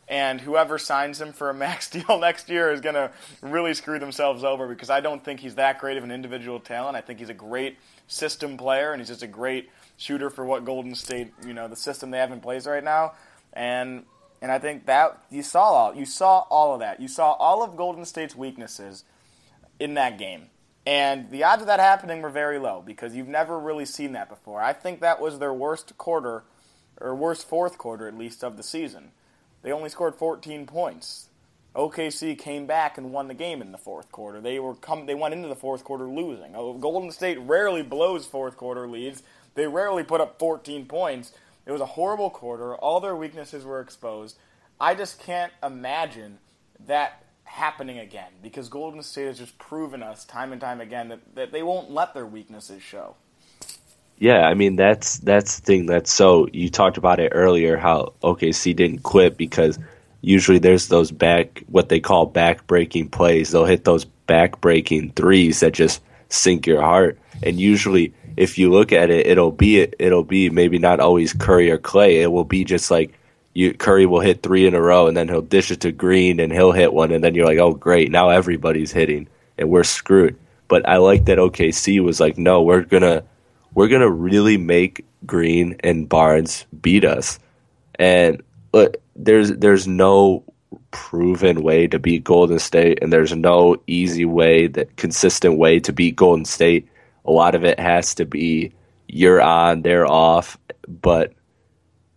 And 0.08 0.40
whoever 0.40 0.78
signs 0.78 1.20
him 1.20 1.32
for 1.32 1.50
a 1.50 1.54
max 1.54 1.90
deal 1.90 2.18
next 2.18 2.48
year 2.48 2.72
is 2.72 2.80
going 2.80 2.94
to 2.94 3.10
really 3.42 3.74
screw 3.74 3.98
themselves 3.98 4.44
over 4.44 4.68
because 4.68 4.90
I 4.90 5.00
don't 5.00 5.24
think 5.24 5.40
he's 5.40 5.56
that 5.56 5.78
great 5.78 5.96
of 5.96 6.04
an 6.04 6.12
individual 6.12 6.60
talent. 6.60 6.96
I 6.96 7.00
think 7.00 7.18
he's 7.18 7.28
a 7.28 7.34
great 7.34 7.76
system 8.06 8.56
player 8.56 8.92
and 8.92 9.00
he's 9.00 9.08
just 9.08 9.22
a 9.22 9.26
great 9.26 9.68
shooter 9.96 10.30
for 10.30 10.44
what 10.44 10.64
Golden 10.64 10.94
State, 10.94 11.32
you 11.44 11.54
know, 11.54 11.66
the 11.66 11.76
system 11.76 12.10
they 12.10 12.18
have 12.18 12.30
in 12.30 12.40
place 12.40 12.66
right 12.66 12.84
now. 12.84 13.14
And 13.52 14.04
and 14.42 14.52
I 14.52 14.58
think 14.58 14.86
that 14.86 15.22
you 15.30 15.42
saw 15.42 15.64
all 15.64 15.94
you 15.94 16.06
saw 16.06 16.40
all 16.50 16.74
of 16.74 16.80
that. 16.80 17.00
You 17.00 17.08
saw 17.08 17.32
all 17.32 17.62
of 17.62 17.76
Golden 17.76 18.04
State's 18.04 18.36
weaknesses 18.36 19.04
in 19.78 19.94
that 19.94 20.18
game. 20.18 20.50
And 20.86 21.30
the 21.30 21.42
odds 21.42 21.62
of 21.62 21.66
that 21.66 21.80
happening 21.80 22.22
were 22.22 22.30
very 22.30 22.58
low 22.58 22.82
because 22.84 23.16
you've 23.16 23.26
never 23.26 23.58
really 23.58 23.84
seen 23.84 24.12
that 24.12 24.28
before. 24.28 24.62
I 24.62 24.72
think 24.72 25.00
that 25.00 25.20
was 25.20 25.38
their 25.38 25.52
worst 25.52 25.98
quarter 25.98 26.44
or 27.00 27.14
worst 27.14 27.48
fourth 27.48 27.76
quarter 27.76 28.06
at 28.06 28.16
least 28.16 28.44
of 28.44 28.56
the 28.56 28.62
season. 28.62 29.10
They 29.62 29.72
only 29.72 29.88
scored 29.88 30.14
14 30.14 30.64
points. 30.66 31.28
OKC 31.74 32.38
came 32.38 32.66
back 32.66 32.96
and 32.96 33.12
won 33.12 33.28
the 33.28 33.34
game 33.34 33.60
in 33.60 33.72
the 33.72 33.78
fourth 33.78 34.10
quarter. 34.10 34.40
They 34.40 34.58
were 34.58 34.74
come 34.74 35.06
they 35.06 35.14
went 35.14 35.34
into 35.34 35.48
the 35.48 35.56
fourth 35.56 35.84
quarter 35.84 36.06
losing. 36.06 36.54
Oh, 36.54 36.72
Golden 36.72 37.10
State 37.10 37.38
rarely 37.40 37.82
blows 37.82 38.24
fourth 38.24 38.56
quarter 38.56 38.88
leads. 38.88 39.22
They 39.54 39.66
rarely 39.66 40.02
put 40.02 40.20
up 40.20 40.38
14 40.38 40.86
points. 40.86 41.32
It 41.66 41.72
was 41.72 41.80
a 41.80 41.86
horrible 41.86 42.30
quarter. 42.30 42.74
All 42.76 43.00
their 43.00 43.16
weaknesses 43.16 43.64
were 43.64 43.80
exposed. 43.80 44.38
I 44.80 44.94
just 44.94 45.20
can't 45.20 45.52
imagine 45.62 46.38
that 46.86 47.24
happening 47.44 47.98
again 47.98 48.30
because 48.42 48.68
Golden 48.68 49.02
State 49.02 49.26
has 49.26 49.38
just 49.38 49.58
proven 49.58 50.02
us 50.02 50.24
time 50.24 50.52
and 50.52 50.60
time 50.60 50.80
again 50.80 51.08
that, 51.08 51.34
that 51.34 51.52
they 51.52 51.62
won't 51.62 51.90
let 51.90 52.14
their 52.14 52.26
weaknesses 52.26 52.82
show. 52.82 53.16
Yeah, 54.18 54.46
I 54.46 54.54
mean 54.54 54.76
that's 54.76 55.18
that's 55.18 55.60
the 55.60 55.66
thing 55.66 55.86
that's 55.86 56.10
so 56.10 56.48
you 56.52 56.70
talked 56.70 56.96
about 56.96 57.20
it 57.20 57.32
earlier 57.34 57.76
how 57.76 58.14
OKC 58.22 58.74
didn't 58.74 59.02
quit 59.02 59.36
because 59.36 59.78
usually 60.22 60.58
there's 60.58 60.88
those 60.88 61.10
back 61.10 61.62
what 61.68 61.90
they 61.90 62.00
call 62.00 62.24
back 62.24 62.66
breaking 62.66 63.10
plays. 63.10 63.50
They'll 63.50 63.66
hit 63.66 63.84
those 63.84 64.04
back 64.04 64.60
breaking 64.60 65.12
threes 65.12 65.60
that 65.60 65.72
just 65.72 66.02
sink 66.28 66.66
your 66.66 66.80
heart. 66.80 67.18
And 67.42 67.60
usually 67.60 68.14
if 68.36 68.58
you 68.58 68.70
look 68.70 68.92
at 68.92 69.10
it, 69.10 69.26
it'll 69.26 69.52
be 69.52 69.80
it'll 69.98 70.24
be 70.24 70.50
maybe 70.50 70.78
not 70.78 71.00
always 71.00 71.32
Curry 71.32 71.70
or 71.70 71.78
Clay. 71.78 72.20
It 72.20 72.30
will 72.30 72.44
be 72.44 72.64
just 72.64 72.90
like 72.90 73.18
you 73.54 73.72
Curry 73.72 74.06
will 74.06 74.20
hit 74.20 74.42
three 74.42 74.66
in 74.66 74.74
a 74.74 74.80
row, 74.80 75.06
and 75.06 75.16
then 75.16 75.28
he'll 75.28 75.40
dish 75.40 75.70
it 75.70 75.80
to 75.80 75.92
Green, 75.92 76.38
and 76.40 76.52
he'll 76.52 76.72
hit 76.72 76.92
one, 76.92 77.12
and 77.12 77.24
then 77.24 77.34
you're 77.34 77.46
like, 77.46 77.58
oh 77.58 77.72
great, 77.72 78.10
now 78.10 78.28
everybody's 78.28 78.92
hitting, 78.92 79.28
and 79.56 79.70
we're 79.70 79.84
screwed. 79.84 80.38
But 80.68 80.88
I 80.88 80.98
like 80.98 81.24
that 81.26 81.38
OKC 81.38 82.02
was 82.02 82.20
like, 82.20 82.36
no, 82.36 82.62
we're 82.62 82.82
gonna 82.82 83.24
we're 83.72 83.88
gonna 83.88 84.10
really 84.10 84.58
make 84.58 85.06
Green 85.24 85.76
and 85.80 86.08
Barnes 86.08 86.66
beat 86.80 87.04
us, 87.04 87.38
and 87.94 88.42
look, 88.74 88.98
there's 89.14 89.52
there's 89.52 89.88
no 89.88 90.44
proven 90.90 91.62
way 91.62 91.86
to 91.86 91.98
beat 91.98 92.24
Golden 92.24 92.58
State, 92.58 92.98
and 93.00 93.10
there's 93.10 93.34
no 93.34 93.76
easy 93.86 94.26
way 94.26 94.66
that 94.66 94.96
consistent 94.96 95.56
way 95.56 95.80
to 95.80 95.92
beat 95.92 96.16
Golden 96.16 96.44
State 96.44 96.88
a 97.26 97.32
lot 97.32 97.54
of 97.54 97.64
it 97.64 97.78
has 97.80 98.14
to 98.16 98.24
be 98.24 98.72
you're 99.08 99.40
on, 99.40 99.82
they're 99.82 100.06
off. 100.06 100.58
But 100.88 101.32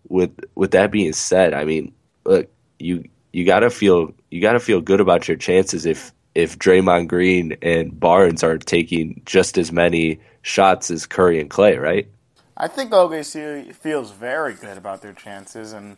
with 0.08 0.32
with 0.56 0.72
that 0.72 0.92
being 0.92 1.14
said, 1.14 1.54
I 1.54 1.66
mean, 1.66 1.94
look, 2.26 2.50
you 2.80 3.04
you 3.34 3.46
gotta 3.46 3.70
feel 3.70 4.14
you 4.32 4.42
gotta 4.42 4.60
feel 4.60 4.82
good 4.82 5.02
about 5.02 5.28
your 5.28 5.38
chances 5.38 5.86
if 5.86 6.12
if 6.36 6.58
Draymond 6.58 7.08
Green 7.08 7.58
and 7.62 8.00
Barnes 8.00 8.44
are 8.44 8.58
taking 8.58 9.22
just 9.26 9.58
as 9.58 9.72
many 9.72 10.20
shots 10.42 10.92
as 10.92 11.06
Curry 11.06 11.40
and 11.40 11.50
Clay, 11.50 11.78
right? 11.78 12.08
I 12.56 12.68
think 12.68 12.92
OKC 12.92 13.74
feels 13.74 14.12
very 14.12 14.54
good 14.54 14.78
about 14.78 15.02
their 15.02 15.14
chances, 15.14 15.74
and 15.74 15.98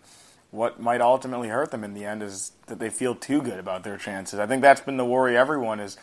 what 0.51 0.79
might 0.79 1.01
ultimately 1.01 1.49
hurt 1.49 1.71
them 1.71 1.83
in 1.83 1.93
the 1.93 2.05
end 2.05 2.21
is 2.21 2.51
that 2.67 2.79
they 2.79 2.89
feel 2.89 3.15
too 3.15 3.41
good 3.41 3.59
about 3.59 3.83
their 3.83 3.97
chances. 3.97 4.39
I 4.39 4.45
think 4.45 4.61
that's 4.61 4.81
been 4.81 4.97
the 4.97 5.05
worry 5.05 5.37
everyone 5.37 5.79
is 5.79 5.97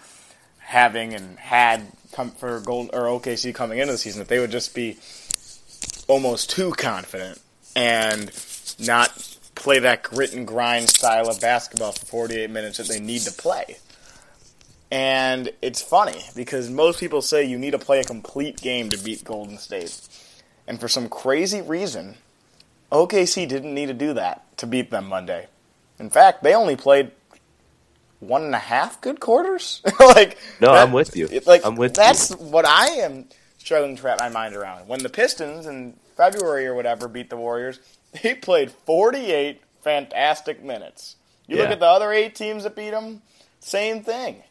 having 0.69 1.15
and 1.15 1.39
had 1.39 1.81
come 2.13 2.31
for 2.31 2.61
Gold 2.61 2.91
or 2.93 3.05
OKC 3.05 3.55
coming 3.55 3.79
into 3.79 3.93
the 3.93 3.99
season 3.99 4.19
that 4.19 4.29
they 4.29 4.39
would 4.39 4.51
just 4.51 4.75
be 4.75 4.99
almost 6.09 6.51
too 6.51 6.73
confident 6.73 7.41
and 7.75 8.31
not 8.79 9.39
play 9.55 9.79
that 9.79 10.03
grit 10.03 10.35
and 10.35 10.47
grind 10.47 10.91
style 10.91 11.31
of 11.31 11.41
basketball 11.41 11.93
for 11.93 12.05
48 12.05 12.51
minutes 12.51 12.77
that 12.77 12.87
they 12.87 13.01
need 13.01 13.23
to 13.23 13.33
play. 13.33 13.79
And 14.91 15.51
it's 15.63 15.81
funny 15.81 16.21
because 16.37 16.69
most 16.69 17.01
people 17.01 17.23
say 17.23 17.45
you 17.45 17.59
need 17.59 17.71
to 17.71 17.79
play 17.79 18.01
a 18.01 18.05
complete 18.05 18.61
game 18.61 18.91
to 18.91 18.99
beat 18.99 19.25
Golden 19.25 19.57
State. 19.57 19.99
And 20.67 20.79
for 20.79 20.87
some 20.87 21.09
crazy 21.09 21.63
reason, 21.63 22.17
OKC 22.93 23.49
didn't 23.49 23.73
need 23.73 23.87
to 23.87 23.95
do 23.95 24.13
that 24.13 24.45
to 24.59 24.67
beat 24.67 24.91
them 24.91 25.07
Monday. 25.07 25.47
In 25.99 26.11
fact, 26.11 26.43
they 26.43 26.55
only 26.55 26.77
played 26.77 27.11
one 28.21 28.43
and 28.43 28.55
a 28.55 28.59
half 28.59 29.01
good 29.01 29.21
quarters. 29.21 29.83
like 30.01 30.39
no, 30.61 30.73
that, 30.73 30.87
I'm 30.87 30.93
with 30.93 31.17
you. 31.17 31.29
Like 31.47 31.65
I'm 31.65 31.77
with 31.77 31.95
that's 31.95 32.31
you. 32.31 32.37
what 32.37 32.65
I 32.65 32.87
am 32.89 33.27
struggling 33.59 33.97
to 33.97 34.03
wrap 34.03 34.19
my 34.19 34.29
mind 34.29 34.55
around. 34.55 34.89
When 34.89 35.03
the 35.03 35.09
Pistons 35.09 35.67
in 35.67 35.95
February 36.17 36.67
or 36.67 36.75
whatever 36.75 37.09
beat 37.09 37.31
the 37.31 37.37
Warriors, 37.37 37.81
they 38.23 38.35
played 38.35 38.71
48 38.71 39.61
fantastic 39.83 40.63
minutes. 40.63 41.17
You 41.47 41.57
yeah. 41.57 41.63
look 41.63 41.73
at 41.73 41.81
the 41.81 41.87
other 41.87 42.13
eight 42.13 42.35
teams 42.35 42.65
that 42.65 42.77
beat 42.77 42.91
them, 42.91 43.23
same 43.61 44.03
thing. 44.03 44.43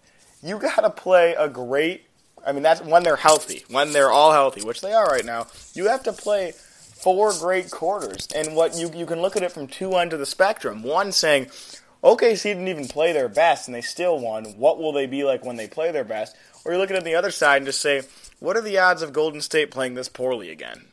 You 0.42 0.60
got 0.60 0.82
to 0.82 0.90
play 0.90 1.36
a 1.36 1.48
great. 1.50 2.06
I 2.46 2.52
mean, 2.52 2.64
that's 2.64 2.82
when 2.82 3.04
they're 3.04 3.16
healthy, 3.16 3.66
when 3.70 3.92
they're 3.92 4.12
all 4.12 4.32
healthy, 4.32 4.64
which 4.64 4.82
they 4.82 4.94
are 4.94 5.06
right 5.06 5.26
now. 5.26 5.48
You 5.74 5.88
have 5.90 6.04
to 6.04 6.14
play 6.14 6.54
four 6.54 7.34
great 7.34 7.70
quarters, 7.72 8.28
and 8.36 8.56
what 8.56 8.76
you 8.78 8.92
you 8.94 9.06
can 9.06 9.22
look 9.22 9.36
at 9.36 9.44
it 9.44 9.52
from 9.52 9.68
two 9.68 9.96
ends 9.96 10.14
of 10.14 10.20
the 10.20 10.26
spectrum. 10.26 10.84
One 10.84 11.12
saying, 11.12 11.48
OKC 12.04 12.44
didn't 12.44 12.68
even 12.68 12.88
play 12.88 13.14
their 13.14 13.30
best 13.30 13.68
and 13.68 13.76
they 13.76 13.82
still 13.82 14.20
won. 14.20 14.46
What 14.58 14.78
will 14.78 14.92
they 14.92 15.08
be 15.08 15.24
like 15.24 15.44
when 15.44 15.56
they 15.56 15.68
play 15.68 15.92
their 15.92 16.04
best? 16.04 16.36
Or 16.64 16.72
you're 16.72 16.82
looking 16.82 16.98
at 16.98 17.04
the 17.04 17.16
other 17.16 17.32
side 17.32 17.58
and 17.58 17.66
just 17.66 17.82
say, 17.82 18.04
what 18.40 18.56
are 18.56 18.62
the 18.62 18.78
odds 18.78 19.02
of 19.02 19.14
Golden 19.14 19.42
State 19.42 19.72
playing 19.72 19.96
this 19.96 20.10
poorly 20.10 20.50
again? 20.52 20.86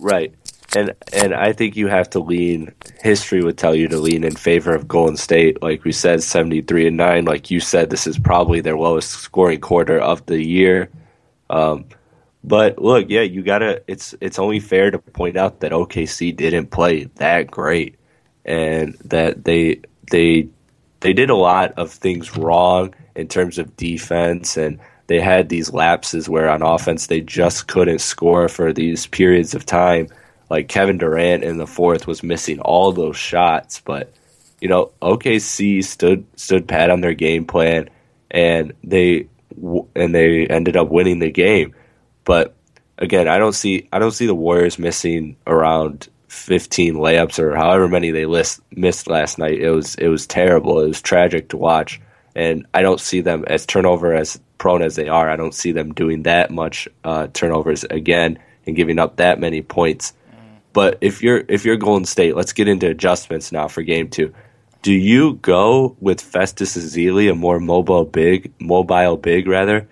Right. 0.00 0.34
And 0.76 0.92
and 1.12 1.34
I 1.34 1.52
think 1.52 1.76
you 1.76 1.86
have 1.86 2.10
to 2.10 2.18
lean 2.18 2.72
history 3.00 3.42
would 3.42 3.56
tell 3.56 3.74
you 3.74 3.86
to 3.88 3.98
lean 3.98 4.24
in 4.24 4.34
favor 4.34 4.74
of 4.74 4.88
Golden 4.88 5.16
State. 5.16 5.62
Like 5.62 5.84
we 5.84 5.92
said, 5.92 6.22
seventy 6.22 6.62
three 6.62 6.86
and 6.86 6.96
nine. 6.96 7.26
Like 7.26 7.50
you 7.50 7.60
said, 7.60 7.90
this 7.90 8.06
is 8.06 8.18
probably 8.18 8.60
their 8.60 8.76
lowest 8.76 9.10
scoring 9.10 9.60
quarter 9.60 9.98
of 10.00 10.26
the 10.26 10.42
year. 10.42 10.90
Um, 11.48 11.84
but 12.42 12.78
look, 12.80 13.06
yeah, 13.08 13.20
you 13.20 13.42
gotta. 13.42 13.82
It's 13.86 14.14
it's 14.20 14.38
only 14.38 14.58
fair 14.58 14.90
to 14.90 14.98
point 14.98 15.36
out 15.36 15.60
that 15.60 15.70
OKC 15.70 16.34
didn't 16.34 16.72
play 16.72 17.04
that 17.16 17.50
great, 17.50 17.96
and 18.44 18.94
that 19.04 19.44
they 19.44 19.82
they 20.10 20.48
they 21.00 21.12
did 21.12 21.30
a 21.30 21.36
lot 21.36 21.72
of 21.72 21.90
things 21.90 22.36
wrong 22.36 22.94
in 23.14 23.28
terms 23.28 23.58
of 23.58 23.76
defense 23.76 24.56
and 24.56 24.80
they 25.06 25.20
had 25.20 25.48
these 25.48 25.72
lapses 25.72 26.28
where 26.28 26.48
on 26.48 26.62
offense 26.62 27.06
they 27.06 27.20
just 27.20 27.68
couldn't 27.68 28.00
score 28.00 28.48
for 28.48 28.72
these 28.72 29.06
periods 29.06 29.54
of 29.54 29.66
time. 29.66 30.08
Like 30.50 30.68
Kevin 30.68 30.98
Durant 30.98 31.44
in 31.44 31.58
the 31.58 31.66
fourth 31.66 32.06
was 32.06 32.22
missing 32.22 32.60
all 32.60 32.92
those 32.92 33.16
shots, 33.16 33.80
but 33.80 34.12
you 34.60 34.68
know 34.68 34.92
OKC 35.02 35.84
stood 35.84 36.24
stood 36.36 36.68
pat 36.68 36.90
on 36.90 37.00
their 37.00 37.14
game 37.14 37.44
plan, 37.44 37.90
and 38.30 38.72
they 38.82 39.28
and 39.94 40.14
they 40.14 40.46
ended 40.46 40.76
up 40.76 40.88
winning 40.88 41.18
the 41.18 41.30
game. 41.30 41.74
But 42.24 42.54
again, 42.98 43.28
I 43.28 43.38
don't 43.38 43.54
see 43.54 43.88
I 43.92 43.98
don't 43.98 44.12
see 44.12 44.26
the 44.26 44.34
Warriors 44.34 44.78
missing 44.78 45.36
around 45.46 46.08
15 46.34 46.94
layups 46.94 47.38
or 47.38 47.56
however 47.56 47.88
many 47.88 48.10
they 48.10 48.26
list, 48.26 48.60
missed 48.72 49.08
last 49.08 49.38
night. 49.38 49.60
It 49.60 49.70
was 49.70 49.94
it 49.96 50.08
was 50.08 50.26
terrible. 50.26 50.80
It 50.80 50.88
was 50.88 51.00
tragic 51.00 51.48
to 51.50 51.56
watch, 51.56 52.00
and 52.34 52.66
I 52.74 52.82
don't 52.82 53.00
see 53.00 53.20
them 53.20 53.44
as 53.46 53.64
turnover 53.64 54.14
as 54.14 54.40
prone 54.58 54.82
as 54.82 54.96
they 54.96 55.08
are. 55.08 55.30
I 55.30 55.36
don't 55.36 55.54
see 55.54 55.72
them 55.72 55.94
doing 55.94 56.24
that 56.24 56.50
much 56.50 56.88
uh, 57.04 57.28
turnovers 57.32 57.84
again 57.84 58.38
and 58.66 58.76
giving 58.76 58.98
up 58.98 59.16
that 59.16 59.40
many 59.40 59.62
points. 59.62 60.12
But 60.72 60.98
if 61.00 61.22
you're 61.22 61.44
if 61.48 61.64
you're 61.64 61.76
Golden 61.76 62.04
State, 62.04 62.36
let's 62.36 62.52
get 62.52 62.68
into 62.68 62.88
adjustments 62.88 63.52
now 63.52 63.68
for 63.68 63.82
game 63.82 64.10
two. 64.10 64.34
Do 64.82 64.92
you 64.92 65.34
go 65.34 65.96
with 66.00 66.20
Festus 66.20 66.76
Ezeli, 66.76 67.30
a 67.30 67.34
more 67.34 67.58
mobile 67.58 68.04
big, 68.04 68.52
mobile 68.60 69.16
big 69.16 69.46
rather, 69.46 69.88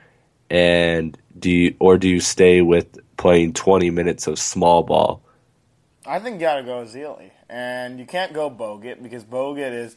and 0.51 1.16
do 1.38 1.51
you, 1.51 1.74
or 1.78 1.97
do 1.97 2.09
you 2.09 2.20
stay 2.20 2.61
with 2.61 2.99
playing 3.16 3.55
20 3.55 3.90
minutes 3.90 4.26
of 4.26 4.38
small 4.38 4.82
ball? 4.82 5.21
I 6.05 6.18
think 6.18 6.34
you 6.34 6.40
got 6.40 6.57
to 6.57 6.62
go 6.62 6.84
Ezeli. 6.84 7.30
And 7.48 7.98
you 7.98 8.07
can't 8.07 8.32
go 8.32 8.50
Bogut 8.50 9.03
because 9.03 9.24
Bogut 9.24 9.72
is, 9.72 9.96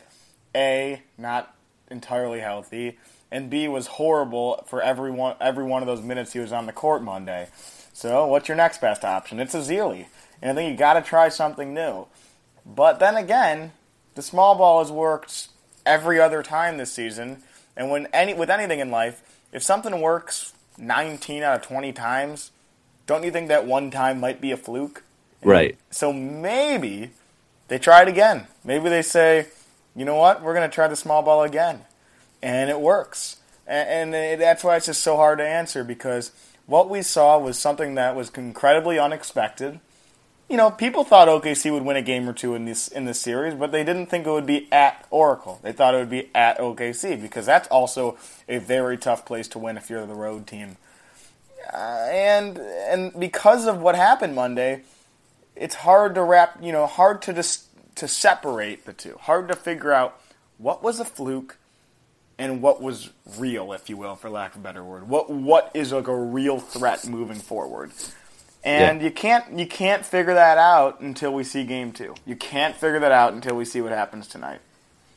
A, 0.56 1.02
not 1.18 1.56
entirely 1.90 2.40
healthy, 2.40 2.98
and 3.32 3.50
B, 3.50 3.68
was 3.68 3.88
horrible 3.88 4.64
for 4.68 4.82
every 4.82 5.12
one, 5.12 5.36
every 5.42 5.64
one 5.64 5.82
of 5.82 5.88
those 5.88 6.02
minutes 6.02 6.34
he 6.34 6.40
was 6.40 6.52
on 6.52 6.66
the 6.66 6.72
court 6.72 7.02
Monday. 7.02 7.48
So 7.94 8.28
what's 8.28 8.48
your 8.48 8.58
next 8.58 8.82
best 8.82 9.04
option? 9.04 9.40
It's 9.40 9.56
Ezeli. 9.56 10.06
And 10.42 10.52
I 10.52 10.54
think 10.54 10.72
you 10.72 10.78
got 10.78 10.94
to 10.94 11.02
try 11.02 11.30
something 11.30 11.74
new. 11.74 12.08
But 12.66 13.00
then 13.00 13.16
again, 13.16 13.72
the 14.16 14.22
small 14.22 14.56
ball 14.56 14.80
has 14.80 14.92
worked 14.92 15.48
every 15.86 16.20
other 16.20 16.44
time 16.44 16.78
this 16.78 16.92
season. 16.92 17.42
And 17.76 17.90
when 17.90 18.08
any 18.08 18.34
with 18.34 18.50
anything 18.50 18.80
in 18.80 18.92
life, 18.92 19.40
if 19.52 19.64
something 19.64 20.02
works 20.02 20.54
19 20.78 21.42
out 21.42 21.56
of 21.56 21.62
20 21.62 21.94
times, 21.94 22.52
don't 23.08 23.24
you 23.24 23.32
think 23.32 23.48
that 23.48 23.66
one 23.66 23.92
time 23.92 24.20
might 24.20 24.42
be 24.42 24.52
a 24.52 24.58
fluke? 24.58 25.04
Right. 25.46 25.78
So 25.92 26.12
maybe 26.12 27.12
they 27.68 27.78
try 27.78 28.02
it 28.02 28.08
again. 28.08 28.48
Maybe 28.64 28.90
they 28.90 29.04
say, 29.04 29.48
you 29.96 30.04
know 30.04 30.16
what, 30.16 30.42
we're 30.42 30.56
going 30.56 30.70
to 30.70 30.74
try 30.74 30.88
the 30.88 30.96
small 30.96 31.22
ball 31.22 31.44
again. 31.44 31.82
And 32.42 32.70
it 32.70 32.80
works. 32.80 33.38
And, 33.68 34.14
and 34.14 34.42
that's 34.42 34.64
why 34.64 34.76
it's 34.76 34.88
just 34.88 35.02
so 35.02 35.16
hard 35.16 35.38
to 35.38 35.48
answer 35.48 35.84
because 35.84 36.32
what 36.66 36.90
we 36.90 37.02
saw 37.04 37.38
was 37.38 37.60
something 37.60 37.96
that 37.96 38.16
was 38.16 38.30
incredibly 38.32 38.98
unexpected. 38.98 39.80
You 40.50 40.58
know, 40.58 40.70
people 40.70 41.04
thought 41.04 41.28
OKC 41.28 41.72
would 41.72 41.84
win 41.84 41.96
a 41.96 42.02
game 42.02 42.28
or 42.30 42.34
two 42.34 42.54
in 42.54 42.66
this 42.66 42.88
in 42.88 43.06
this 43.06 43.20
series, 43.20 43.56
but 43.56 43.72
they 43.72 43.84
didn't 43.84 44.08
think 44.08 44.28
it 44.28 44.30
would 44.30 44.46
be 44.46 44.72
at 44.72 45.08
Oracle. 45.10 45.60
They 45.64 45.72
thought 45.72 45.96
it 45.96 45.98
would 45.98 46.10
be 46.10 46.30
at 46.36 46.60
OKC 46.60 47.20
because 47.20 47.48
that's 47.48 47.68
also 47.70 48.18
a 48.48 48.60
very 48.60 48.96
tough 48.96 49.26
place 49.26 49.48
to 49.50 49.60
win 49.60 49.76
if 49.76 49.90
you're 49.90 50.06
the 50.06 50.14
road 50.14 50.46
team. 50.46 50.78
Uh, 51.74 52.08
and 52.12 52.60
and 52.60 53.20
because 53.20 53.66
of 53.66 53.82
what 53.82 53.96
happened 53.96 54.36
Monday, 54.36 54.84
it's 55.56 55.76
hard 55.76 56.16
to 56.16 56.24
wrap, 56.24 56.62
you 56.62 56.72
know, 56.72 56.86
hard 56.86 57.22
to 57.24 57.34
just 57.34 57.66
to 57.96 58.08
separate 58.08 58.86
the 58.86 58.94
two. 58.94 59.18
Hard 59.22 59.48
to 59.48 59.56
figure 59.56 59.92
out 59.92 60.20
what 60.58 60.84
was 60.84 61.00
a 61.00 61.06
fluke 61.06 61.58
and 62.38 62.62
what 62.62 62.82
was 62.82 63.10
real, 63.38 63.72
if 63.74 63.90
you 63.90 63.98
will, 63.98 64.16
for 64.16 64.30
lack 64.30 64.56
of 64.56 64.62
a 64.62 64.64
better 64.64 64.84
word. 64.84 65.08
What 65.08 65.30
what 65.30 65.72
is 65.74 65.92
like 65.92 66.08
a 66.08 66.16
real 66.16 66.60
threat 66.60 67.08
moving 67.08 67.40
forward? 67.40 67.92
And 68.64 69.00
yeah. 69.00 69.06
you 69.06 69.12
can't 69.12 69.60
you 69.60 69.68
can't 69.68 70.06
figure 70.06 70.34
that 70.34 70.58
out 70.58 71.00
until 71.02 71.34
we 71.34 71.44
see 71.44 71.64
game 71.64 71.92
2. 71.92 72.16
You 72.26 72.36
can't 72.36 72.76
figure 72.76 73.00
that 73.00 73.12
out 73.12 73.34
until 73.34 73.56
we 73.56 73.64
see 73.64 73.82
what 73.82 73.92
happens 73.92 74.28
tonight. 74.28 74.60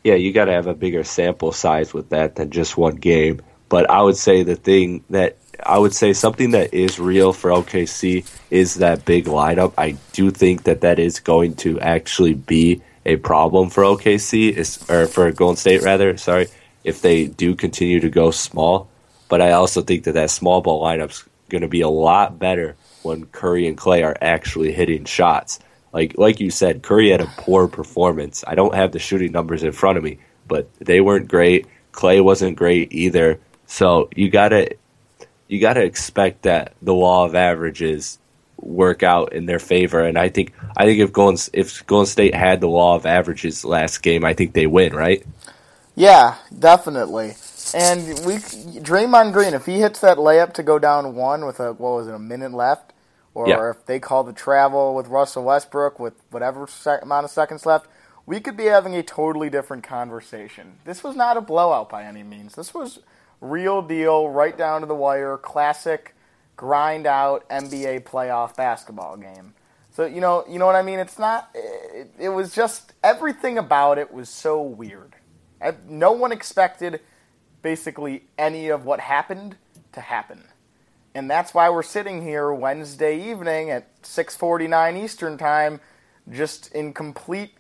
Yeah, 0.05 0.15
you 0.15 0.33
got 0.33 0.45
to 0.45 0.53
have 0.53 0.67
a 0.67 0.75
bigger 0.75 1.03
sample 1.03 1.53
size 1.53 1.93
with 1.93 2.11
that 2.11 2.37
than 2.37 2.51
just 2.51 2.77
one 2.77 2.97
game. 2.97 3.41
But 3.69 3.91
I 3.91 4.01
would 4.03 4.17
say 4.17 4.43
the 4.43 4.57
thing 4.57 5.05
that 5.11 5.37
I 5.65 5.79
would 5.79 5.95
say 5.95 6.13
something 6.13 6.53
that 6.53 6.73
is 6.73 6.99
real 6.99 7.33
for 7.33 7.51
OKC 7.51 8.25
is 8.51 8.77
that 8.77 9.05
big 9.05 9.27
lineup. 9.27 9.75
I 9.77 9.97
do 10.13 10.31
think 10.31 10.65
that 10.65 10.83
that 10.83 10.99
is 10.99 11.21
going 11.21 11.55
to 11.57 11.81
actually 11.81 12.35
be 12.35 12.83
a 13.05 13.17
problem 13.17 13.71
for 13.71 13.83
OKC 13.83 14.53
is 14.53 14.79
or 14.91 15.07
for 15.07 15.31
Golden 15.33 15.57
State 15.57 15.83
rather. 15.83 16.17
Sorry, 16.17 16.49
if 16.85 17.03
they 17.03 17.27
do 17.27 17.55
continue 17.55 18.01
to 18.01 18.11
go 18.11 18.31
small. 18.31 18.89
But 19.29 19.43
I 19.43 19.53
also 19.53 19.83
think 19.83 20.05
that 20.05 20.13
that 20.13 20.31
small 20.31 20.61
ball 20.61 20.83
lineup's 20.83 21.25
going 21.49 21.63
to 21.63 21.69
be 21.69 21.81
a 21.81 21.89
lot 21.89 22.39
better 22.39 22.77
when 23.03 23.27
Curry 23.27 23.67
and 23.67 23.77
Clay 23.77 24.03
are 24.03 24.17
actually 24.21 24.73
hitting 24.73 25.05
shots. 25.05 25.59
Like 25.93 26.17
like 26.19 26.41
you 26.41 26.51
said, 26.51 26.83
Curry 26.83 27.11
had 27.11 27.21
a 27.21 27.33
poor 27.39 27.69
performance. 27.69 28.45
I 28.47 28.55
don't 28.55 28.75
have 28.75 28.93
the 28.93 28.99
shooting 28.99 29.33
numbers 29.33 29.63
in 29.63 29.73
front 29.73 29.99
of 29.99 30.05
me, 30.05 30.19
but 30.47 30.73
they 30.79 31.01
weren't 31.01 31.29
great. 31.29 31.67
Clay 31.93 32.21
wasn't 32.21 32.57
great 32.57 32.93
either. 32.93 33.41
So 33.67 34.09
you 34.15 34.31
gotta 34.31 34.77
you 35.49 35.61
got 35.61 35.75
to 35.75 35.83
expect 35.83 36.43
that 36.43 36.75
the 36.83 36.95
law 36.95 37.25
of 37.25 37.35
averages 37.35 38.19
work 38.61 39.03
out 39.03 39.33
in 39.33 39.47
their 39.47 39.59
favor. 39.59 40.01
And 40.01 40.19
I 40.19 40.29
think 40.29 40.53
I 40.77 40.85
think 40.85 41.01
if 41.01 41.13
Golden 41.13 41.41
if 41.53 41.85
Golden 41.87 42.07
State 42.07 42.35
had 42.35 42.61
the 42.61 42.69
law 42.69 42.95
of 42.95 43.07
averages 43.07 43.65
last 43.65 44.03
game, 44.03 44.25
I 44.25 44.35
think 44.35 44.53
they 44.53 44.67
win, 44.67 44.95
right? 44.95 45.25
Yeah, 45.97 46.37
definitely. 46.57 47.35
And 47.75 48.07
we 48.25 48.37
Draymond 48.37 49.33
Green, 49.33 49.55
if 49.55 49.67
he 49.67 49.81
hits 49.81 50.01
that 50.01 50.19
layup 50.19 50.55
to 50.55 50.63
go 50.63 50.79
down 50.79 51.15
one 51.15 51.45
with 51.45 51.61
a 51.61 51.73
what 51.73 51.93
was 51.93 52.09
it 52.09 52.15
a 52.15 52.19
minute 52.19 52.53
left, 52.53 52.93
or 53.35 53.49
yeah. 53.49 53.71
if 53.71 53.85
they 53.87 53.99
call 53.99 54.25
the 54.25 54.33
travel 54.33 54.95
with 54.95 55.09
Russell 55.09 55.45
Westbrook 55.45 55.99
with 55.99 56.15
whatever 56.31 56.67
sec- 56.67 57.03
amount 57.03 57.25
of 57.25 57.31
seconds 57.31 57.67
left, 57.67 57.87
we 58.27 58.41
could 58.41 58.57
be 58.57 58.65
having 58.65 58.95
a 58.95 59.03
totally 59.03 59.51
different 59.51 59.83
conversation. 59.85 60.79
This 60.85 61.03
was 61.03 61.17
not 61.17 61.37
a 61.37 61.41
blowout 61.41 61.89
by 61.89 62.05
any 62.05 62.23
means. 62.23 62.55
This 62.55 62.75
was 62.75 63.01
real 63.41 63.83
deal, 63.83 64.29
right 64.29 64.57
down 64.57 64.81
to 64.81 64.87
the 64.87 64.95
wire, 64.95 65.37
classic 65.37 66.15
grind 66.57 67.07
out 67.07 67.49
NBA 67.49 68.03
playoff 68.03 68.57
basketball 68.57 69.17
game. 69.17 69.55
So 69.93 70.05
you 70.05 70.21
know, 70.21 70.45
you 70.49 70.59
know 70.59 70.67
what 70.67 70.77
I 70.77 70.83
mean. 70.83 70.99
It's 70.99 71.19
not. 71.19 71.51
It, 71.55 72.13
it 72.19 72.29
was 72.29 72.55
just 72.55 72.93
everything 73.03 73.57
about 73.57 73.99
it 73.99 74.13
was 74.13 74.29
so 74.29 74.61
weird. 74.61 75.15
No 75.89 76.13
one 76.13 76.31
expected 76.31 77.01
basically 77.63 78.25
any 78.37 78.69
of 78.69 78.85
what 78.85 79.01
happened 79.01 79.57
to 79.93 80.01
happen, 80.01 80.45
and 81.15 81.31
that's 81.31 81.55
why 81.55 81.71
we're 81.71 81.83
sitting 81.83 82.23
here 82.23 82.53
Wednesday 82.53 83.21
evening 83.31 83.71
at 83.71 84.01
6:49 84.03 85.03
Eastern 85.03 85.39
time, 85.39 85.81
just 86.31 86.73
in 86.73 86.93
complete 86.93 87.55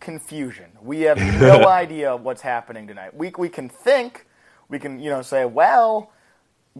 confusion. 0.00 0.70
We 0.82 1.02
have 1.02 1.18
no 1.40 1.66
idea 1.68 2.16
what's 2.16 2.42
happening 2.42 2.86
tonight. 2.86 3.14
We 3.14 3.32
we 3.38 3.48
can 3.48 3.68
think 3.68 4.26
we 4.68 4.78
can 4.78 5.00
you 5.00 5.10
know 5.10 5.22
say, 5.22 5.44
well, 5.44 6.10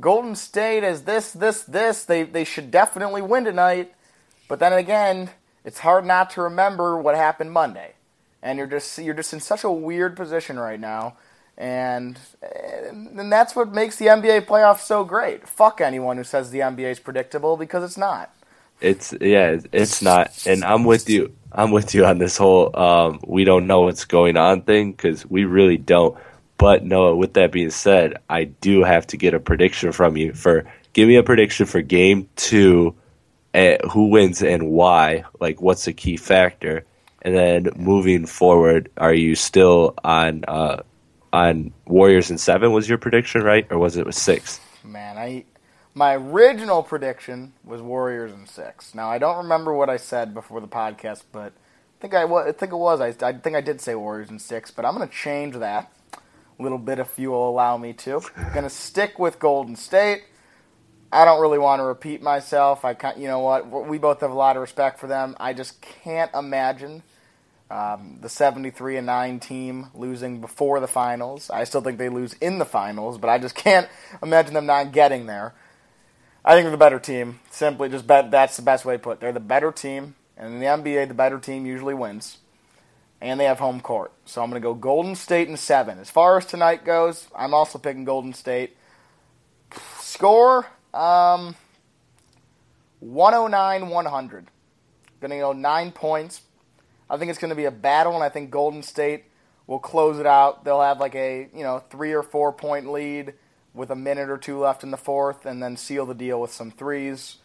Golden 0.00 0.34
State 0.34 0.84
is 0.84 1.02
this, 1.02 1.32
this, 1.32 1.62
this. 1.62 2.04
They 2.04 2.22
they 2.22 2.44
should 2.44 2.70
definitely 2.70 3.22
win 3.22 3.44
tonight. 3.44 3.92
But 4.48 4.58
then 4.60 4.72
again, 4.72 5.30
it's 5.64 5.80
hard 5.80 6.06
not 6.06 6.30
to 6.30 6.42
remember 6.42 6.98
what 6.98 7.14
happened 7.14 7.52
Monday, 7.52 7.92
and 8.42 8.58
you're 8.58 8.66
just 8.66 8.98
you're 8.98 9.14
just 9.14 9.32
in 9.32 9.40
such 9.40 9.64
a 9.64 9.70
weird 9.70 10.16
position 10.16 10.58
right 10.58 10.80
now. 10.80 11.16
And, 11.58 12.20
and 12.40 13.32
that's 13.32 13.56
what 13.56 13.72
makes 13.72 13.96
the 13.96 14.06
NBA 14.06 14.46
playoffs 14.46 14.82
so 14.82 15.02
great. 15.02 15.48
Fuck 15.48 15.80
anyone 15.80 16.16
who 16.16 16.22
says 16.22 16.52
the 16.52 16.60
NBA 16.60 16.92
is 16.92 17.00
predictable 17.00 17.56
because 17.56 17.82
it's 17.82 17.98
not. 17.98 18.32
It's 18.80 19.12
yeah, 19.20 19.58
it's 19.72 20.00
not. 20.00 20.46
And 20.46 20.64
I'm 20.64 20.84
with 20.84 21.10
you. 21.10 21.34
I'm 21.50 21.72
with 21.72 21.94
you 21.94 22.06
on 22.06 22.18
this 22.18 22.36
whole 22.36 22.78
um, 22.78 23.20
we 23.26 23.42
don't 23.42 23.66
know 23.66 23.80
what's 23.80 24.04
going 24.04 24.36
on 24.36 24.62
thing 24.62 24.92
because 24.92 25.26
we 25.26 25.44
really 25.44 25.76
don't. 25.76 26.16
But 26.58 26.84
Noah, 26.84 27.14
with 27.14 27.34
that 27.34 27.52
being 27.52 27.70
said, 27.70 28.18
I 28.28 28.44
do 28.44 28.82
have 28.82 29.06
to 29.08 29.16
get 29.16 29.32
a 29.32 29.40
prediction 29.40 29.92
from 29.92 30.16
you 30.16 30.32
for 30.34 30.66
give 30.92 31.06
me 31.06 31.14
a 31.14 31.22
prediction 31.22 31.66
for 31.66 31.80
game 31.80 32.28
two, 32.34 32.96
uh, 33.54 33.76
who 33.88 34.08
wins 34.08 34.42
and 34.42 34.68
why, 34.68 35.24
like 35.38 35.62
what's 35.62 35.84
the 35.84 35.92
key 35.92 36.16
factor, 36.16 36.84
and 37.22 37.34
then 37.34 37.68
moving 37.76 38.26
forward, 38.26 38.90
are 38.96 39.14
you 39.14 39.36
still 39.36 39.94
on 40.02 40.44
uh, 40.48 40.82
on 41.32 41.72
Warriors 41.86 42.28
in 42.30 42.38
seven? 42.38 42.72
Was 42.72 42.88
your 42.88 42.98
prediction 42.98 43.42
right, 43.42 43.66
or 43.70 43.78
was 43.78 43.96
it 43.96 44.04
with 44.04 44.16
six? 44.16 44.60
Man, 44.82 45.16
I 45.16 45.44
my 45.94 46.16
original 46.16 46.82
prediction 46.82 47.52
was 47.64 47.80
Warriors 47.80 48.32
in 48.32 48.48
six. 48.48 48.96
Now 48.96 49.08
I 49.08 49.18
don't 49.18 49.36
remember 49.36 49.72
what 49.74 49.88
I 49.88 49.96
said 49.96 50.34
before 50.34 50.60
the 50.60 50.66
podcast, 50.68 51.22
but 51.30 51.52
I 51.52 52.00
think 52.00 52.14
I, 52.14 52.24
I 52.24 52.50
think 52.50 52.72
it 52.72 52.76
was 52.76 53.00
I, 53.00 53.14
I 53.24 53.32
think 53.34 53.54
I 53.54 53.60
did 53.60 53.80
say 53.80 53.94
Warriors 53.94 54.28
in 54.28 54.40
six, 54.40 54.72
but 54.72 54.84
I'm 54.84 54.96
going 54.96 55.08
to 55.08 55.14
change 55.14 55.54
that 55.54 55.92
little 56.62 56.78
bit 56.78 56.98
you 57.18 57.30
will 57.30 57.48
allow 57.48 57.76
me 57.76 57.92
to. 57.92 58.20
I'm 58.36 58.52
to 58.64 58.70
stick 58.70 59.18
with 59.18 59.38
Golden 59.38 59.76
State. 59.76 60.24
I 61.10 61.24
don't 61.24 61.40
really 61.40 61.58
want 61.58 61.80
to 61.80 61.84
repeat 61.84 62.20
myself. 62.20 62.84
I 62.84 62.94
you 63.18 63.28
know 63.28 63.38
what? 63.38 63.88
We 63.88 63.98
both 63.98 64.20
have 64.20 64.30
a 64.30 64.34
lot 64.34 64.56
of 64.56 64.60
respect 64.62 64.98
for 64.98 65.06
them. 65.06 65.36
I 65.40 65.54
just 65.54 65.80
can't 65.80 66.30
imagine 66.34 67.02
um, 67.70 68.18
the 68.20 68.28
73 68.28 68.98
and 68.98 69.06
9 69.06 69.40
team 69.40 69.86
losing 69.94 70.40
before 70.40 70.80
the 70.80 70.88
finals. 70.88 71.48
I 71.50 71.64
still 71.64 71.80
think 71.80 71.98
they 71.98 72.08
lose 72.08 72.34
in 72.34 72.58
the 72.58 72.64
finals, 72.64 73.18
but 73.18 73.30
I 73.30 73.38
just 73.38 73.54
can't 73.54 73.88
imagine 74.22 74.54
them 74.54 74.66
not 74.66 74.92
getting 74.92 75.26
there. 75.26 75.54
I 76.44 76.54
think 76.54 76.64
they're 76.64 76.72
the 76.72 76.76
better 76.76 76.98
team. 76.98 77.40
Simply 77.50 77.88
just 77.88 78.06
bet 78.06 78.30
that's 78.30 78.56
the 78.56 78.62
best 78.62 78.84
way 78.84 78.94
to 78.94 78.98
put 78.98 79.12
it. 79.12 79.20
They're 79.20 79.32
the 79.32 79.40
better 79.40 79.72
team, 79.72 80.14
and 80.36 80.54
in 80.54 80.60
the 80.60 80.66
NBA, 80.66 81.08
the 81.08 81.14
better 81.14 81.38
team 81.38 81.66
usually 81.66 81.94
wins 81.94 82.38
and 83.20 83.38
they 83.38 83.44
have 83.44 83.58
home 83.58 83.80
court. 83.80 84.12
So 84.24 84.42
I'm 84.42 84.50
going 84.50 84.60
to 84.60 84.66
go 84.66 84.74
Golden 84.74 85.14
State 85.14 85.48
in 85.48 85.56
seven. 85.56 85.98
As 85.98 86.10
far 86.10 86.38
as 86.38 86.46
tonight 86.46 86.84
goes, 86.84 87.26
I'm 87.36 87.54
also 87.54 87.78
picking 87.78 88.04
Golden 88.04 88.32
State. 88.32 88.76
Score 90.00 90.66
um, 90.94 91.56
109 93.00 93.88
100. 93.88 94.46
Going 95.20 95.30
to 95.30 95.38
go 95.38 95.52
nine 95.52 95.90
points. 95.92 96.42
I 97.10 97.16
think 97.16 97.30
it's 97.30 97.38
going 97.38 97.50
to 97.50 97.56
be 97.56 97.64
a 97.64 97.70
battle, 97.70 98.14
and 98.14 98.22
I 98.22 98.28
think 98.28 98.50
Golden 98.50 98.82
State 98.82 99.24
will 99.66 99.78
close 99.78 100.18
it 100.18 100.26
out. 100.26 100.64
They'll 100.64 100.80
have 100.80 101.00
like 101.00 101.14
a 101.14 101.48
you 101.54 101.62
know 101.62 101.82
three 101.90 102.12
or 102.12 102.22
four 102.22 102.52
point 102.52 102.90
lead 102.90 103.34
with 103.74 103.90
a 103.90 103.96
minute 103.96 104.30
or 104.30 104.38
two 104.38 104.58
left 104.58 104.82
in 104.82 104.90
the 104.90 104.96
fourth, 104.96 105.44
and 105.44 105.62
then 105.62 105.76
seal 105.76 106.06
the 106.06 106.14
deal 106.14 106.40
with 106.40 106.52
some 106.52 106.70
threes. 106.70 107.36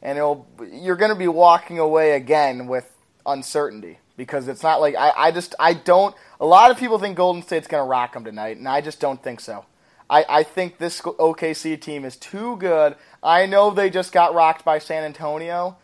And 0.00 0.16
it'll 0.16 0.46
you're 0.72 0.96
going 0.96 1.12
to 1.12 1.18
be 1.18 1.28
walking 1.28 1.78
away 1.78 2.12
again 2.12 2.66
with 2.66 2.90
uncertainty 3.26 3.98
because 4.20 4.48
it's 4.48 4.62
not 4.62 4.82
like 4.82 4.94
I, 4.96 5.12
I 5.16 5.30
just 5.30 5.54
I 5.58 5.72
don't. 5.72 6.14
A 6.40 6.44
lot 6.44 6.70
of 6.70 6.76
people 6.78 6.98
think 6.98 7.16
Golden 7.16 7.42
State's 7.42 7.66
going 7.66 7.82
to 7.82 7.88
rock 7.88 8.12
them 8.12 8.22
tonight, 8.22 8.58
and 8.58 8.68
I 8.68 8.82
just 8.82 9.00
don't 9.00 9.22
think 9.22 9.40
so. 9.40 9.64
I, 10.10 10.26
I 10.28 10.42
think 10.42 10.76
this 10.76 11.00
OKC 11.00 11.80
team 11.80 12.04
is 12.04 12.16
too 12.16 12.58
good. 12.58 12.96
I 13.22 13.46
know 13.46 13.70
they 13.70 13.88
just 13.88 14.12
got 14.12 14.34
rocked 14.34 14.62
by 14.62 14.78
San 14.78 15.04
Antonio, 15.04 15.78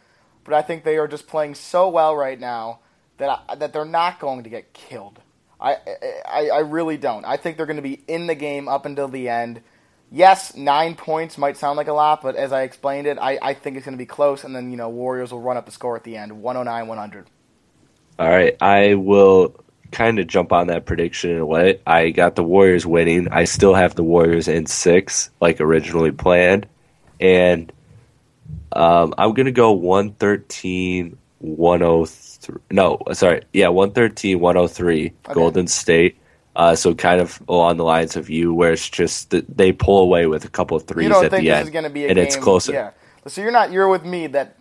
but 0.45 0.53
I 0.53 0.61
think 0.61 0.85
they 0.85 0.99
are 0.99 1.09
just 1.09 1.27
playing 1.27 1.55
so 1.55 1.89
well 1.89 2.15
right 2.15 2.39
now 2.39 2.81
that 3.17 3.41
I, 3.49 3.55
that 3.55 3.73
they're 3.73 3.87
not 3.87 4.21
going 4.21 4.45
to 4.45 4.51
get 4.51 4.75
killed. 4.75 5.19
I, 5.59 5.77
I 6.29 6.51
I 6.51 6.59
really 6.59 6.99
don't. 6.99 7.25
I 7.25 7.39
think 7.39 7.57
they're 7.57 7.65
going 7.65 7.77
to 7.77 7.83
be 7.83 8.03
in 8.07 8.27
the 8.27 8.35
game 8.35 8.69
up 8.69 8.85
until 8.85 9.09
the 9.09 9.31
end. 9.31 9.63
Yes, 10.13 10.55
nine 10.55 10.95
points 10.95 11.39
might 11.39 11.57
sound 11.57 11.79
like 11.79 11.89
a 11.89 11.95
lot, 11.95 12.21
but 12.21 12.37
as 12.37 12.53
I 12.53 12.65
explained 12.65 13.07
it, 13.07 13.17
I, 13.19 13.39
I 13.41 13.55
think 13.55 13.79
it's 13.79 13.87
going 13.87 13.97
to 13.97 14.03
be 14.03 14.05
close, 14.05 14.45
and 14.45 14.55
then 14.55 14.71
you 14.71 14.77
know 14.77 14.91
Warriors 14.91 15.33
will 15.33 15.41
run 15.41 15.57
up 15.57 15.65
the 15.65 15.73
score 15.73 15.97
at 15.97 16.05
the 16.05 16.19
end, 16.19 16.33
109-100. 16.33 17.25
All 18.19 18.29
right, 18.29 18.57
I 18.61 18.95
will 18.95 19.55
kind 19.93 20.19
of 20.19 20.27
jump 20.27 20.53
on 20.53 20.69
that 20.69 20.87
prediction 20.87 21.31
in 21.31 21.39
a 21.39 21.47
way. 21.47 21.81
I 21.87 22.11
got 22.11 22.35
the 22.37 22.45
Warriors 22.45 22.87
winning. 22.87 23.29
I 23.29 23.45
still 23.45 23.75
have 23.75 23.95
the 23.95 24.03
Warriors 24.03 24.49
in 24.49 24.67
six, 24.67 25.31
like 25.41 25.61
originally 25.61 26.13
planned, 26.13 26.67
and 27.21 27.73
um, 28.73 29.15
I'm 29.19 29.35
gonna 29.35 29.53
go 29.53 29.73
113, 29.73 31.17
103. 31.39 32.57
No, 32.71 32.99
sorry, 33.13 33.43
yeah, 33.53 33.69
113, 33.69 34.41
103, 34.41 35.07
okay. 35.07 35.35
Golden 35.35 35.67
State. 35.67 36.19
Uh, 36.55 36.75
so 36.75 36.95
kind 36.95 37.21
of 37.21 37.43
along 37.49 37.77
the 37.77 37.85
lines 37.85 38.17
of 38.17 38.31
you, 38.31 38.55
where 38.55 38.73
it's 38.73 38.89
just 38.89 39.29
that 39.29 39.45
they 39.59 39.73
pull 39.73 40.01
away 40.01 40.27
with 40.27 40.47
a 40.47 40.49
couple 40.49 40.75
of 40.75 40.85
threes 40.85 41.11
at 41.11 41.31
the 41.31 41.51
end, 41.51 41.75
and 41.75 41.95
game, 41.95 42.17
it's 42.17 42.37
closer. 42.37 42.73
Yeah. 42.73 42.91
So 43.27 43.43
you're 43.43 43.51
not 43.51 43.73
you're 43.73 43.89
with 43.89 44.07
me 44.07 44.27
that 44.29 44.57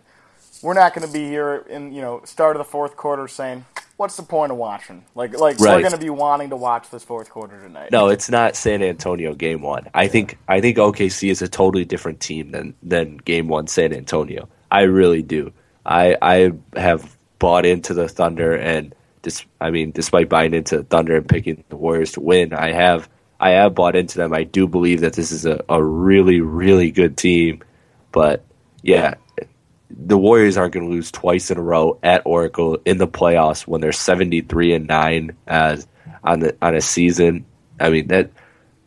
we're 0.62 0.74
not 0.74 0.94
going 0.94 1.06
to 1.06 1.12
be 1.12 1.26
here 1.26 1.64
in 1.68 1.92
you 1.92 2.00
know 2.00 2.22
start 2.24 2.56
of 2.56 2.58
the 2.58 2.70
fourth 2.70 2.96
quarter 2.96 3.28
saying 3.28 3.64
what's 3.96 4.16
the 4.16 4.22
point 4.22 4.52
of 4.52 4.58
watching? 4.58 5.04
Like 5.14 5.38
like 5.38 5.58
right. 5.58 5.76
we're 5.76 5.80
going 5.80 5.92
to 5.92 5.98
be 5.98 6.10
wanting 6.10 6.50
to 6.50 6.56
watch 6.56 6.90
this 6.90 7.02
fourth 7.02 7.30
quarter 7.30 7.60
tonight. 7.60 7.90
No, 7.90 8.08
it's 8.08 8.30
not 8.30 8.56
San 8.56 8.82
Antonio 8.82 9.34
game 9.34 9.62
one. 9.62 9.88
I 9.94 10.04
yeah. 10.04 10.08
think 10.08 10.38
I 10.48 10.60
think 10.60 10.76
OKC 10.76 11.30
is 11.30 11.42
a 11.42 11.48
totally 11.48 11.84
different 11.84 12.20
team 12.20 12.50
than 12.50 12.74
than 12.82 13.16
game 13.18 13.48
one 13.48 13.66
San 13.66 13.92
Antonio. 13.92 14.48
I 14.70 14.82
really 14.82 15.22
do. 15.22 15.52
I 15.84 16.16
I 16.20 16.52
have 16.78 17.16
bought 17.38 17.66
into 17.66 17.94
the 17.94 18.08
Thunder 18.08 18.56
and 18.56 18.94
dis, 19.22 19.44
I 19.60 19.70
mean 19.70 19.90
despite 19.90 20.28
buying 20.28 20.54
into 20.54 20.78
the 20.78 20.84
Thunder 20.84 21.16
and 21.16 21.28
picking 21.28 21.64
the 21.68 21.76
Warriors 21.76 22.12
to 22.12 22.20
win, 22.20 22.52
I 22.52 22.72
have 22.72 23.08
I 23.38 23.50
have 23.50 23.74
bought 23.74 23.96
into 23.96 24.18
them. 24.18 24.32
I 24.32 24.44
do 24.44 24.66
believe 24.66 25.00
that 25.00 25.14
this 25.14 25.32
is 25.32 25.46
a, 25.46 25.62
a 25.68 25.82
really 25.82 26.40
really 26.40 26.90
good 26.90 27.16
team, 27.16 27.62
but 28.12 28.44
yeah, 28.82 29.14
the 29.96 30.18
Warriors 30.18 30.56
aren't 30.56 30.74
going 30.74 30.86
to 30.86 30.92
lose 30.92 31.10
twice 31.10 31.50
in 31.50 31.56
a 31.56 31.62
row 31.62 31.98
at 32.02 32.22
Oracle 32.26 32.78
in 32.84 32.98
the 32.98 33.08
playoffs 33.08 33.66
when 33.66 33.80
they're 33.80 33.92
73 33.92 34.74
and 34.74 34.86
9 34.86 35.36
as 35.46 35.86
on 36.22 36.40
the 36.40 36.56
on 36.60 36.74
a 36.74 36.80
season. 36.80 37.46
I 37.80 37.90
mean 37.90 38.08
that 38.08 38.30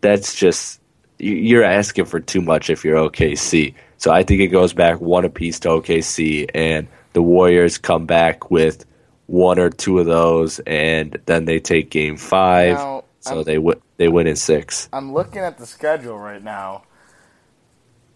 that's 0.01 0.35
just 0.35 0.79
you're 1.17 1.63
asking 1.63 2.05
for 2.05 2.19
too 2.19 2.41
much 2.41 2.69
if 2.69 2.85
you're 2.85 2.97
OKC. 2.97 3.73
So 3.97 4.11
I 4.11 4.23
think 4.23 4.41
it 4.41 4.47
goes 4.47 4.71
back 4.71 5.01
one 5.01 5.25
apiece 5.25 5.59
to 5.61 5.69
OKC 5.69 6.49
and 6.53 6.87
the 7.13 7.21
Warriors 7.21 7.77
come 7.77 8.05
back 8.05 8.51
with 8.51 8.85
one 9.25 9.59
or 9.59 9.69
two 9.69 9.99
of 9.99 10.05
those 10.05 10.59
and 10.59 11.19
then 11.25 11.45
they 11.45 11.59
take 11.59 11.89
game 11.89 12.17
5. 12.17 12.73
Now, 12.77 13.03
so 13.19 13.39
I'm, 13.39 13.43
they 13.43 13.55
w- 13.55 13.81
they 13.97 14.07
win 14.07 14.27
in 14.27 14.35
6. 14.35 14.89
I'm 14.93 15.13
looking 15.13 15.41
at 15.41 15.57
the 15.57 15.65
schedule 15.65 16.17
right 16.17 16.43
now. 16.43 16.83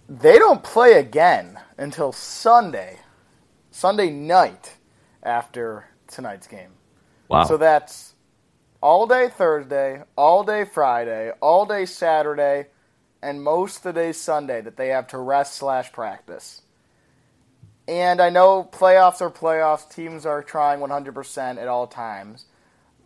They 0.10 0.38
don't 0.38 0.64
play 0.64 0.94
again 0.94 1.60
until 1.78 2.12
Sunday, 2.12 3.00
Sunday 3.72 4.10
night 4.10 4.78
after 5.22 5.86
tonight's 6.08 6.48
game. 6.48 6.72
Wow. 7.30 7.46
So 7.46 7.58
that's 7.58 8.14
all 8.82 9.08
day 9.08 9.30
Thursday, 9.30 10.04
all 10.18 10.44
day 10.44 10.66
Friday, 10.66 11.32
all 11.42 11.66
day 11.66 11.86
Saturday, 11.86 12.68
and 13.22 13.42
most 13.42 13.78
of 13.78 13.84
the 13.84 13.94
day 13.94 14.12
Sunday 14.12 14.60
that 14.62 14.76
they 14.76 14.90
have 14.90 15.08
to 15.08 15.18
rest 15.18 15.56
slash 15.56 15.92
practice. 15.94 16.62
And 17.88 18.22
I 18.22 18.30
know 18.30 18.70
playoffs 18.72 19.22
are 19.22 19.30
playoffs, 19.30 19.90
teams 19.90 20.26
are 20.26 20.44
trying 20.44 20.80
100% 20.80 21.58
at 21.58 21.68
all 21.68 21.88
times, 21.88 22.46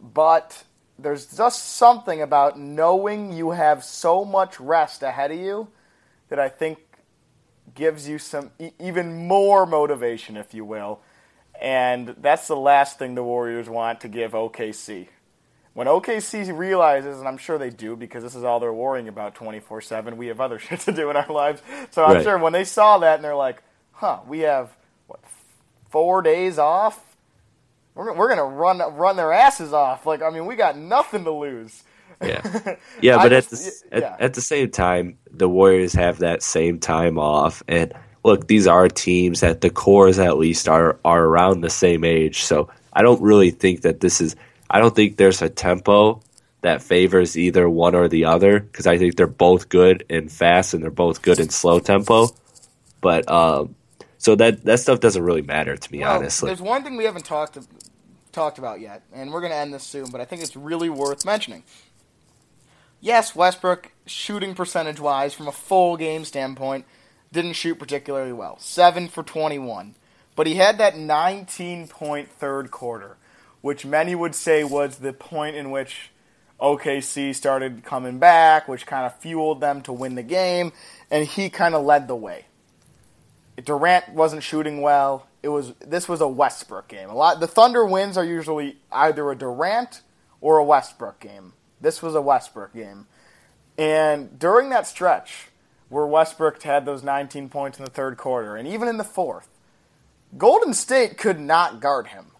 but 0.01 0.63
there's 0.99 1.37
just 1.37 1.75
something 1.75 2.21
about 2.21 2.59
knowing 2.59 3.31
you 3.31 3.51
have 3.51 3.83
so 3.83 4.25
much 4.25 4.59
rest 4.59 5.03
ahead 5.03 5.31
of 5.31 5.37
you 5.37 5.67
that 6.29 6.39
I 6.39 6.49
think 6.49 6.79
gives 7.77 8.09
you 8.09 8.19
some 8.19 8.51
e- 8.59 8.71
even 8.79 9.27
more 9.27 9.65
motivation, 9.65 10.35
if 10.35 10.53
you 10.53 10.65
will. 10.65 10.99
And 11.61 12.09
that's 12.19 12.47
the 12.47 12.57
last 12.57 12.99
thing 12.99 13.15
the 13.15 13.23
Warriors 13.23 13.69
want 13.69 14.01
to 14.01 14.09
give 14.09 14.33
OKC. 14.33 15.07
When 15.73 15.87
OKC 15.87 16.55
realizes, 16.57 17.19
and 17.19 17.27
I'm 17.27 17.37
sure 17.37 17.57
they 17.57 17.69
do 17.69 17.95
because 17.95 18.23
this 18.23 18.35
is 18.35 18.43
all 18.43 18.59
they're 18.59 18.73
worrying 18.73 19.07
about 19.07 19.35
24 19.35 19.81
7, 19.81 20.17
we 20.17 20.27
have 20.27 20.41
other 20.41 20.59
shit 20.59 20.81
to 20.81 20.91
do 20.91 21.09
in 21.09 21.15
our 21.15 21.31
lives. 21.31 21.61
So 21.91 22.03
I'm 22.03 22.15
right. 22.15 22.23
sure 22.23 22.37
when 22.37 22.51
they 22.53 22.65
saw 22.65 22.97
that 22.97 23.15
and 23.15 23.23
they're 23.23 23.35
like, 23.35 23.61
huh, 23.93 24.19
we 24.27 24.39
have, 24.39 24.75
what, 25.05 25.19
four 25.89 26.21
days 26.21 26.57
off? 26.57 26.99
We're, 27.95 28.13
we're 28.13 28.27
going 28.27 28.37
to 28.37 28.55
run 28.55 28.79
run 28.95 29.15
their 29.15 29.31
asses 29.31 29.73
off. 29.73 30.05
Like, 30.05 30.21
I 30.21 30.29
mean, 30.29 30.45
we 30.45 30.55
got 30.55 30.77
nothing 30.77 31.23
to 31.23 31.31
lose. 31.31 31.83
Yeah, 32.21 32.75
yeah, 33.01 33.17
but 33.17 33.31
at 33.31 33.49
the 33.49 33.83
yeah. 33.91 33.97
at, 33.97 34.21
at 34.21 34.33
the 34.33 34.41
same 34.41 34.71
time, 34.71 35.17
the 35.31 35.47
Warriors 35.47 35.93
have 35.93 36.19
that 36.19 36.41
same 36.41 36.79
time 36.79 37.19
off, 37.19 37.61
and 37.67 37.93
look, 38.23 38.47
these 38.47 38.67
are 38.67 38.87
teams 38.87 39.41
that 39.41 39.61
the 39.61 39.69
cores 39.69 40.19
at 40.19 40.37
least 40.37 40.67
are 40.67 40.99
are 41.05 41.25
around 41.25 41.61
the 41.61 41.69
same 41.69 42.03
age. 42.03 42.43
So 42.43 42.69
I 42.93 43.01
don't 43.01 43.21
really 43.21 43.51
think 43.51 43.81
that 43.81 43.99
this 43.99 44.21
is. 44.21 44.35
I 44.69 44.79
don't 44.79 44.95
think 44.95 45.17
there's 45.17 45.41
a 45.41 45.49
tempo 45.49 46.21
that 46.61 46.81
favors 46.81 47.37
either 47.37 47.69
one 47.69 47.95
or 47.95 48.07
the 48.07 48.25
other 48.25 48.59
because 48.59 48.87
I 48.87 48.97
think 48.97 49.15
they're 49.15 49.27
both 49.27 49.69
good 49.69 50.03
and 50.09 50.31
fast, 50.31 50.73
and 50.73 50.83
they're 50.83 50.91
both 50.91 51.21
good 51.21 51.39
in 51.39 51.49
slow 51.49 51.79
tempo. 51.79 52.29
But 52.99 53.29
um, 53.29 53.75
so 54.17 54.35
that 54.35 54.63
that 54.65 54.79
stuff 54.79 54.99
doesn't 54.99 55.23
really 55.23 55.43
matter 55.43 55.77
to 55.77 55.91
me, 55.91 55.99
well, 55.99 56.17
honestly. 56.17 56.47
There's 56.47 56.61
one 56.61 56.83
thing 56.83 56.97
we 56.97 57.05
haven't 57.05 57.25
talked 57.25 57.57
talked 58.31 58.57
about 58.57 58.79
yet, 58.79 59.03
and 59.13 59.31
we're 59.31 59.41
going 59.41 59.51
to 59.51 59.57
end 59.57 59.73
this 59.73 59.83
soon, 59.83 60.11
but 60.11 60.21
I 60.21 60.25
think 60.25 60.41
it's 60.41 60.55
really 60.55 60.89
worth 60.89 61.25
mentioning 61.25 61.63
yes, 62.99 63.35
Westbrook, 63.35 63.91
shooting 64.05 64.55
percentage 64.55 64.99
wise, 64.99 65.33
from 65.33 65.47
a 65.47 65.51
full 65.51 65.97
game 65.97 66.25
standpoint, 66.25 66.85
didn't 67.31 67.53
shoot 67.53 67.79
particularly 67.79 68.33
well. 68.33 68.57
7 68.59 69.07
for 69.07 69.23
21. 69.23 69.95
But 70.35 70.47
he 70.47 70.55
had 70.55 70.77
that 70.77 70.97
19 70.97 71.87
point 71.87 72.29
third 72.29 72.69
quarter, 72.69 73.17
which 73.61 73.85
many 73.85 74.13
would 74.13 74.35
say 74.35 74.63
was 74.63 74.97
the 74.97 75.11
point 75.11 75.55
in 75.55 75.71
which 75.71 76.11
OKC 76.59 77.33
started 77.35 77.83
coming 77.83 78.19
back, 78.19 78.67
which 78.67 78.85
kind 78.85 79.05
of 79.05 79.17
fueled 79.17 79.61
them 79.61 79.81
to 79.81 79.93
win 79.93 80.15
the 80.15 80.23
game, 80.23 80.71
and 81.09 81.27
he 81.27 81.49
kind 81.49 81.75
of 81.75 81.85
led 81.85 82.07
the 82.07 82.15
way. 82.15 82.45
Durant 83.63 84.09
wasn't 84.09 84.43
shooting 84.43 84.81
well. 84.81 85.27
It 85.41 85.49
was 85.49 85.73
this 85.79 86.07
was 86.07 86.21
a 86.21 86.27
Westbrook 86.27 86.87
game. 86.87 87.09
A 87.09 87.15
lot 87.15 87.39
the 87.39 87.47
Thunder 87.47 87.85
wins 87.85 88.17
are 88.17 88.25
usually 88.25 88.77
either 88.91 89.29
a 89.31 89.35
Durant 89.35 90.01
or 90.41 90.57
a 90.57 90.63
Westbrook 90.63 91.19
game. 91.19 91.53
This 91.79 92.01
was 92.01 92.15
a 92.15 92.21
Westbrook 92.21 92.73
game. 92.73 93.07
And 93.77 94.39
during 94.39 94.69
that 94.69 94.87
stretch 94.87 95.49
where 95.89 96.05
Westbrook 96.05 96.61
had 96.63 96.85
those 96.85 97.03
19 97.03 97.49
points 97.49 97.77
in 97.79 97.85
the 97.85 97.91
third 97.91 98.17
quarter, 98.17 98.55
and 98.55 98.67
even 98.67 98.87
in 98.87 98.97
the 98.97 99.03
fourth, 99.03 99.47
Golden 100.37 100.73
State 100.73 101.17
could 101.17 101.39
not 101.39 101.79
guard 101.79 102.07
him. 102.07 102.31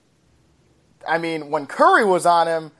I 1.08 1.18
mean, 1.18 1.50
when 1.50 1.68
Curry 1.68 2.04
was 2.04 2.26
on 2.26 2.48
him, 2.48 2.72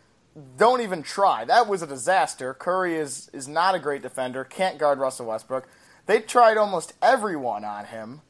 don't 0.58 0.82
even 0.82 1.02
try. 1.02 1.46
That 1.46 1.68
was 1.68 1.82
a 1.82 1.88
disaster. 1.88 2.54
Curry 2.54 2.96
is, 2.96 3.30
is 3.34 3.48
not 3.48 3.76
a 3.76 3.80
great 3.80 4.02
defender, 4.02 4.44
can't 4.44 4.78
guard 4.78 5.00
Russell 5.00 5.28
Westbrook. 5.28 5.68
They 6.06 6.20
tried 6.20 6.58
almost 6.58 6.94
everyone 7.02 7.64
on 7.64 7.86
him. 7.86 8.22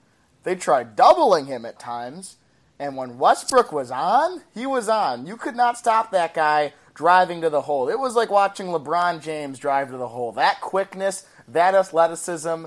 They 0.43 0.55
tried 0.55 0.95
doubling 0.95 1.45
him 1.47 1.65
at 1.65 1.79
times. 1.79 2.37
And 2.79 2.95
when 2.95 3.17
Westbrook 3.17 3.71
was 3.71 3.91
on, 3.91 4.43
he 4.53 4.65
was 4.65 4.87
on. 4.87 5.25
You 5.25 5.35
could 5.35 5.55
not 5.55 5.77
stop 5.77 6.11
that 6.11 6.33
guy 6.33 6.73
driving 6.97 7.41
to 7.41 7.49
the 7.49 7.61
hole. 7.61 7.87
It 7.89 7.99
was 7.99 8.15
like 8.15 8.31
watching 8.31 8.67
LeBron 8.67 9.21
James 9.21 9.59
drive 9.59 9.91
to 9.91 9.97
the 9.97 10.07
hole. 10.07 10.31
That 10.31 10.59
quickness, 10.61 11.27
that 11.47 11.75
athleticism. 11.75 12.65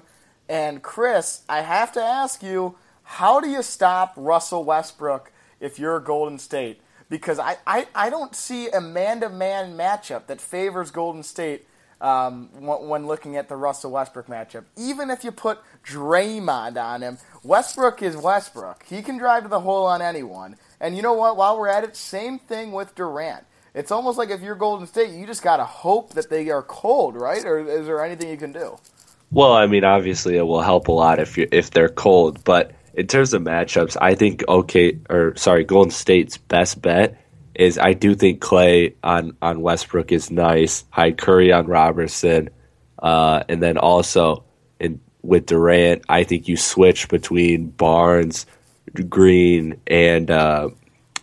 And 0.48 0.82
Chris, 0.82 1.42
I 1.48 1.62
have 1.62 1.90
to 1.92 2.00
ask 2.00 2.40
you, 2.40 2.76
how 3.02 3.40
do 3.40 3.48
you 3.48 3.60
stop 3.60 4.14
Russell 4.16 4.62
Westbrook 4.62 5.32
if 5.58 5.80
you're 5.80 5.98
Golden 5.98 6.38
State? 6.38 6.80
Because 7.08 7.40
I, 7.40 7.56
I, 7.66 7.88
I 7.92 8.08
don't 8.08 8.36
see 8.36 8.68
a 8.70 8.80
man 8.80 9.20
to 9.22 9.28
man 9.28 9.76
matchup 9.76 10.28
that 10.28 10.40
favors 10.40 10.92
Golden 10.92 11.24
State 11.24 11.66
um, 12.00 12.50
when 12.60 13.08
looking 13.08 13.36
at 13.36 13.48
the 13.48 13.56
Russell 13.56 13.90
Westbrook 13.90 14.28
matchup. 14.28 14.62
Even 14.76 15.10
if 15.10 15.24
you 15.24 15.32
put 15.32 15.58
Draymond 15.84 16.80
on 16.80 17.02
him, 17.02 17.18
Westbrook 17.42 18.00
is 18.00 18.16
Westbrook. 18.16 18.84
He 18.84 19.02
can 19.02 19.18
drive 19.18 19.42
to 19.42 19.48
the 19.48 19.60
hole 19.60 19.86
on 19.86 20.00
anyone. 20.00 20.56
And 20.80 20.94
you 20.94 21.02
know 21.02 21.14
what? 21.14 21.36
While 21.36 21.58
we're 21.58 21.66
at 21.66 21.82
it, 21.82 21.96
same 21.96 22.38
thing 22.38 22.70
with 22.70 22.94
Durant. 22.94 23.44
It's 23.74 23.92
almost 23.92 24.18
like 24.18 24.30
if 24.30 24.42
you're 24.42 24.56
Golden 24.56 24.86
State, 24.86 25.10
you 25.10 25.26
just 25.26 25.42
got 25.42 25.58
to 25.58 25.64
hope 25.64 26.14
that 26.14 26.28
they 26.28 26.50
are 26.50 26.62
cold, 26.62 27.16
right? 27.16 27.44
Or 27.44 27.58
is 27.58 27.86
there 27.86 28.04
anything 28.04 28.28
you 28.28 28.36
can 28.36 28.52
do? 28.52 28.78
Well, 29.30 29.52
I 29.52 29.66
mean, 29.66 29.84
obviously 29.84 30.36
it 30.36 30.42
will 30.42 30.62
help 30.62 30.88
a 30.88 30.92
lot 30.92 31.20
if 31.20 31.38
you 31.38 31.46
if 31.52 31.70
they're 31.70 31.88
cold, 31.88 32.42
but 32.42 32.72
in 32.94 33.06
terms 33.06 33.32
of 33.32 33.42
matchups, 33.42 33.96
I 34.00 34.16
think 34.16 34.42
okay 34.48 34.98
or 35.08 35.36
sorry, 35.36 35.64
Golden 35.64 35.92
State's 35.92 36.36
best 36.36 36.82
bet 36.82 37.16
is 37.54 37.78
I 37.78 37.92
do 37.92 38.14
think 38.16 38.40
Clay 38.40 38.94
on 39.04 39.36
on 39.40 39.60
Westbrook 39.60 40.10
is 40.10 40.32
nice. 40.32 40.84
Hide 40.90 41.16
Curry 41.16 41.52
on 41.52 41.66
Roberson, 41.66 42.50
uh, 42.98 43.44
and 43.48 43.62
then 43.62 43.78
also 43.78 44.44
in 44.80 45.00
with 45.22 45.46
Durant, 45.46 46.02
I 46.08 46.24
think 46.24 46.48
you 46.48 46.56
switch 46.56 47.08
between 47.08 47.68
Barnes, 47.70 48.46
Green, 49.08 49.80
and 49.86 50.30
uh, 50.30 50.70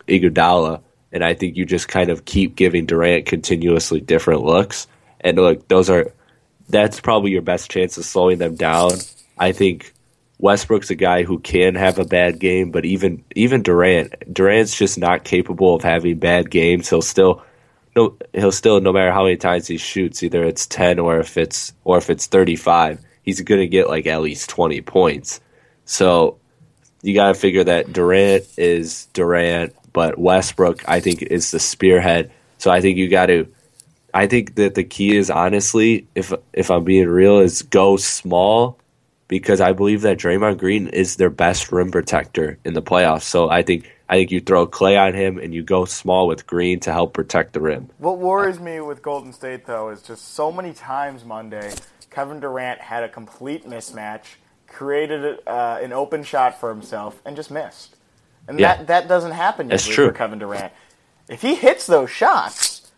Iguodala, 0.08 0.82
and 1.18 1.26
I 1.26 1.34
think 1.34 1.58
you 1.58 1.66
just 1.66 1.88
kind 1.88 2.12
of 2.12 2.26
keep 2.26 2.56
giving 2.56 2.86
Durant 2.86 3.26
continuously 3.26 4.00
different 4.00 4.44
looks. 4.44 4.86
And 5.20 5.36
look, 5.36 5.68
those 5.68 5.90
are 5.90 6.14
that's 6.70 7.00
probably 7.00 7.32
your 7.32 7.42
best 7.42 7.72
chance 7.72 7.98
of 7.98 8.06
slowing 8.06 8.38
them 8.38 8.54
down. 8.54 8.92
I 9.36 9.52
think 9.52 9.96
Westbrook's 10.38 10.92
a 10.92 10.96
guy 10.96 11.24
who 11.24 11.40
can 11.40 11.74
have 11.74 11.98
a 11.98 12.06
bad 12.06 12.38
game, 12.38 12.70
but 12.70 12.86
even 12.86 13.24
even 13.36 13.64
Durant, 13.64 14.32
Durant's 14.32 14.78
just 14.78 15.00
not 15.00 15.24
capable 15.24 15.74
of 15.74 15.82
having 15.82 16.20
bad 16.20 16.52
games. 16.52 16.88
He'll 16.88 17.02
still 17.02 17.44
no 17.96 18.16
he'll 18.32 18.52
still 18.52 18.80
no 18.80 18.94
matter 18.94 19.12
how 19.12 19.24
many 19.24 19.38
times 19.38 19.66
he 19.66 19.78
shoots, 19.78 20.22
either 20.22 20.44
it's 20.44 20.68
ten 20.68 21.00
or 21.00 21.20
if 21.20 21.36
it's 21.36 21.74
or 21.84 21.98
if 21.98 22.12
it's 22.12 22.28
thirty 22.28 22.56
five, 22.56 23.00
he's 23.24 23.42
gonna 23.42 23.66
get 23.66 23.90
like 23.90 24.06
at 24.06 24.22
least 24.22 24.52
twenty 24.52 24.82
points. 24.82 25.42
So 25.86 26.38
you 27.02 27.16
gotta 27.16 27.34
figure 27.34 27.64
that 27.64 27.92
Durant 27.92 28.46
is 28.56 29.08
Durant, 29.14 29.74
but 29.98 30.20
Westbrook 30.20 30.88
I 30.88 31.00
think 31.00 31.24
is 31.24 31.50
the 31.50 31.60
spearhead. 31.60 32.32
So 32.60 32.70
I 32.70 32.82
think 32.82 33.00
you 33.00 33.10
gotta 33.10 33.48
I 34.14 34.28
think 34.28 34.54
that 34.54 34.76
the 34.76 34.84
key 34.84 35.18
is 35.18 35.32
honestly, 35.32 36.06
if 36.14 36.32
if 36.54 36.70
I'm 36.70 36.84
being 36.84 37.08
real, 37.08 37.40
is 37.40 37.64
go 37.64 37.98
small 37.98 38.78
because 39.28 39.60
I 39.60 39.72
believe 39.72 40.02
that 40.02 40.20
Draymond 40.20 40.60
Green 40.60 40.88
is 40.88 41.16
their 41.16 41.32
best 41.32 41.72
rim 41.72 41.90
protector 41.90 42.60
in 42.64 42.76
the 42.76 42.82
playoffs. 42.84 43.24
So 43.24 43.50
I 43.50 43.64
think 43.64 43.92
I 44.08 44.18
think 44.18 44.30
you 44.30 44.40
throw 44.40 44.68
Clay 44.68 44.98
on 44.98 45.16
him 45.16 45.40
and 45.40 45.52
you 45.52 45.64
go 45.64 45.86
small 45.86 46.28
with 46.28 46.46
Green 46.46 46.80
to 46.82 46.94
help 46.94 47.16
protect 47.16 47.54
the 47.54 47.60
rim. 47.60 47.90
What 47.98 48.20
worries 48.20 48.60
me 48.60 48.82
with 48.82 49.02
Golden 49.02 49.34
State 49.34 49.66
though 49.66 49.90
is 49.90 50.04
just 50.04 50.36
so 50.36 50.52
many 50.52 50.74
times 50.74 51.26
Monday, 51.26 51.74
Kevin 52.12 52.40
Durant 52.40 52.82
had 52.82 53.02
a 53.02 53.10
complete 53.10 53.66
mismatch, 53.66 54.36
created 54.68 55.40
uh, 55.48 55.80
an 55.82 55.92
open 55.92 56.22
shot 56.22 56.60
for 56.60 56.70
himself, 56.70 57.20
and 57.26 57.36
just 57.36 57.50
missed. 57.50 57.97
And 58.48 58.60
Yeah. 58.60 58.78
that 58.78 58.88
that 58.88 59.08
doesn't 59.08 59.32
happen 59.32 59.68
That's 59.68 59.86
usually 59.88 60.08
true. 60.08 60.14
for 60.14 60.18
Kevin 60.18 60.40
Durant. 60.40 60.72
If 61.28 61.42
he 61.42 61.56
hits 61.56 61.86
those 61.86 62.10
shots, 62.10 62.92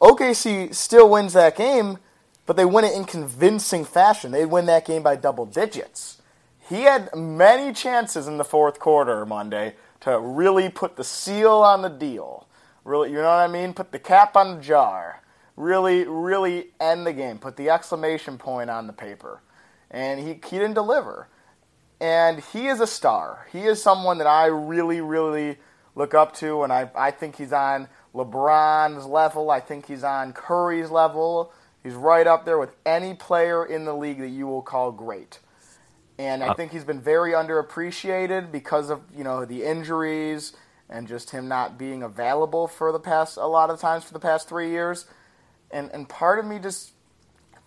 OKC 0.00 0.74
still 0.74 1.08
wins 1.08 1.32
that 1.32 1.56
game, 1.56 1.98
but 2.44 2.56
they 2.56 2.64
win 2.64 2.84
it 2.84 2.94
in 2.94 3.04
convincing 3.04 3.84
fashion. 3.84 4.30
They 4.32 4.44
win 4.44 4.66
that 4.66 4.84
game 4.84 5.02
by 5.02 5.16
double 5.16 5.46
digits. 5.46 6.20
He 6.68 6.82
had 6.82 7.14
many 7.14 7.72
chances 7.72 8.26
in 8.26 8.36
the 8.38 8.44
fourth 8.44 8.78
quarter 8.78 9.24
Monday 9.24 9.74
to 10.00 10.18
really 10.18 10.68
put 10.68 10.96
the 10.96 11.04
seal 11.04 11.52
on 11.52 11.82
the 11.82 11.88
deal. 11.88 12.46
Really, 12.84 13.10
you 13.10 13.16
know 13.16 13.22
what 13.22 13.38
I 13.40 13.46
mean? 13.48 13.72
Put 13.72 13.90
the 13.92 13.98
cap 13.98 14.36
on 14.36 14.56
the 14.56 14.60
jar. 14.62 15.22
Really, 15.56 16.04
really 16.06 16.68
end 16.78 17.06
the 17.06 17.12
game. 17.12 17.38
Put 17.38 17.56
the 17.56 17.70
exclamation 17.70 18.36
point 18.36 18.68
on 18.68 18.86
the 18.86 18.92
paper. 18.92 19.40
And 19.90 20.20
he, 20.20 20.34
he 20.34 20.58
didn't 20.58 20.74
deliver. 20.74 21.28
And 22.00 22.40
he 22.52 22.66
is 22.66 22.80
a 22.80 22.86
star. 22.86 23.46
He 23.52 23.62
is 23.62 23.82
someone 23.82 24.18
that 24.18 24.26
I 24.26 24.46
really, 24.46 25.00
really 25.00 25.58
look 25.94 26.12
up 26.12 26.34
to, 26.36 26.62
and 26.62 26.72
I, 26.72 26.90
I 26.94 27.10
think 27.10 27.36
he's 27.36 27.52
on 27.52 27.88
LeBron's 28.14 29.06
level. 29.06 29.50
I 29.50 29.60
think 29.60 29.86
he's 29.86 30.04
on 30.04 30.32
Curry's 30.32 30.90
level. 30.90 31.52
He's 31.82 31.94
right 31.94 32.26
up 32.26 32.44
there 32.44 32.58
with 32.58 32.74
any 32.84 33.14
player 33.14 33.64
in 33.64 33.84
the 33.84 33.94
league 33.94 34.18
that 34.18 34.28
you 34.28 34.46
will 34.46 34.62
call 34.62 34.92
great. 34.92 35.38
And 36.18 36.42
I 36.42 36.48
uh, 36.48 36.54
think 36.54 36.72
he's 36.72 36.84
been 36.84 37.00
very 37.00 37.32
underappreciated 37.32 38.50
because 38.50 38.90
of 38.90 39.02
you 39.16 39.22
know 39.22 39.44
the 39.44 39.64
injuries 39.64 40.54
and 40.88 41.06
just 41.06 41.30
him 41.30 41.48
not 41.48 41.78
being 41.78 42.02
available 42.02 42.66
for 42.66 42.90
the 42.92 42.98
past 42.98 43.36
a 43.36 43.46
lot 43.46 43.70
of 43.70 43.80
times 43.80 44.04
for 44.04 44.12
the 44.12 44.20
past 44.20 44.48
three 44.48 44.70
years. 44.70 45.06
And 45.70 45.90
and 45.92 46.08
part 46.08 46.38
of 46.38 46.44
me 46.44 46.58
just 46.58 46.92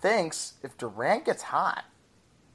thinks 0.01 0.53
if 0.63 0.77
Durant 0.77 1.25
gets 1.25 1.43
hot, 1.43 1.85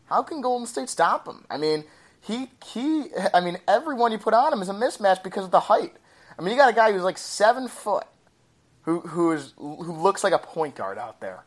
how 0.06 0.22
can 0.22 0.40
Golden 0.40 0.66
State 0.66 0.88
stop 0.88 1.26
him? 1.26 1.44
I 1.50 1.56
mean, 1.56 1.84
he 2.20 2.50
he. 2.64 3.06
I 3.32 3.40
mean, 3.40 3.58
everyone 3.68 4.12
you 4.12 4.18
put 4.18 4.34
on 4.34 4.52
him 4.52 4.62
is 4.62 4.68
a 4.68 4.74
mismatch 4.74 5.22
because 5.22 5.44
of 5.44 5.50
the 5.50 5.60
height. 5.60 5.94
I 6.38 6.42
mean, 6.42 6.52
you 6.52 6.56
got 6.58 6.70
a 6.70 6.74
guy 6.74 6.92
who's 6.92 7.02
like 7.02 7.18
seven 7.18 7.68
foot, 7.68 8.06
who 8.82 9.00
who 9.00 9.32
is 9.32 9.52
who 9.56 9.92
looks 9.92 10.24
like 10.24 10.32
a 10.32 10.38
point 10.38 10.74
guard 10.76 10.98
out 10.98 11.20
there. 11.20 11.44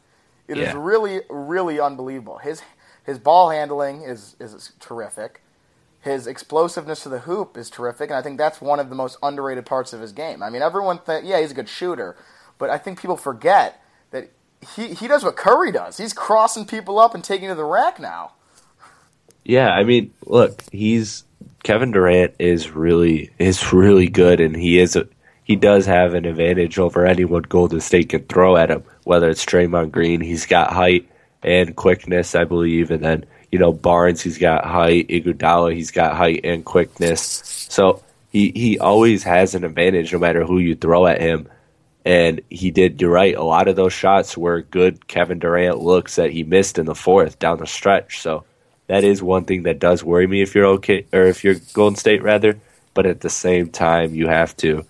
It 0.47 0.57
is 0.57 0.73
Yeah. 0.73 0.75
really 0.77 1.21
really 1.29 1.79
unbelievable. 1.79 2.37
His 2.39 2.61
his 3.03 3.19
ball 3.19 3.49
handling 3.49 4.01
is 4.03 4.35
is 4.39 4.71
terrific. 4.79 5.41
His 6.01 6.25
explosiveness 6.27 7.03
to 7.03 7.09
the 7.09 7.19
hoop 7.19 7.57
is 7.57 7.69
terrific, 7.69 8.09
and 8.09 8.17
I 8.17 8.21
think 8.21 8.37
that's 8.37 8.61
one 8.61 8.79
of 8.79 8.89
the 8.89 8.95
most 8.95 9.17
underrated 9.21 9.65
parts 9.65 9.91
of 9.93 9.99
his 9.99 10.13
game. 10.13 10.41
I 10.41 10.49
mean, 10.49 10.61
everyone 10.61 10.99
think, 10.99 11.25
yeah, 11.25 11.41
he's 11.41 11.51
a 11.51 11.55
good 11.55 11.67
shooter, 11.67 12.15
but 12.57 12.69
I 12.69 12.77
think 12.77 13.01
people 13.01 13.17
forget 13.17 13.83
that 14.11 14.29
he 14.75 14.93
he 14.93 15.07
does 15.07 15.23
what 15.23 15.35
Curry 15.35 15.71
does. 15.71 15.97
He's 15.97 16.13
crossing 16.13 16.65
people 16.65 16.97
up 16.99 17.13
and 17.13 17.23
taking 17.23 17.49
to 17.49 17.55
the 17.55 17.65
rack 17.65 17.99
now. 17.99 18.33
Yeah, 19.47 19.69
I 19.69 19.85
mean, 19.85 20.13
look, 20.25 20.61
he's 20.73 21.23
Kevin 21.63 21.91
Durant 21.91 22.33
is 22.37 22.71
really 22.71 23.31
is 23.39 23.71
really 23.71 24.09
good, 24.09 24.41
and 24.41 24.53
he 24.53 24.77
is 24.77 24.97
a 24.97 25.07
he 25.45 25.55
does 25.55 25.85
have 25.85 26.15
an 26.15 26.25
advantage 26.25 26.77
over 26.77 27.05
anyone 27.05 27.43
Golden 27.43 27.79
State 27.79 28.09
can 28.09 28.23
throw 28.23 28.57
at 28.57 28.69
him. 28.69 28.83
Whether 29.05 29.29
it's 29.29 29.45
Draymond 29.45 29.91
Green, 29.91 30.19
he's 30.19 30.45
got 30.45 30.73
height 30.73 31.09
and 31.41 31.73
quickness, 31.77 32.35
I 32.35 32.43
believe, 32.43 32.91
and 32.91 33.01
then 33.01 33.25
you 33.49 33.57
know 33.57 33.71
Barnes, 33.71 34.21
he's 34.21 34.37
got 34.37 34.65
height. 34.65 35.07
Iguodala, 35.07 35.73
he's 35.73 35.91
got 35.91 36.17
height 36.17 36.41
and 36.43 36.65
quickness. 36.65 37.21
So 37.69 38.03
he 38.29 38.51
he 38.53 38.79
always 38.79 39.23
has 39.23 39.55
an 39.55 39.63
advantage 39.63 40.11
no 40.11 40.19
matter 40.19 40.43
who 40.43 40.59
you 40.59 40.75
throw 40.75 41.07
at 41.07 41.21
him. 41.21 41.47
And 42.03 42.41
he 42.49 42.71
did. 42.71 43.01
You're 43.01 43.11
right. 43.11 43.35
A 43.35 43.43
lot 43.43 43.69
of 43.69 43.77
those 43.77 43.93
shots 43.93 44.37
were 44.37 44.61
good 44.61 45.07
Kevin 45.07 45.39
Durant 45.39 45.79
looks 45.79 46.17
that 46.17 46.31
he 46.31 46.43
missed 46.43 46.77
in 46.77 46.85
the 46.85 46.95
fourth 46.95 47.39
down 47.39 47.59
the 47.59 47.65
stretch. 47.65 48.19
So 48.19 48.43
that 48.88 49.03
is 49.03 49.21
one 49.21 49.45
thing 49.45 49.63
that 49.63 49.79
does 49.79 50.03
worry 50.03 50.27
me 50.27 50.41
if 50.41 50.55
you're 50.55 50.65
okay 50.65 51.05
or 51.13 51.23
if 51.23 51.43
you're 51.43 51.55
Golden 51.73 51.97
State 51.97 52.23
rather. 52.23 52.59
But 52.93 53.05
at 53.05 53.21
the 53.21 53.29
same 53.29 53.69
time, 53.69 54.15
you 54.15 54.27
have 54.27 54.55
to, 54.57 54.85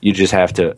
you 0.00 0.12
just 0.12 0.32
have 0.32 0.52
to, 0.54 0.76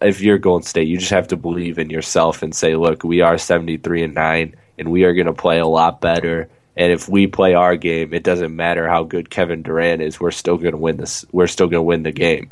if 0.00 0.20
you're 0.20 0.38
Golden 0.38 0.66
State, 0.66 0.88
you 0.88 0.98
just 0.98 1.12
have 1.12 1.28
to 1.28 1.36
believe 1.36 1.78
in 1.78 1.90
yourself 1.90 2.42
and 2.42 2.54
say, 2.54 2.76
look, 2.76 3.02
we 3.02 3.20
are 3.20 3.38
73 3.38 4.04
and 4.04 4.14
nine, 4.14 4.54
and 4.78 4.90
we 4.90 5.04
are 5.04 5.14
going 5.14 5.26
to 5.26 5.32
play 5.32 5.58
a 5.58 5.66
lot 5.66 6.00
better. 6.00 6.48
And 6.76 6.92
if 6.92 7.08
we 7.08 7.26
play 7.26 7.54
our 7.54 7.76
game, 7.76 8.12
it 8.12 8.24
doesn't 8.24 8.54
matter 8.54 8.88
how 8.88 9.04
good 9.04 9.30
Kevin 9.30 9.62
Durant 9.62 10.02
is. 10.02 10.20
We're 10.20 10.30
still 10.32 10.56
going 10.58 10.72
to 10.72 10.78
win 10.78 10.96
this. 10.96 11.24
We're 11.32 11.46
still 11.46 11.66
going 11.66 11.78
to 11.78 11.82
win 11.82 12.02
the 12.02 12.12
game. 12.12 12.50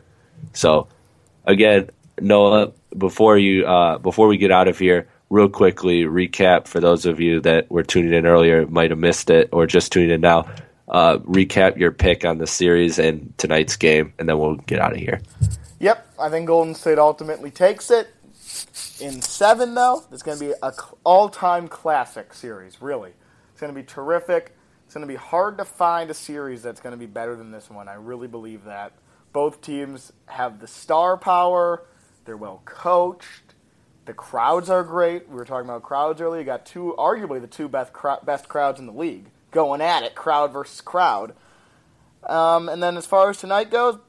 So 0.52 0.88
again, 1.44 1.90
Noah, 2.20 2.72
before 2.96 3.38
you 3.38 3.66
uh, 3.66 3.98
before 3.98 4.28
we 4.28 4.36
get 4.36 4.50
out 4.50 4.68
of 4.68 4.78
here, 4.78 5.08
real 5.30 5.48
quickly 5.48 6.02
recap 6.02 6.66
for 6.66 6.80
those 6.80 7.06
of 7.06 7.20
you 7.20 7.40
that 7.40 7.70
were 7.70 7.84
tuning 7.84 8.12
in 8.12 8.26
earlier, 8.26 8.66
might 8.66 8.90
have 8.90 8.98
missed 8.98 9.30
it, 9.30 9.48
or 9.52 9.66
just 9.66 9.92
tuning 9.92 10.10
in 10.10 10.20
now. 10.20 10.50
Uh, 10.88 11.18
recap 11.18 11.78
your 11.78 11.92
pick 11.92 12.24
on 12.24 12.38
the 12.38 12.48
series 12.48 12.98
and 12.98 13.32
tonight's 13.38 13.76
game, 13.76 14.12
and 14.18 14.28
then 14.28 14.38
we'll 14.38 14.56
get 14.56 14.80
out 14.80 14.92
of 14.92 14.98
here. 14.98 15.20
Yep, 15.78 16.14
I 16.18 16.28
think 16.28 16.48
Golden 16.48 16.74
State 16.74 16.98
ultimately 16.98 17.50
takes 17.52 17.90
it. 17.92 18.08
In 19.00 19.22
seven, 19.22 19.74
though, 19.74 20.04
it's 20.10 20.22
going 20.22 20.36
to 20.38 20.44
be 20.44 20.52
a 20.62 20.72
all-time 21.04 21.68
classic 21.68 22.34
series. 22.34 22.82
Really, 22.82 23.12
it's 23.52 23.60
going 23.60 23.72
to 23.72 23.80
be 23.80 23.86
terrific. 23.86 24.56
It's 24.84 24.94
going 24.94 25.06
to 25.06 25.12
be 25.12 25.16
hard 25.16 25.58
to 25.58 25.64
find 25.64 26.10
a 26.10 26.14
series 26.14 26.62
that's 26.62 26.80
going 26.80 26.90
to 26.90 26.98
be 26.98 27.06
better 27.06 27.36
than 27.36 27.52
this 27.52 27.70
one. 27.70 27.88
I 27.88 27.94
really 27.94 28.26
believe 28.26 28.64
that. 28.64 28.92
Both 29.32 29.60
teams 29.60 30.12
have 30.26 30.58
the 30.58 30.66
star 30.66 31.16
power. 31.16 31.86
They're 32.24 32.36
well 32.36 32.62
coached. 32.64 33.49
The 34.10 34.14
crowds 34.14 34.68
are 34.70 34.82
great. 34.82 35.28
We 35.28 35.36
were 35.36 35.44
talking 35.44 35.70
about 35.70 35.84
crowds 35.84 36.20
earlier. 36.20 36.40
You 36.40 36.44
got 36.44 36.66
two, 36.66 36.96
arguably 36.98 37.40
the 37.40 37.46
two 37.46 37.68
best 37.68 37.92
best 38.24 38.48
crowds 38.48 38.80
in 38.80 38.86
the 38.86 38.92
league 38.92 39.26
going 39.52 39.80
at 39.80 40.02
it, 40.02 40.16
crowd 40.16 40.52
versus 40.52 40.80
crowd. 40.80 41.32
Um, 42.24 42.68
and 42.68 42.82
then 42.82 42.96
as 42.96 43.06
far 43.06 43.30
as 43.30 43.38
tonight 43.38 43.70
goes, 43.70 44.00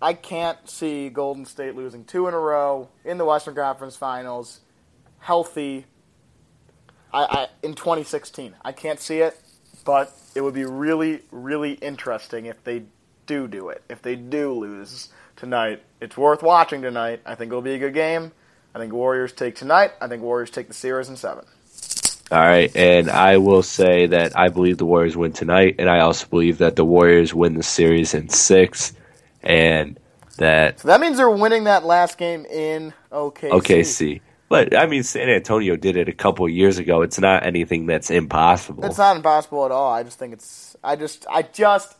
I 0.00 0.14
can't 0.14 0.56
see 0.66 1.10
Golden 1.10 1.44
State 1.44 1.76
losing 1.76 2.06
two 2.06 2.26
in 2.26 2.32
a 2.32 2.38
row 2.38 2.88
in 3.04 3.18
the 3.18 3.26
Western 3.26 3.54
Conference 3.54 3.96
Finals, 3.96 4.60
healthy. 5.18 5.84
I, 7.12 7.24
I 7.24 7.48
in 7.62 7.74
2016, 7.74 8.54
I 8.64 8.72
can't 8.72 8.98
see 8.98 9.18
it, 9.18 9.38
but 9.84 10.16
it 10.34 10.40
would 10.40 10.54
be 10.54 10.64
really, 10.64 11.20
really 11.30 11.74
interesting 11.74 12.46
if 12.46 12.64
they 12.64 12.84
do 13.26 13.46
do 13.46 13.68
it. 13.68 13.82
If 13.90 14.00
they 14.00 14.16
do 14.16 14.54
lose 14.54 15.10
tonight, 15.36 15.82
it's 16.00 16.16
worth 16.16 16.42
watching 16.42 16.80
tonight. 16.80 17.20
I 17.26 17.34
think 17.34 17.50
it'll 17.50 17.60
be 17.60 17.74
a 17.74 17.78
good 17.78 17.92
game. 17.92 18.32
I 18.74 18.78
think 18.78 18.92
Warriors 18.92 19.32
take 19.32 19.56
tonight. 19.56 19.92
I 20.00 20.08
think 20.08 20.22
Warriors 20.22 20.50
take 20.50 20.68
the 20.68 20.74
series 20.74 21.08
in 21.08 21.16
seven. 21.16 21.44
All 22.32 22.38
right, 22.38 22.74
and 22.76 23.10
I 23.10 23.38
will 23.38 23.64
say 23.64 24.06
that 24.06 24.38
I 24.38 24.50
believe 24.50 24.78
the 24.78 24.86
Warriors 24.86 25.16
win 25.16 25.32
tonight, 25.32 25.76
and 25.80 25.90
I 25.90 26.00
also 26.00 26.28
believe 26.28 26.58
that 26.58 26.76
the 26.76 26.84
Warriors 26.84 27.34
win 27.34 27.54
the 27.54 27.64
series 27.64 28.14
in 28.14 28.28
six, 28.28 28.92
and 29.42 29.98
that 30.36 30.78
So 30.80 30.88
that 30.88 31.00
means 31.00 31.16
they're 31.16 31.28
winning 31.28 31.64
that 31.64 31.84
last 31.84 32.18
game 32.18 32.46
in 32.46 32.94
OKC. 33.10 33.50
OKC. 33.50 34.20
But 34.48 34.76
I 34.76 34.86
mean, 34.86 35.02
San 35.02 35.28
Antonio 35.28 35.76
did 35.76 35.96
it 35.96 36.08
a 36.08 36.12
couple 36.12 36.48
years 36.48 36.78
ago. 36.78 37.02
It's 37.02 37.20
not 37.20 37.44
anything 37.46 37.86
that's 37.86 38.10
impossible. 38.10 38.84
It's 38.84 38.98
not 38.98 39.16
impossible 39.16 39.64
at 39.64 39.70
all. 39.70 39.92
I 39.92 40.02
just 40.02 40.18
think 40.18 40.32
it's. 40.32 40.76
I 40.82 40.96
just. 40.96 41.26
I 41.30 41.42
just. 41.42 41.96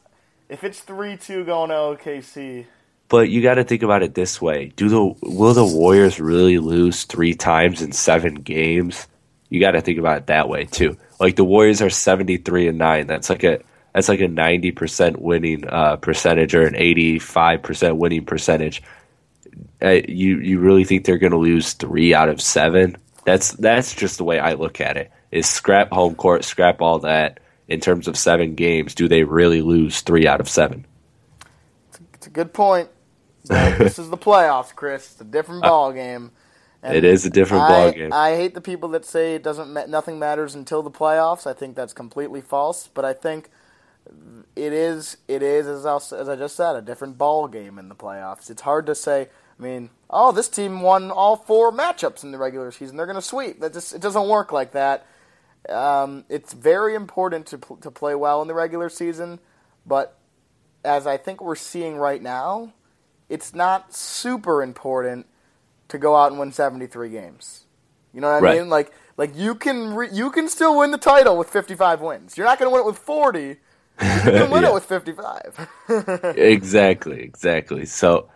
If 0.48 0.64
it's 0.64 0.80
three 0.80 1.16
two 1.16 1.44
going 1.44 1.70
to 1.70 1.74
OKC, 1.74 2.66
But 3.10 3.28
you 3.28 3.42
got 3.42 3.54
to 3.54 3.64
think 3.64 3.82
about 3.82 4.04
it 4.04 4.14
this 4.14 4.40
way: 4.40 4.72
Do 4.76 4.88
the 4.88 5.14
will 5.20 5.52
the 5.52 5.66
Warriors 5.66 6.20
really 6.20 6.58
lose 6.58 7.04
three 7.04 7.34
times 7.34 7.82
in 7.82 7.90
seven 7.92 8.36
games? 8.36 9.08
You 9.48 9.58
got 9.58 9.72
to 9.72 9.80
think 9.80 9.98
about 9.98 10.18
it 10.18 10.26
that 10.28 10.48
way 10.48 10.64
too. 10.64 10.96
Like 11.18 11.34
the 11.34 11.44
Warriors 11.44 11.82
are 11.82 11.90
seventy 11.90 12.36
three 12.36 12.68
and 12.68 12.78
nine. 12.78 13.08
That's 13.08 13.28
like 13.28 13.42
a 13.42 13.60
That's 13.92 14.08
like 14.08 14.20
a 14.20 14.28
ninety 14.28 14.70
percent 14.70 15.20
winning 15.20 15.68
uh, 15.68 15.96
percentage 15.96 16.54
or 16.54 16.64
an 16.66 16.76
eighty-five 16.76 17.62
percent 17.62 17.96
winning 17.96 18.24
percentage. 18.24 18.80
Uh, 19.82 19.98
you 20.08 20.38
you 20.38 20.60
really 20.60 20.84
think 20.84 21.04
they're 21.04 21.18
going 21.18 21.32
to 21.32 21.38
lose 21.38 21.72
three 21.72 22.14
out 22.14 22.28
of 22.28 22.40
seven? 22.40 22.96
That's 23.24 23.50
that's 23.52 23.92
just 23.92 24.18
the 24.18 24.24
way 24.24 24.38
I 24.38 24.52
look 24.52 24.80
at 24.80 24.96
it. 24.96 25.10
Is 25.32 25.48
scrap 25.48 25.90
home 25.90 26.14
court, 26.14 26.44
scrap 26.44 26.80
all 26.80 27.00
that. 27.00 27.40
In 27.66 27.78
terms 27.80 28.08
of 28.08 28.16
seven 28.16 28.56
games, 28.56 28.96
do 28.96 29.06
they 29.06 29.22
really 29.22 29.62
lose 29.62 30.00
three 30.00 30.26
out 30.26 30.40
of 30.40 30.48
seven? 30.48 30.86
It's 32.14 32.26
a 32.26 32.30
good 32.30 32.52
point. 32.52 32.88
this 33.78 33.98
is 33.98 34.10
the 34.10 34.16
playoffs, 34.16 34.72
Chris. 34.74 35.10
It's 35.12 35.20
a 35.20 35.24
different 35.24 35.62
ball 35.62 35.92
game. 35.92 36.30
And 36.82 36.96
it 36.96 37.04
is 37.04 37.26
a 37.26 37.30
different 37.30 37.66
ball 37.66 37.90
game. 37.90 38.12
I 38.12 38.36
hate 38.36 38.54
the 38.54 38.60
people 38.60 38.90
that 38.90 39.04
say 39.04 39.34
it 39.34 39.42
doesn't 39.42 39.72
nothing 39.90 40.18
matters 40.20 40.54
until 40.54 40.82
the 40.82 40.90
playoffs. 40.90 41.46
I 41.48 41.52
think 41.52 41.74
that's 41.74 41.92
completely 41.92 42.40
false. 42.40 42.86
But 42.86 43.04
I 43.04 43.12
think 43.12 43.50
it 44.54 44.72
is 44.72 45.16
it 45.26 45.42
is 45.42 45.66
as 45.66 45.84
I, 45.84 45.96
as 45.96 46.28
I 46.28 46.36
just 46.36 46.54
said 46.54 46.76
a 46.76 46.80
different 46.80 47.18
ball 47.18 47.48
game 47.48 47.76
in 47.78 47.88
the 47.88 47.96
playoffs. 47.96 48.50
It's 48.50 48.62
hard 48.62 48.86
to 48.86 48.94
say. 48.94 49.28
I 49.58 49.62
mean, 49.62 49.90
oh, 50.08 50.32
this 50.32 50.48
team 50.48 50.80
won 50.80 51.10
all 51.10 51.36
four 51.36 51.70
matchups 51.72 52.22
in 52.22 52.30
the 52.30 52.38
regular 52.38 52.70
season. 52.70 52.96
They're 52.96 53.04
going 53.04 53.16
to 53.16 53.22
sweep. 53.22 53.60
That 53.60 53.72
just 53.72 53.94
it 53.94 54.00
doesn't 54.00 54.28
work 54.28 54.52
like 54.52 54.72
that. 54.72 55.06
Um, 55.68 56.24
it's 56.28 56.52
very 56.52 56.94
important 56.94 57.46
to 57.48 57.58
to 57.80 57.90
play 57.90 58.14
well 58.14 58.40
in 58.42 58.48
the 58.48 58.54
regular 58.54 58.88
season, 58.88 59.40
but 59.84 60.16
as 60.84 61.06
I 61.06 61.16
think 61.16 61.42
we're 61.42 61.56
seeing 61.56 61.96
right 61.96 62.22
now, 62.22 62.72
it's 63.30 63.54
not 63.54 63.94
super 63.94 64.62
important 64.62 65.26
to 65.88 65.96
go 65.96 66.16
out 66.16 66.30
and 66.30 66.38
win 66.38 66.52
73 66.52 67.08
games. 67.08 67.64
You 68.12 68.20
know 68.20 68.26
what 68.26 68.42
I 68.42 68.46
right. 68.46 68.58
mean? 68.58 68.68
Like 68.68 68.92
like 69.16 69.36
you 69.36 69.54
can 69.54 69.94
re- 69.94 70.10
you 70.12 70.30
can 70.30 70.48
still 70.48 70.78
win 70.78 70.90
the 70.90 70.98
title 70.98 71.38
with 71.38 71.48
55 71.48 72.00
wins. 72.00 72.36
You're 72.36 72.46
not 72.46 72.58
going 72.58 72.70
to 72.70 72.74
win 72.74 72.82
it 72.82 72.86
with 72.86 72.98
40. 72.98 73.40
You 73.40 73.56
can 74.00 74.50
win 74.50 74.64
yeah. 74.64 74.70
it 74.70 74.74
with 74.74 74.84
55. 74.84 75.68
exactly, 76.36 77.22
exactly. 77.22 77.86
So 77.86 78.28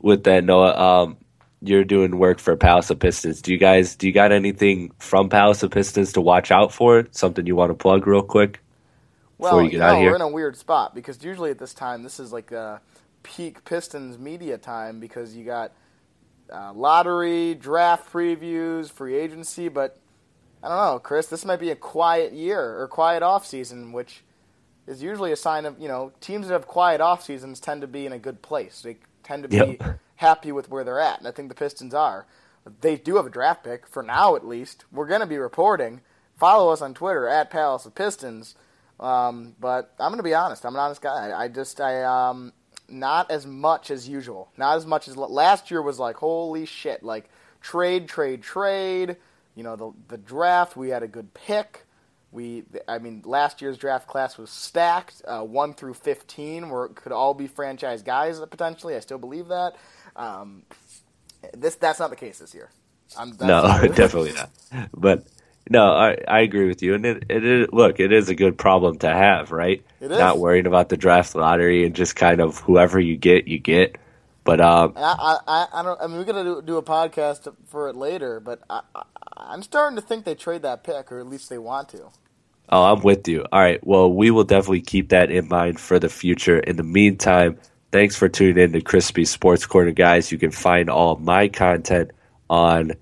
with 0.00 0.24
that 0.24 0.44
Noah, 0.44 0.76
um, 0.76 1.16
you're 1.62 1.84
doing 1.84 2.18
work 2.18 2.38
for 2.38 2.54
Palace 2.56 2.90
of 2.90 2.98
Pistons. 2.98 3.40
Do 3.40 3.50
you 3.50 3.58
guys 3.58 3.96
do 3.96 4.06
you 4.06 4.12
got 4.12 4.30
anything 4.30 4.92
from 4.98 5.30
Palace 5.30 5.62
of 5.62 5.70
Pistons 5.70 6.12
to 6.12 6.20
watch 6.20 6.50
out 6.50 6.72
for? 6.72 7.06
Something 7.12 7.46
you 7.46 7.56
want 7.56 7.70
to 7.70 7.74
plug 7.74 8.06
real 8.06 8.22
quick? 8.22 8.60
Well, 9.38 9.62
you, 9.62 9.70
you 9.70 9.78
know, 9.78 10.00
we're 10.00 10.14
in 10.14 10.20
a 10.20 10.28
weird 10.28 10.56
spot 10.56 10.94
because 10.94 11.22
usually 11.24 11.50
at 11.50 11.58
this 11.58 11.74
time 11.74 12.02
this 12.02 12.20
is 12.20 12.32
like 12.32 12.52
a 12.52 12.80
peak 13.24 13.64
Pistons 13.64 14.16
media 14.18 14.56
time 14.56 15.00
because 15.00 15.34
you 15.34 15.44
got 15.44 15.72
uh, 16.52 16.72
lottery, 16.72 17.54
draft 17.54 18.12
previews, 18.12 18.90
free 18.90 19.16
agency, 19.16 19.68
but 19.68 19.98
I 20.62 20.68
don't 20.68 20.76
know, 20.76 20.98
Chris. 21.00 21.26
This 21.26 21.44
might 21.44 21.58
be 21.58 21.70
a 21.70 21.76
quiet 21.76 22.32
year 22.32 22.80
or 22.80 22.86
quiet 22.86 23.22
off 23.22 23.44
season, 23.44 23.92
which 23.92 24.22
is 24.86 25.02
usually 25.02 25.32
a 25.32 25.36
sign 25.36 25.64
of 25.66 25.78
you 25.80 25.88
know 25.88 26.12
teams 26.20 26.46
that 26.46 26.52
have 26.52 26.68
quiet 26.68 27.00
off 27.00 27.24
seasons 27.24 27.58
tend 27.58 27.80
to 27.80 27.86
be 27.88 28.06
in 28.06 28.12
a 28.12 28.18
good 28.18 28.40
place. 28.42 28.82
They 28.82 28.98
tend 29.24 29.42
to 29.42 29.48
be 29.48 29.56
yep. 29.56 29.98
happy 30.16 30.52
with 30.52 30.70
where 30.70 30.84
they're 30.84 31.00
at, 31.00 31.18
and 31.18 31.26
I 31.26 31.32
think 31.32 31.48
the 31.48 31.54
Pistons 31.54 31.94
are. 31.94 32.26
They 32.80 32.96
do 32.96 33.16
have 33.16 33.26
a 33.26 33.30
draft 33.30 33.64
pick 33.64 33.86
for 33.86 34.02
now, 34.02 34.36
at 34.36 34.46
least. 34.46 34.84
We're 34.90 35.06
going 35.06 35.20
to 35.20 35.26
be 35.26 35.36
reporting. 35.36 36.00
Follow 36.36 36.72
us 36.72 36.80
on 36.80 36.94
Twitter 36.94 37.28
at 37.28 37.50
Palace 37.50 37.84
of 37.84 37.94
Pistons. 37.94 38.54
Um, 38.98 39.54
but 39.60 39.92
I'm 39.98 40.10
going 40.10 40.18
to 40.18 40.22
be 40.22 40.34
honest. 40.34 40.64
I'm 40.64 40.74
an 40.74 40.80
honest 40.80 41.02
guy. 41.02 41.28
I, 41.28 41.44
I 41.44 41.48
just 41.48 41.80
I 41.80 42.04
um 42.04 42.52
not 42.88 43.30
as 43.30 43.46
much 43.46 43.90
as 43.90 44.08
usual. 44.08 44.50
Not 44.56 44.76
as 44.76 44.86
much 44.86 45.08
as 45.08 45.16
last 45.16 45.70
year 45.70 45.82
was 45.82 45.98
like 45.98 46.16
holy 46.16 46.66
shit, 46.66 47.02
like 47.02 47.28
trade, 47.60 48.08
trade, 48.08 48.42
trade. 48.42 49.16
You 49.54 49.62
know 49.62 49.76
the 49.76 49.92
the 50.08 50.18
draft. 50.18 50.76
We 50.76 50.90
had 50.90 51.02
a 51.02 51.08
good 51.08 51.34
pick. 51.34 51.84
We, 52.32 52.64
I 52.88 52.98
mean, 52.98 53.22
last 53.24 53.62
year's 53.62 53.78
draft 53.78 54.08
class 54.08 54.36
was 54.36 54.50
stacked, 54.50 55.22
uh, 55.24 55.42
one 55.42 55.72
through 55.72 55.94
fifteen, 55.94 56.68
where 56.68 56.86
it 56.86 56.96
could 56.96 57.12
all 57.12 57.32
be 57.32 57.46
franchise 57.46 58.02
guys 58.02 58.40
potentially. 58.40 58.96
I 58.96 59.00
still 59.00 59.18
believe 59.18 59.48
that. 59.48 59.76
Um, 60.16 60.64
this 61.52 61.76
that's 61.76 62.00
not 62.00 62.10
the 62.10 62.16
case 62.16 62.38
this 62.38 62.54
year. 62.54 62.70
no, 63.40 63.62
definitely 63.94 64.32
not. 64.32 64.50
But 64.92 65.24
no, 65.70 65.92
I, 65.92 66.18
I 66.28 66.40
agree 66.40 66.68
with 66.68 66.82
you, 66.82 66.94
and 66.94 67.06
it, 67.06 67.24
it 67.30 67.44
is 67.44 67.68
look, 67.72 67.98
it 67.98 68.12
is 68.12 68.28
a 68.28 68.34
good 68.34 68.58
problem 68.58 68.98
to 68.98 69.08
have, 69.08 69.50
right? 69.50 69.82
It 70.00 70.10
is. 70.10 70.18
Not 70.18 70.38
worrying 70.38 70.66
about 70.66 70.90
the 70.90 70.96
draft 70.96 71.34
lottery 71.34 71.86
and 71.86 71.94
just 71.94 72.16
kind 72.16 72.40
of 72.40 72.58
whoever 72.58 73.00
you 73.00 73.16
get, 73.16 73.48
you 73.48 73.58
get. 73.58 73.96
But 74.44 74.60
um, 74.60 74.92
I, 74.96 75.38
I, 75.46 75.66
I 75.72 75.82
don't. 75.82 76.00
I 76.02 76.06
mean, 76.06 76.18
we're 76.18 76.24
gonna 76.24 76.44
do, 76.44 76.62
do 76.62 76.76
a 76.76 76.82
podcast 76.82 77.50
for 77.66 77.88
it 77.88 77.96
later, 77.96 78.40
but 78.40 78.60
I, 78.68 78.82
I, 78.94 79.54
am 79.54 79.62
starting 79.62 79.96
to 79.96 80.02
think 80.02 80.26
they 80.26 80.34
trade 80.34 80.62
that 80.62 80.84
pick, 80.84 81.10
or 81.10 81.18
at 81.18 81.26
least 81.26 81.48
they 81.48 81.56
want 81.56 81.88
to. 81.90 82.10
Oh, 82.68 82.84
I'm 82.84 83.00
with 83.00 83.26
you. 83.26 83.46
All 83.50 83.60
right. 83.60 83.84
Well, 83.86 84.12
we 84.12 84.30
will 84.30 84.44
definitely 84.44 84.82
keep 84.82 85.10
that 85.10 85.30
in 85.30 85.48
mind 85.48 85.80
for 85.80 85.98
the 85.98 86.08
future. 86.10 86.58
In 86.58 86.76
the 86.76 86.82
meantime, 86.82 87.58
thanks 87.90 88.16
for 88.16 88.28
tuning 88.28 88.62
in 88.62 88.72
to 88.72 88.82
Crispy 88.82 89.24
Sports 89.24 89.64
Corner, 89.64 89.92
guys. 89.92 90.30
You 90.30 90.38
can 90.38 90.50
find 90.50 90.90
all 90.90 91.16
my 91.16 91.48
content 91.48 92.10
on 92.50 92.92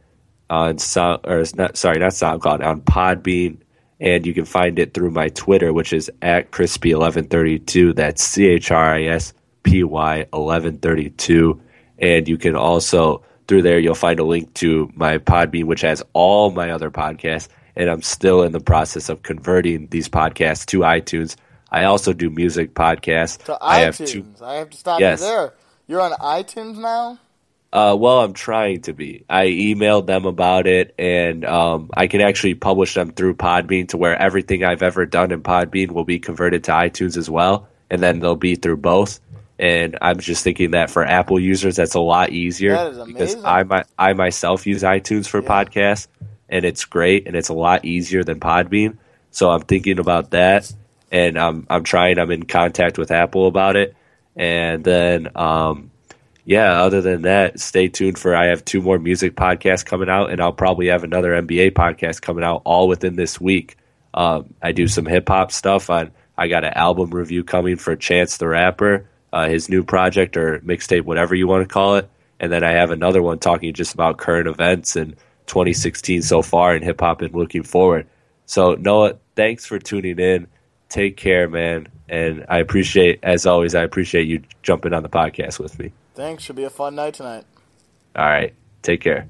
on 0.52 0.76
Sound 0.76 1.20
or 1.24 1.42
not, 1.54 1.78
sorry, 1.78 1.98
not 1.98 2.12
SoundCloud 2.12 2.62
on 2.62 2.82
Podbean, 2.82 3.56
and 3.98 4.26
you 4.26 4.34
can 4.34 4.44
find 4.44 4.78
it 4.78 4.92
through 4.92 5.10
my 5.10 5.30
Twitter, 5.30 5.72
which 5.72 5.94
is 5.94 6.10
at 6.20 6.50
crispy1132. 6.50 7.96
That's 7.96 8.22
C 8.22 8.46
H 8.48 8.70
R 8.70 8.94
I 8.94 9.04
S 9.04 9.32
P 9.62 9.82
Y 9.82 10.26
1132, 10.30 11.60
and 11.98 12.28
you 12.28 12.36
can 12.36 12.54
also 12.54 13.24
through 13.48 13.62
there 13.62 13.78
you'll 13.78 13.94
find 13.94 14.20
a 14.20 14.24
link 14.24 14.52
to 14.54 14.90
my 14.94 15.18
Podbean, 15.18 15.64
which 15.64 15.80
has 15.80 16.02
all 16.12 16.50
my 16.50 16.70
other 16.70 16.90
podcasts. 16.90 17.48
And 17.74 17.88
I'm 17.88 18.02
still 18.02 18.42
in 18.42 18.52
the 18.52 18.60
process 18.60 19.08
of 19.08 19.22
converting 19.22 19.86
these 19.88 20.08
podcasts 20.08 20.66
to 20.66 20.80
iTunes. 20.80 21.36
I 21.70 21.84
also 21.84 22.12
do 22.12 22.28
music 22.28 22.74
podcasts. 22.74 23.42
To 23.44 23.56
I 23.58 23.84
iTunes. 23.84 23.84
Have 23.84 24.06
two, 24.06 24.26
I 24.44 24.54
have 24.56 24.68
to 24.68 24.76
stop 24.76 25.00
yes. 25.00 25.20
you 25.20 25.26
there. 25.26 25.54
You're 25.88 26.02
on 26.02 26.12
iTunes 26.12 26.76
now. 26.76 27.18
Uh, 27.72 27.96
well, 27.98 28.20
I'm 28.20 28.34
trying 28.34 28.82
to 28.82 28.92
be. 28.92 29.24
I 29.30 29.46
emailed 29.46 30.04
them 30.06 30.26
about 30.26 30.66
it, 30.66 30.94
and 30.98 31.42
um, 31.46 31.88
I 31.94 32.06
can 32.06 32.20
actually 32.20 32.54
publish 32.54 32.92
them 32.92 33.12
through 33.12 33.36
Podbean 33.36 33.88
to 33.88 33.96
where 33.96 34.14
everything 34.14 34.62
I've 34.62 34.82
ever 34.82 35.06
done 35.06 35.32
in 35.32 35.42
Podbean 35.42 35.92
will 35.92 36.04
be 36.04 36.18
converted 36.18 36.64
to 36.64 36.72
iTunes 36.72 37.16
as 37.16 37.30
well, 37.30 37.68
and 37.88 38.02
then 38.02 38.20
they'll 38.20 38.36
be 38.36 38.56
through 38.56 38.76
both. 38.76 39.20
And 39.58 39.96
I'm 40.02 40.18
just 40.18 40.44
thinking 40.44 40.72
that 40.72 40.90
for 40.90 41.02
Apple 41.02 41.40
users, 41.40 41.76
that's 41.76 41.94
a 41.94 42.00
lot 42.00 42.30
easier 42.30 43.04
because 43.06 43.42
I 43.42 43.62
my, 43.62 43.84
I 43.98 44.12
myself 44.12 44.66
use 44.66 44.82
iTunes 44.82 45.26
for 45.26 45.40
yeah. 45.40 45.48
podcasts, 45.48 46.08
and 46.50 46.66
it's 46.66 46.84
great, 46.84 47.26
and 47.26 47.34
it's 47.34 47.48
a 47.48 47.54
lot 47.54 47.86
easier 47.86 48.22
than 48.22 48.38
Podbean. 48.38 48.98
So 49.30 49.50
I'm 49.50 49.62
thinking 49.62 49.98
about 49.98 50.32
that, 50.32 50.70
and 51.10 51.38
I'm 51.38 51.66
I'm 51.70 51.84
trying. 51.84 52.18
I'm 52.18 52.32
in 52.32 52.42
contact 52.42 52.98
with 52.98 53.10
Apple 53.10 53.46
about 53.46 53.76
it, 53.76 53.96
and 54.36 54.84
then. 54.84 55.30
Um, 55.34 55.91
yeah, 56.44 56.82
other 56.82 57.00
than 57.00 57.22
that, 57.22 57.60
stay 57.60 57.88
tuned 57.88 58.18
for 58.18 58.34
I 58.34 58.46
have 58.46 58.64
two 58.64 58.82
more 58.82 58.98
music 58.98 59.36
podcasts 59.36 59.84
coming 59.84 60.08
out, 60.08 60.30
and 60.30 60.40
I'll 60.40 60.52
probably 60.52 60.88
have 60.88 61.04
another 61.04 61.40
NBA 61.40 61.72
podcast 61.72 62.20
coming 62.20 62.42
out 62.42 62.62
all 62.64 62.88
within 62.88 63.14
this 63.14 63.40
week. 63.40 63.76
Um, 64.12 64.52
I 64.60 64.72
do 64.72 64.88
some 64.88 65.06
hip 65.06 65.28
hop 65.28 65.52
stuff. 65.52 65.88
On 65.88 66.10
I 66.36 66.48
got 66.48 66.64
an 66.64 66.72
album 66.74 67.10
review 67.10 67.44
coming 67.44 67.76
for 67.76 67.94
Chance 67.94 68.38
the 68.38 68.48
Rapper, 68.48 69.08
uh, 69.32 69.48
his 69.48 69.68
new 69.68 69.84
project 69.84 70.36
or 70.36 70.58
mixtape, 70.60 71.02
whatever 71.02 71.34
you 71.36 71.46
want 71.46 71.66
to 71.68 71.72
call 71.72 71.96
it, 71.96 72.10
and 72.40 72.50
then 72.50 72.64
I 72.64 72.72
have 72.72 72.90
another 72.90 73.22
one 73.22 73.38
talking 73.38 73.72
just 73.72 73.94
about 73.94 74.18
current 74.18 74.48
events 74.48 74.96
and 74.96 75.14
2016 75.46 76.22
so 76.22 76.42
far 76.42 76.74
in 76.74 76.82
hip 76.82 77.00
hop 77.00 77.22
and 77.22 77.32
looking 77.34 77.62
forward. 77.62 78.08
So 78.46 78.74
Noah, 78.74 79.18
thanks 79.36 79.64
for 79.64 79.78
tuning 79.78 80.18
in. 80.18 80.48
Take 80.88 81.16
care, 81.16 81.48
man, 81.48 81.86
and 82.08 82.44
I 82.48 82.58
appreciate, 82.58 83.20
as 83.22 83.46
always, 83.46 83.76
I 83.76 83.82
appreciate 83.82 84.26
you 84.26 84.42
jumping 84.62 84.92
on 84.92 85.04
the 85.04 85.08
podcast 85.08 85.60
with 85.60 85.78
me. 85.78 85.92
Thanks. 86.14 86.42
Should 86.42 86.56
be 86.56 86.64
a 86.64 86.70
fun 86.70 86.94
night 86.94 87.14
tonight. 87.14 87.44
All 88.16 88.24
right. 88.24 88.54
Take 88.82 89.00
care. 89.00 89.28